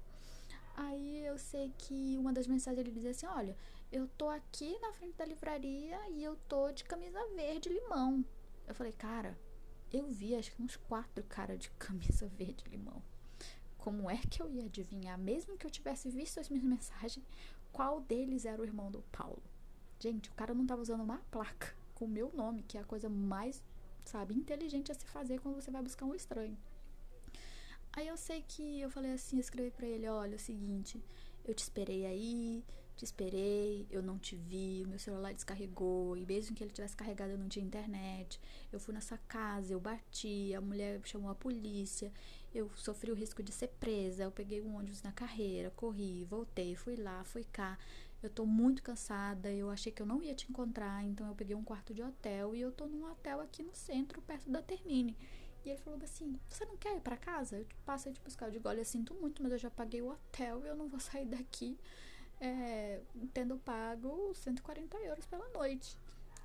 Aí 0.76 1.24
eu 1.24 1.38
sei 1.38 1.72
que 1.76 2.16
uma 2.16 2.32
das 2.32 2.46
mensagens 2.46 2.78
ele 2.78 2.92
dizia 2.92 3.10
assim: 3.10 3.26
Olha, 3.26 3.56
eu 3.90 4.06
tô 4.06 4.28
aqui 4.28 4.78
na 4.80 4.92
frente 4.92 5.16
da 5.16 5.24
livraria 5.24 5.98
e 6.10 6.22
eu 6.22 6.36
tô 6.48 6.70
de 6.70 6.84
camisa 6.84 7.18
verde 7.34 7.68
limão. 7.68 8.24
Eu 8.66 8.74
falei, 8.74 8.92
cara, 8.92 9.38
eu 9.90 10.06
vi 10.06 10.34
acho 10.34 10.52
que 10.52 10.62
uns 10.62 10.76
quatro 10.76 11.24
caras 11.24 11.58
de 11.58 11.70
camisa 11.80 12.26
verde 12.28 12.64
limão. 12.68 13.02
Como 13.78 14.10
é 14.10 14.18
que 14.18 14.42
eu 14.42 14.50
ia 14.50 14.64
adivinhar, 14.64 15.18
mesmo 15.18 15.56
que 15.56 15.66
eu 15.66 15.70
tivesse 15.70 16.10
visto 16.10 16.38
as 16.38 16.50
minhas 16.50 16.64
mensagens, 16.64 17.24
qual 17.72 18.00
deles 18.00 18.44
era 18.44 18.60
o 18.60 18.64
irmão 18.64 18.90
do 18.90 19.02
Paulo? 19.10 19.42
Gente, 19.98 20.28
o 20.28 20.34
cara 20.34 20.52
não 20.52 20.66
tava 20.66 20.82
usando 20.82 21.02
uma 21.02 21.18
placa 21.30 21.74
com 21.94 22.04
o 22.04 22.08
meu 22.08 22.30
nome, 22.32 22.62
que 22.62 22.76
é 22.76 22.80
a 22.82 22.84
coisa 22.84 23.08
mais, 23.08 23.62
sabe, 24.04 24.34
inteligente 24.34 24.92
a 24.92 24.94
se 24.94 25.06
fazer 25.06 25.40
quando 25.40 25.56
você 25.56 25.70
vai 25.70 25.82
buscar 25.82 26.04
um 26.04 26.14
estranho. 26.14 26.56
Aí 27.98 28.06
eu 28.06 28.16
sei 28.16 28.44
que 28.46 28.80
eu 28.80 28.88
falei 28.88 29.10
assim, 29.10 29.40
escrevi 29.40 29.72
para 29.72 29.84
ele, 29.84 30.06
olha, 30.06 30.34
é 30.34 30.36
o 30.36 30.38
seguinte, 30.38 31.02
eu 31.44 31.52
te 31.52 31.64
esperei 31.64 32.06
aí, 32.06 32.64
te 32.94 33.04
esperei, 33.04 33.88
eu 33.90 34.00
não 34.00 34.16
te 34.16 34.36
vi, 34.36 34.84
meu 34.86 35.00
celular 35.00 35.34
descarregou, 35.34 36.16
e 36.16 36.24
mesmo 36.24 36.54
que 36.54 36.62
ele 36.62 36.70
tivesse 36.70 36.94
carregado, 36.94 37.32
eu 37.32 37.38
não 37.38 37.48
tinha 37.48 37.64
internet. 37.64 38.40
Eu 38.70 38.78
fui 38.78 38.94
na 38.94 39.00
sua 39.00 39.18
casa, 39.18 39.72
eu 39.72 39.80
bati, 39.80 40.54
a 40.54 40.60
mulher 40.60 41.00
chamou 41.02 41.28
a 41.28 41.34
polícia, 41.34 42.12
eu 42.54 42.70
sofri 42.76 43.10
o 43.10 43.16
risco 43.16 43.42
de 43.42 43.50
ser 43.50 43.66
presa, 43.80 44.22
eu 44.22 44.30
peguei 44.30 44.62
um 44.62 44.76
ônibus 44.76 45.02
na 45.02 45.10
carreira, 45.10 45.72
corri, 45.72 46.22
voltei, 46.22 46.76
fui 46.76 46.94
lá, 46.94 47.24
fui 47.24 47.42
cá. 47.42 47.76
Eu 48.22 48.30
tô 48.30 48.46
muito 48.46 48.80
cansada, 48.80 49.52
eu 49.52 49.70
achei 49.70 49.90
que 49.90 50.00
eu 50.00 50.06
não 50.06 50.22
ia 50.22 50.36
te 50.36 50.48
encontrar, 50.48 51.04
então 51.04 51.26
eu 51.26 51.34
peguei 51.34 51.56
um 51.56 51.64
quarto 51.64 51.92
de 51.92 52.00
hotel 52.00 52.54
e 52.54 52.60
eu 52.60 52.70
tô 52.70 52.86
num 52.86 53.10
hotel 53.10 53.40
aqui 53.40 53.64
no 53.64 53.74
centro, 53.74 54.22
perto 54.22 54.48
da 54.48 54.62
Termine. 54.62 55.16
Ele 55.70 55.78
falou 55.78 55.98
assim: 56.02 56.38
Você 56.48 56.64
não 56.64 56.76
quer 56.76 56.96
ir 56.96 57.00
para 57.00 57.16
casa? 57.16 57.58
Eu 57.58 57.66
passei 57.84 58.12
te 58.12 58.20
buscar. 58.20 58.46
Eu 58.46 58.52
digo: 58.52 58.68
Olha, 58.68 58.84
sinto 58.84 59.14
muito, 59.14 59.42
mas 59.42 59.52
eu 59.52 59.58
já 59.58 59.70
paguei 59.70 60.02
o 60.02 60.10
hotel 60.10 60.64
e 60.64 60.68
eu 60.68 60.76
não 60.76 60.88
vou 60.88 61.00
sair 61.00 61.26
daqui 61.26 61.78
é, 62.40 63.00
tendo 63.32 63.56
pago 63.58 64.32
140 64.34 64.96
euros 64.98 65.26
pela 65.26 65.48
noite. 65.50 65.96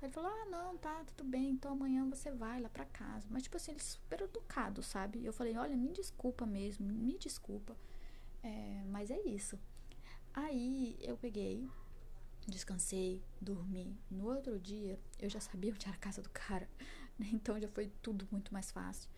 Ele 0.02 0.12
falou: 0.12 0.30
Ah, 0.30 0.46
não, 0.50 0.76
tá, 0.76 1.04
tudo 1.04 1.28
bem, 1.28 1.50
então 1.50 1.72
amanhã 1.72 2.08
você 2.08 2.30
vai 2.30 2.60
lá 2.60 2.68
pra 2.68 2.84
casa. 2.84 3.26
Mas, 3.30 3.44
tipo 3.44 3.56
assim, 3.56 3.72
ele 3.72 3.80
super 3.80 4.20
educado, 4.22 4.82
sabe? 4.82 5.24
Eu 5.24 5.32
falei: 5.32 5.56
Olha, 5.56 5.76
me 5.76 5.92
desculpa 5.92 6.44
mesmo, 6.46 6.86
me 6.86 7.16
desculpa. 7.18 7.76
É, 8.42 8.82
mas 8.88 9.10
é 9.10 9.20
isso. 9.22 9.58
Aí 10.34 10.96
eu 11.00 11.16
peguei, 11.16 11.66
descansei, 12.46 13.22
dormi. 13.40 13.96
No 14.10 14.26
outro 14.26 14.58
dia, 14.58 14.98
eu 15.18 15.30
já 15.30 15.40
sabia 15.40 15.72
onde 15.72 15.86
era 15.86 15.96
a 15.96 15.98
casa 15.98 16.20
do 16.20 16.30
cara? 16.30 16.68
então 17.32 17.60
já 17.60 17.68
foi 17.68 17.90
tudo 18.02 18.26
muito 18.30 18.52
mais 18.52 18.70
fácil. 18.70 19.10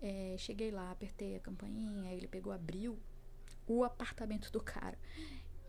É, 0.00 0.36
cheguei 0.38 0.70
lá, 0.70 0.90
apertei 0.90 1.36
a 1.36 1.40
campainha, 1.40 2.12
ele 2.12 2.26
pegou, 2.26 2.52
abriu 2.52 2.98
o 3.66 3.84
apartamento 3.84 4.50
do 4.50 4.60
cara 4.60 4.98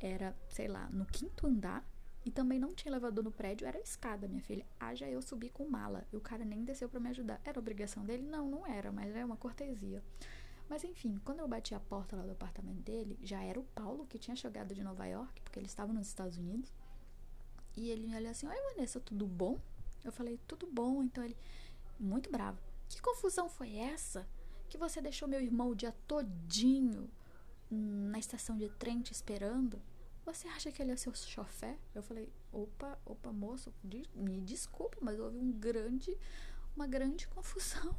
era, 0.02 0.36
sei 0.50 0.68
lá, 0.68 0.90
no 0.90 1.06
quinto 1.06 1.48
andar 1.48 1.86
e 2.26 2.32
também 2.32 2.60
não 2.60 2.74
tinha 2.74 2.92
elevador 2.92 3.24
no 3.24 3.32
prédio, 3.32 3.68
era 3.68 3.80
escada, 3.80 4.28
minha 4.28 4.42
filha. 4.42 4.66
Haja 4.80 5.08
eu 5.08 5.22
subi 5.22 5.50
com 5.50 5.68
mala. 5.68 6.06
E 6.12 6.18
o 6.18 6.22
cara 6.22 6.44
nem 6.46 6.64
desceu 6.64 6.90
para 6.90 7.00
me 7.00 7.10
ajudar. 7.10 7.42
Era 7.44 7.60
obrigação 7.60 8.04
dele? 8.04 8.24
Não, 8.24 8.48
não 8.48 8.66
era, 8.66 8.92
mas 8.92 9.16
é 9.16 9.24
uma 9.24 9.38
cortesia. 9.38 10.04
Mas 10.70 10.84
enfim, 10.84 11.20
quando 11.26 11.40
eu 11.40 11.48
bati 11.48 11.74
a 11.76 11.80
porta 11.80 12.16
lá 12.16 12.24
do 12.24 12.32
apartamento 12.32 12.82
dele, 12.82 13.18
já 13.22 13.44
era 13.44 13.60
o 13.60 13.64
Paulo 13.64 14.06
que 14.06 14.20
tinha 14.20 14.36
chegado 14.36 14.74
de 14.74 14.84
Nova 14.84 15.06
York, 15.06 15.42
porque 15.42 15.60
ele 15.60 15.66
estava 15.66 15.92
nos 15.92 16.08
Estados 16.08 16.38
Unidos. 16.38 16.72
E 17.76 17.90
ele 17.90 18.08
me 18.08 18.16
olhou 18.16 18.32
assim: 18.32 18.48
Oi, 18.48 18.56
Vanessa, 18.74 19.00
tudo 19.00 19.26
bom? 19.28 19.60
Eu 20.04 20.12
falei: 20.12 20.40
Tudo 20.48 20.68
bom. 20.68 21.04
Então 21.04 21.24
ele, 21.24 21.36
muito 22.02 22.32
bravo: 22.32 22.60
Que 22.90 23.02
confusão 23.02 23.48
foi 23.48 23.76
essa? 23.76 24.28
Que 24.70 24.78
você 24.78 25.02
deixou 25.02 25.28
meu 25.28 25.42
irmão 25.42 25.70
o 25.70 25.76
dia 25.76 25.94
todinho 26.08 27.10
na 27.70 28.20
estação 28.20 28.58
de 28.58 28.70
trem 28.70 29.02
te 29.02 29.12
esperando? 29.12 29.82
Você 30.26 30.48
acha 30.48 30.72
que 30.72 30.82
ele 30.82 30.92
é 30.92 30.98
seu 30.98 31.14
chofé? 31.14 31.78
Eu 31.96 32.04
falei, 32.04 32.32
opa, 32.52 32.98
opa, 33.06 33.34
moço, 33.34 33.74
me 34.14 34.40
desculpa, 34.42 34.98
mas 35.02 35.20
houve 35.20 35.38
um 35.38 35.52
grande, 35.52 36.16
uma 36.76 36.88
grande 36.88 37.28
confusão. 37.28 37.96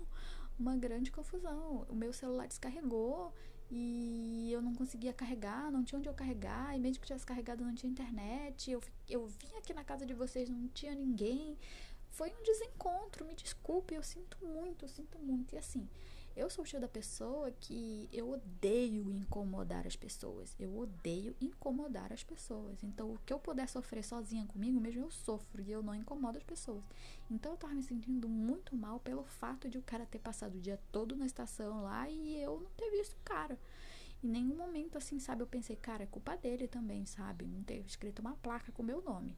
Uma 0.58 0.76
grande 0.76 1.10
confusão. 1.10 1.84
O 1.88 1.94
meu 1.94 2.12
celular 2.12 2.46
descarregou 2.46 3.34
e 3.70 4.50
eu 4.52 4.60
não 4.60 4.74
conseguia 4.74 5.12
carregar, 5.12 5.72
não 5.72 5.82
tinha 5.82 5.98
onde 5.98 6.08
eu 6.08 6.14
carregar, 6.14 6.76
e 6.76 6.78
mesmo 6.78 7.00
que 7.00 7.06
tivesse 7.06 7.24
carregado 7.24 7.64
não 7.64 7.74
tinha 7.74 7.90
internet. 7.90 8.70
Eu, 8.70 8.82
eu 9.08 9.26
vim 9.26 9.56
aqui 9.56 9.72
na 9.72 9.82
casa 9.82 10.04
de 10.04 10.12
vocês, 10.12 10.48
não 10.48 10.68
tinha 10.68 10.94
ninguém. 10.94 11.58
Foi 12.12 12.30
um 12.30 12.42
desencontro, 12.42 13.24
me 13.24 13.34
desculpe, 13.34 13.94
eu 13.94 14.02
sinto 14.02 14.36
muito, 14.44 14.84
eu 14.84 14.88
sinto 14.88 15.18
muito. 15.18 15.54
E 15.54 15.58
assim, 15.58 15.88
eu 16.36 16.50
sou 16.50 16.62
o 16.62 16.66
tipo 16.66 16.78
da 16.78 16.86
pessoa 16.86 17.50
que 17.52 18.06
eu 18.12 18.30
odeio 18.30 19.10
incomodar 19.10 19.86
as 19.86 19.96
pessoas. 19.96 20.54
Eu 20.60 20.76
odeio 20.76 21.34
incomodar 21.40 22.12
as 22.12 22.22
pessoas. 22.22 22.84
Então, 22.84 23.14
o 23.14 23.18
que 23.24 23.32
eu 23.32 23.38
puder 23.38 23.66
sofrer 23.66 24.04
sozinha 24.04 24.44
comigo 24.44 24.78
mesmo, 24.78 25.04
eu 25.04 25.10
sofro 25.10 25.62
e 25.62 25.72
eu 25.72 25.82
não 25.82 25.94
incomodo 25.94 26.36
as 26.36 26.44
pessoas. 26.44 26.84
Então, 27.30 27.52
eu 27.52 27.56
tava 27.56 27.72
me 27.72 27.82
sentindo 27.82 28.28
muito 28.28 28.76
mal 28.76 29.00
pelo 29.00 29.24
fato 29.24 29.66
de 29.70 29.78
o 29.78 29.82
cara 29.82 30.04
ter 30.04 30.18
passado 30.18 30.56
o 30.56 30.60
dia 30.60 30.78
todo 30.92 31.16
na 31.16 31.24
estação 31.24 31.82
lá 31.82 32.10
e 32.10 32.42
eu 32.42 32.60
não 32.60 32.70
ter 32.72 32.90
visto 32.90 33.14
o 33.14 33.24
cara. 33.24 33.58
Em 34.22 34.28
nenhum 34.28 34.54
momento, 34.54 34.98
assim, 34.98 35.18
sabe, 35.18 35.42
eu 35.42 35.46
pensei, 35.46 35.76
cara, 35.76 36.02
é 36.02 36.06
culpa 36.06 36.36
dele 36.36 36.68
também, 36.68 37.06
sabe? 37.06 37.46
Não 37.46 37.62
ter 37.62 37.78
escrito 37.86 38.20
uma 38.20 38.36
placa 38.36 38.70
com 38.70 38.82
meu 38.82 39.00
nome. 39.00 39.34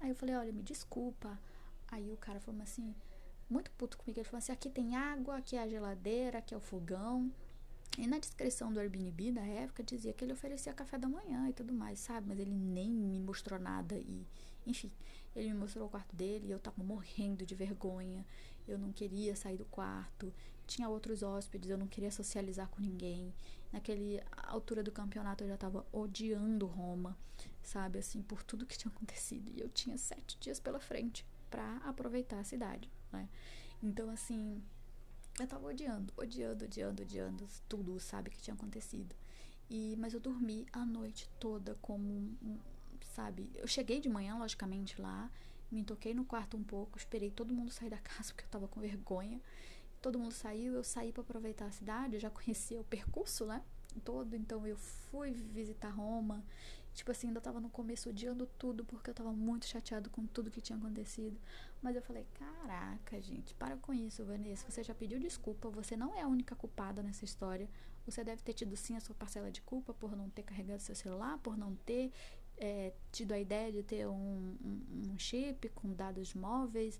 Aí 0.00 0.10
eu 0.10 0.14
falei, 0.14 0.36
olha, 0.36 0.52
me 0.52 0.62
desculpa 0.62 1.36
Aí 1.88 2.12
o 2.12 2.16
cara 2.16 2.40
falou 2.40 2.60
assim, 2.62 2.94
muito 3.48 3.70
puto 3.72 3.96
comigo, 3.96 4.18
ele 4.18 4.24
falou 4.24 4.38
assim, 4.38 4.52
aqui 4.52 4.68
tem 4.68 4.96
água, 4.96 5.36
aqui 5.36 5.56
é 5.56 5.62
a 5.62 5.68
geladeira, 5.68 6.38
aqui 6.38 6.52
é 6.52 6.56
o 6.56 6.60
fogão. 6.60 7.32
E 7.98 8.06
na 8.06 8.18
descrição 8.18 8.72
do 8.72 8.78
Airbnb 8.78 9.32
da 9.32 9.40
época 9.40 9.82
dizia 9.82 10.12
que 10.12 10.24
ele 10.24 10.32
oferecia 10.32 10.72
café 10.74 10.98
da 10.98 11.08
manhã 11.08 11.48
e 11.48 11.52
tudo 11.52 11.72
mais, 11.72 12.00
sabe? 12.00 12.28
Mas 12.28 12.38
ele 12.38 12.52
nem 12.52 12.90
me 12.90 13.18
mostrou 13.18 13.58
nada 13.58 13.96
e, 13.96 14.26
enfim, 14.66 14.90
ele 15.34 15.48
me 15.48 15.54
mostrou 15.54 15.86
o 15.86 15.90
quarto 15.90 16.14
dele 16.14 16.48
e 16.48 16.50
eu 16.50 16.58
tava 16.58 16.82
morrendo 16.82 17.46
de 17.46 17.54
vergonha. 17.54 18.26
Eu 18.68 18.78
não 18.78 18.92
queria 18.92 19.34
sair 19.34 19.56
do 19.56 19.64
quarto. 19.64 20.32
Tinha 20.66 20.88
outros 20.88 21.22
hóspedes, 21.22 21.70
eu 21.70 21.78
não 21.78 21.86
queria 21.86 22.10
socializar 22.10 22.68
com 22.68 22.82
ninguém. 22.82 23.32
Naquele 23.72 24.20
altura 24.36 24.82
do 24.82 24.92
campeonato 24.92 25.44
eu 25.44 25.48
já 25.48 25.56
tava 25.56 25.86
odiando 25.92 26.66
Roma, 26.66 27.16
sabe? 27.62 28.00
Assim, 28.00 28.20
por 28.20 28.42
tudo 28.42 28.66
que 28.66 28.76
tinha 28.76 28.92
acontecido. 28.92 29.50
E 29.54 29.60
eu 29.60 29.68
tinha 29.70 29.96
sete 29.96 30.36
dias 30.38 30.60
pela 30.60 30.80
frente 30.80 31.24
para 31.50 31.76
aproveitar 31.78 32.38
a 32.38 32.44
cidade, 32.44 32.90
né? 33.12 33.28
Então, 33.82 34.10
assim, 34.10 34.62
eu 35.38 35.46
tava 35.46 35.66
odiando, 35.66 36.12
odiando, 36.16 36.64
odiando, 36.64 37.02
odiando 37.02 37.46
tudo, 37.68 37.98
sabe, 38.00 38.30
que 38.30 38.40
tinha 38.40 38.54
acontecido. 38.54 39.14
E, 39.68 39.96
mas 39.98 40.14
eu 40.14 40.20
dormi 40.20 40.66
a 40.72 40.84
noite 40.84 41.28
toda 41.40 41.76
como 41.82 42.04
um, 42.42 42.58
sabe, 43.14 43.50
eu 43.54 43.66
cheguei 43.66 44.00
de 44.00 44.08
manhã, 44.08 44.36
logicamente, 44.36 45.00
lá, 45.00 45.30
me 45.70 45.82
toquei 45.82 46.14
no 46.14 46.24
quarto 46.24 46.56
um 46.56 46.62
pouco, 46.62 46.96
esperei 46.96 47.30
todo 47.30 47.52
mundo 47.52 47.70
sair 47.70 47.90
da 47.90 47.98
casa 47.98 48.32
porque 48.32 48.44
eu 48.44 48.50
tava 48.50 48.68
com 48.68 48.80
vergonha. 48.80 49.40
Todo 50.00 50.18
mundo 50.18 50.32
saiu, 50.32 50.74
eu 50.74 50.84
saí 50.84 51.10
para 51.10 51.22
aproveitar 51.22 51.66
a 51.66 51.70
cidade, 51.72 52.14
eu 52.14 52.20
já 52.20 52.30
conhecia 52.30 52.80
o 52.80 52.84
percurso, 52.84 53.46
né? 53.46 53.62
Todo, 54.04 54.36
então 54.36 54.66
eu 54.66 54.76
fui 54.76 55.32
visitar 55.32 55.88
Roma 55.88 56.44
Tipo 56.96 57.10
assim, 57.10 57.26
ainda 57.26 57.42
tava 57.42 57.60
no 57.60 57.68
começo 57.68 58.08
odiando 58.08 58.46
tudo 58.58 58.82
porque 58.82 59.10
eu 59.10 59.14
tava 59.14 59.30
muito 59.30 59.66
chateado 59.66 60.08
com 60.08 60.26
tudo 60.26 60.50
que 60.50 60.62
tinha 60.62 60.78
acontecido. 60.78 61.38
Mas 61.82 61.94
eu 61.94 62.00
falei: 62.00 62.26
caraca, 62.32 63.20
gente, 63.20 63.54
para 63.54 63.76
com 63.76 63.92
isso, 63.92 64.24
Vanessa. 64.24 64.70
Você 64.70 64.82
já 64.82 64.94
pediu 64.94 65.20
desculpa, 65.20 65.68
você 65.68 65.94
não 65.94 66.14
é 66.14 66.22
a 66.22 66.26
única 66.26 66.56
culpada 66.56 67.02
nessa 67.02 67.22
história. 67.22 67.68
Você 68.06 68.24
deve 68.24 68.42
ter 68.42 68.54
tido 68.54 68.74
sim 68.76 68.96
a 68.96 69.00
sua 69.00 69.14
parcela 69.14 69.50
de 69.50 69.60
culpa 69.60 69.92
por 69.92 70.16
não 70.16 70.30
ter 70.30 70.42
carregado 70.42 70.80
seu 70.80 70.94
celular, 70.94 71.36
por 71.38 71.54
não 71.54 71.74
ter 71.84 72.10
é, 72.56 72.94
tido 73.12 73.32
a 73.32 73.38
ideia 73.38 73.70
de 73.70 73.82
ter 73.82 74.08
um, 74.08 74.56
um, 74.64 75.12
um 75.12 75.18
chip 75.18 75.68
com 75.74 75.92
dados 75.92 76.32
móveis. 76.32 76.98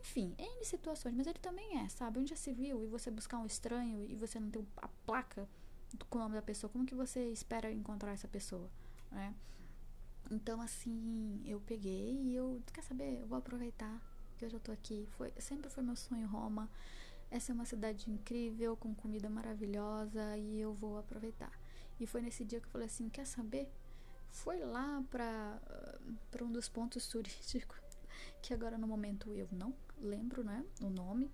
Enfim, 0.00 0.34
N 0.36 0.64
situações, 0.64 1.14
mas 1.14 1.28
ele 1.28 1.38
também 1.38 1.78
é, 1.78 1.88
sabe? 1.88 2.18
Onde 2.18 2.30
já 2.30 2.36
se 2.36 2.52
viu 2.52 2.82
e 2.82 2.88
você 2.88 3.08
buscar 3.08 3.38
um 3.38 3.46
estranho 3.46 4.04
e 4.04 4.16
você 4.16 4.40
não 4.40 4.50
ter 4.50 4.64
a 4.78 4.88
placa 5.06 5.48
com 6.10 6.18
o 6.18 6.20
nome 6.22 6.34
da 6.34 6.42
pessoa, 6.42 6.68
como 6.68 6.84
que 6.84 6.94
você 6.94 7.30
espera 7.30 7.70
encontrar 7.70 8.12
essa 8.12 8.26
pessoa? 8.26 8.68
Né? 9.10 9.34
Então, 10.30 10.60
assim, 10.60 11.42
eu 11.46 11.60
peguei 11.60 12.12
e 12.22 12.34
eu, 12.34 12.62
quer 12.72 12.82
saber, 12.82 13.20
eu 13.20 13.26
vou 13.26 13.38
aproveitar 13.38 14.00
que 14.36 14.44
eu 14.44 14.50
já 14.50 14.58
tô 14.58 14.70
aqui. 14.72 15.06
Foi, 15.12 15.32
sempre 15.38 15.70
foi 15.70 15.82
meu 15.82 15.96
sonho 15.96 16.26
Roma. 16.26 16.70
Essa 17.30 17.52
é 17.52 17.54
uma 17.54 17.64
cidade 17.64 18.10
incrível, 18.10 18.76
com 18.76 18.94
comida 18.94 19.28
maravilhosa 19.28 20.36
e 20.38 20.60
eu 20.60 20.72
vou 20.72 20.98
aproveitar. 20.98 21.52
E 22.00 22.06
foi 22.06 22.22
nesse 22.22 22.44
dia 22.44 22.60
que 22.60 22.66
eu 22.66 22.70
falei 22.70 22.86
assim, 22.86 23.08
quer 23.08 23.26
saber? 23.26 23.70
Foi 24.30 24.60
lá 24.60 25.02
para 25.10 25.60
para 26.30 26.44
um 26.44 26.52
dos 26.52 26.68
pontos 26.68 27.06
turísticos 27.08 27.80
que 28.40 28.54
agora 28.54 28.78
no 28.78 28.86
momento 28.86 29.34
eu 29.34 29.48
não 29.52 29.74
lembro, 29.98 30.44
né, 30.44 30.64
o 30.80 30.88
nome. 30.90 31.30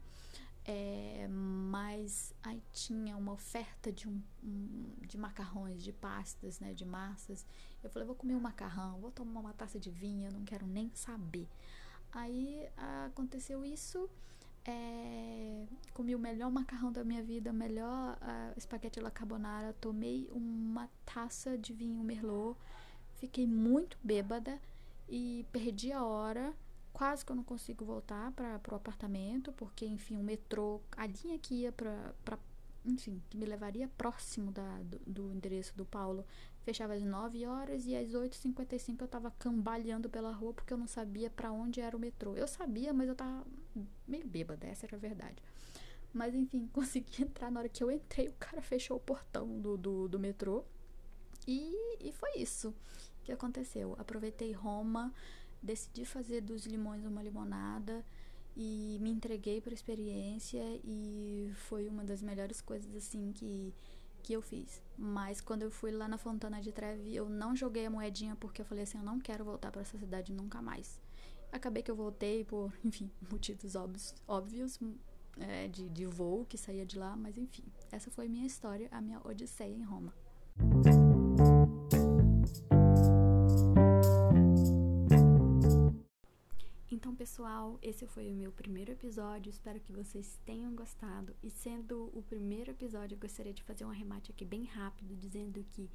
É, 0.67 1.27
mas 1.29 2.35
aí 2.43 2.63
tinha 2.73 3.17
uma 3.17 3.33
oferta 3.33 3.93
de, 3.93 4.09
um, 4.09 4.23
um, 4.43 4.95
de 5.03 5.19
macarrões, 5.19 5.83
de 5.83 5.93
pastas, 5.93 6.59
né, 6.59 6.73
de 6.73 6.87
massas. 6.87 7.47
Eu 7.83 7.91
falei, 7.91 8.07
vou 8.07 8.17
comer 8.17 8.35
um 8.35 8.41
macarrão, 8.41 8.99
vou 8.99 9.11
tomar 9.11 9.41
uma 9.41 9.53
taça 9.53 9.79
de 9.79 9.91
vinho, 9.91 10.33
não 10.33 10.45
quero 10.45 10.67
nem 10.67 10.91
saber. 10.95 11.47
Aí 12.11 12.67
aconteceu 13.07 13.65
isso, 13.65 14.09
é, 14.65 15.67
comi 15.93 16.15
o 16.15 16.19
melhor 16.19 16.51
macarrão 16.51 16.91
da 16.91 17.05
minha 17.05 17.23
vida, 17.23 17.53
melhor 17.53 18.17
uh, 18.17 18.57
espaguete 18.57 18.99
la 18.99 19.11
carbonara, 19.11 19.75
tomei 19.75 20.29
uma 20.33 20.89
taça 21.05 21.59
de 21.59 21.73
vinho 21.73 22.03
merlot, 22.03 22.59
fiquei 23.17 23.47
muito 23.47 23.99
bêbada 24.03 24.59
e 25.09 25.45
perdi 25.53 25.93
a 25.93 26.03
hora 26.03 26.55
quase 26.95 27.27
que 27.27 27.33
eu 27.33 27.37
não 27.37 27.43
consigo 27.43 27.85
voltar 27.85 28.31
para 28.31 28.61
o 28.71 28.77
apartamento, 28.77 29.53
porque, 29.53 29.85
enfim, 29.85 30.17
o 30.17 30.23
metrô, 30.23 30.81
a 30.97 31.07
linha 31.07 31.37
que 31.41 31.63
ia 31.63 31.73
para, 31.73 32.39
enfim, 32.87 33.21
que 33.29 33.37
me 33.37 33.45
levaria 33.45 33.89
próximo 33.99 34.53
da, 34.53 34.79
do, 34.85 34.99
do, 35.05 35.33
endereço 35.33 35.77
do 35.77 35.85
Paulo, 35.85 36.25
fechava 36.63 36.95
às 36.95 37.03
9 37.03 37.45
horas 37.47 37.85
e 37.87 37.97
às 37.97 38.13
8h55 38.13 39.01
eu 39.01 39.09
tava 39.09 39.33
cambaleando 39.33 40.09
pela 40.09 40.31
rua 40.31 40.55
porque 40.55 40.73
eu 40.73 40.79
não 40.79 40.87
sabia 40.87 41.29
para 41.29 41.51
onde 41.51 41.81
era 41.81 41.97
o 41.97 42.01
metrô. 42.01 42.37
Eu 42.37 42.47
sabia, 42.47 42.93
mas 42.95 43.09
eu 43.09 43.17
tava 43.17 43.45
meio 44.07 44.27
bêbada, 44.29 44.65
essa 44.65 44.87
era 44.87 44.97
a 44.97 45.01
verdade. 45.01 45.43
Mas 46.13 46.33
enfim, 46.33 46.69
consegui 46.73 47.25
entrar. 47.25 47.51
Na 47.51 47.59
hora 47.59 47.69
que 47.69 47.83
eu 47.83 47.91
entrei, 47.91 48.29
o 48.29 48.35
cara 48.35 48.63
fechou 48.63 48.97
o 48.97 49.01
portão 49.01 49.61
do, 49.61 49.77
do, 49.77 50.09
do 50.09 50.19
metrô. 50.21 50.65
E, 51.45 51.99
e 51.99 52.13
foi 52.13 52.37
isso 52.37 52.73
que 53.25 53.33
aconteceu. 53.33 53.97
Aproveitei 53.99 54.53
Roma 54.53 55.13
decidi 55.65 56.05
fazer 56.05 56.43
dos 56.43 56.67
limões 56.67 57.05
uma 57.05 57.23
limonada 57.23 58.05
e 58.57 58.99
me 59.01 59.11
entreguei 59.11 59.61
para 59.61 59.73
a 59.73 59.75
experiência 59.75 60.63
e 60.85 61.51
foi 61.69 61.89
uma 61.89 62.05
das 62.05 62.23
melhores 62.23 62.61
coisas 62.61 62.95
assim 62.95 63.33
que 63.33 63.75
que 64.25 64.33
eu 64.33 64.41
fiz. 64.41 64.83
Mas 64.97 65.41
quando 65.41 65.63
eu 65.63 65.71
fui 65.71 65.91
lá 65.93 66.09
na 66.09 66.17
Fontana 66.17 66.61
de 66.61 66.73
Trevi, 66.73 67.15
eu 67.15 67.29
não 67.29 67.55
joguei 67.55 67.85
a 67.85 67.91
moedinha 67.91 68.35
porque 68.35 68.63
eu 68.63 68.65
falei 68.65 68.85
assim, 68.85 68.97
eu 68.97 69.05
não 69.05 69.21
quero 69.21 69.45
voltar 69.45 69.71
para 69.71 69.83
essa 69.83 69.99
cidade 69.99 70.33
nunca 70.33 70.63
mais. 70.63 70.99
Acabei 71.53 71.83
que 71.83 71.91
eu 71.91 71.95
voltei 71.95 72.43
por, 72.43 72.73
enfim, 72.83 73.11
motivos 73.31 73.77
óbvios, 73.77 74.15
óbvios 74.27 74.81
é, 75.39 75.69
de, 75.69 75.91
de 75.91 76.07
voo 76.07 76.47
que 76.47 76.57
saía 76.57 76.87
de 76.87 76.99
lá, 76.99 77.15
mas 77.15 77.37
enfim, 77.37 77.65
essa 77.93 78.11
foi 78.11 78.27
minha 78.27 78.47
história, 78.47 78.89
a 78.91 79.01
minha 79.01 79.21
odisseia 79.25 79.75
em 79.75 79.83
Roma. 79.83 80.13
Então, 86.95 87.13
pessoal, 87.13 87.77
esse 87.83 88.07
foi 88.07 88.31
o 88.31 88.37
meu 88.37 88.53
primeiro 88.53 88.93
episódio. 88.93 89.51
Espero 89.51 89.81
que 89.81 89.91
vocês 89.91 90.39
tenham 90.47 90.73
gostado. 90.77 91.35
E 91.43 91.51
sendo 91.51 92.09
o 92.15 92.23
primeiro 92.23 92.71
episódio, 92.71 93.17
eu 93.17 93.19
gostaria 93.19 93.53
de 93.53 93.65
fazer 93.65 93.85
um 93.85 93.91
arremate 93.91 94.31
aqui 94.31 94.45
bem 94.45 94.63
rápido, 94.63 95.17
dizendo 95.17 95.67
que 95.73 95.91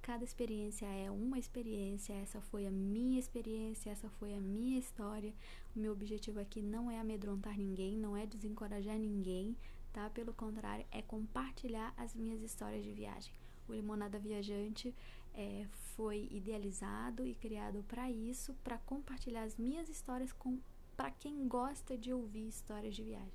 cada 0.00 0.24
experiência 0.24 0.86
é 0.86 1.10
uma 1.10 1.38
experiência. 1.38 2.14
Essa 2.14 2.40
foi 2.40 2.66
a 2.66 2.70
minha 2.70 3.20
experiência, 3.20 3.90
essa 3.90 4.08
foi 4.08 4.32
a 4.32 4.40
minha 4.40 4.78
história. 4.78 5.34
O 5.76 5.80
meu 5.80 5.92
objetivo 5.92 6.40
aqui 6.40 6.62
não 6.62 6.90
é 6.90 6.98
amedrontar 6.98 7.58
ninguém, 7.58 7.98
não 7.98 8.16
é 8.16 8.24
desencorajar 8.24 8.98
ninguém, 8.98 9.54
tá? 9.92 10.08
Pelo 10.08 10.32
contrário, 10.32 10.86
é 10.90 11.02
compartilhar 11.02 11.92
as 11.94 12.14
minhas 12.14 12.40
histórias 12.40 12.82
de 12.82 12.92
viagem. 12.94 13.34
O 13.68 13.74
Limonada 13.74 14.18
Viajante 14.18 14.94
é, 15.38 15.64
foi 15.94 16.28
idealizado 16.32 17.24
e 17.24 17.32
criado 17.32 17.84
para 17.86 18.10
isso, 18.10 18.52
para 18.64 18.76
compartilhar 18.78 19.44
as 19.44 19.56
minhas 19.56 19.88
histórias 19.88 20.32
com 20.32 20.58
para 20.96 21.12
quem 21.12 21.46
gosta 21.46 21.96
de 21.96 22.12
ouvir 22.12 22.48
histórias 22.48 22.92
de 22.96 23.04
viagem. 23.04 23.32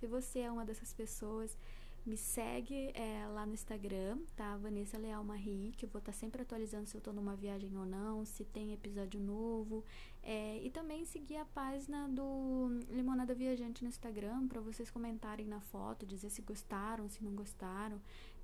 Se 0.00 0.06
você 0.06 0.38
é 0.38 0.50
uma 0.50 0.64
dessas 0.64 0.94
pessoas, 0.94 1.58
me 2.06 2.16
segue 2.16 2.90
é, 2.94 3.26
lá 3.26 3.44
no 3.44 3.52
Instagram, 3.52 4.18
tá? 4.34 4.56
Vanessa 4.56 4.96
Leal 4.96 5.22
Marie, 5.22 5.74
que 5.76 5.84
eu 5.84 5.90
vou 5.90 5.98
estar 5.98 6.12
tá 6.12 6.18
sempre 6.18 6.40
atualizando 6.40 6.86
se 6.86 6.96
eu 6.96 7.02
tô 7.02 7.12
numa 7.12 7.36
viagem 7.36 7.76
ou 7.76 7.84
não, 7.84 8.24
se 8.24 8.46
tem 8.46 8.72
episódio 8.72 9.20
novo. 9.20 9.84
É, 10.22 10.58
e 10.62 10.70
também 10.70 11.04
seguir 11.04 11.36
a 11.36 11.44
página 11.44 12.08
do 12.08 12.80
Limonada 12.88 13.34
Viajante 13.34 13.82
no 13.82 13.90
Instagram 13.90 14.48
para 14.48 14.60
vocês 14.60 14.90
comentarem 14.90 15.46
na 15.46 15.60
foto, 15.60 16.06
dizer 16.06 16.30
se 16.30 16.40
gostaram, 16.40 17.10
se 17.10 17.22
não 17.22 17.34
gostaram 17.34 18.00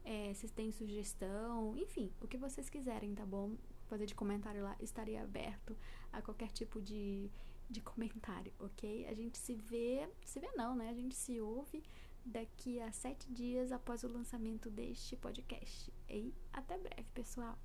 é, 0.08 0.32
se 0.32 0.48
tem 0.48 0.72
sugestão, 0.72 1.76
enfim, 1.76 2.10
o 2.18 2.26
que 2.26 2.38
vocês 2.38 2.70
quiserem, 2.70 3.14
tá 3.14 3.26
bom? 3.26 3.54
Fazer 3.88 4.06
de 4.06 4.14
comentário 4.14 4.62
lá, 4.62 4.74
estaria 4.80 5.22
aberto 5.22 5.76
a 6.10 6.22
qualquer 6.22 6.50
tipo 6.50 6.80
de, 6.80 7.30
de 7.68 7.82
comentário, 7.82 8.50
ok? 8.58 9.06
A 9.06 9.12
gente 9.12 9.36
se 9.36 9.54
vê, 9.54 10.08
se 10.24 10.40
vê 10.40 10.50
não, 10.56 10.74
né? 10.74 10.88
A 10.88 10.94
gente 10.94 11.14
se 11.14 11.38
ouve 11.38 11.82
daqui 12.24 12.80
a 12.80 12.90
sete 12.90 13.30
dias 13.30 13.70
após 13.70 14.02
o 14.02 14.08
lançamento 14.08 14.70
deste 14.70 15.14
podcast. 15.14 15.92
E 16.08 16.32
até 16.54 16.78
breve, 16.78 17.06
pessoal! 17.12 17.58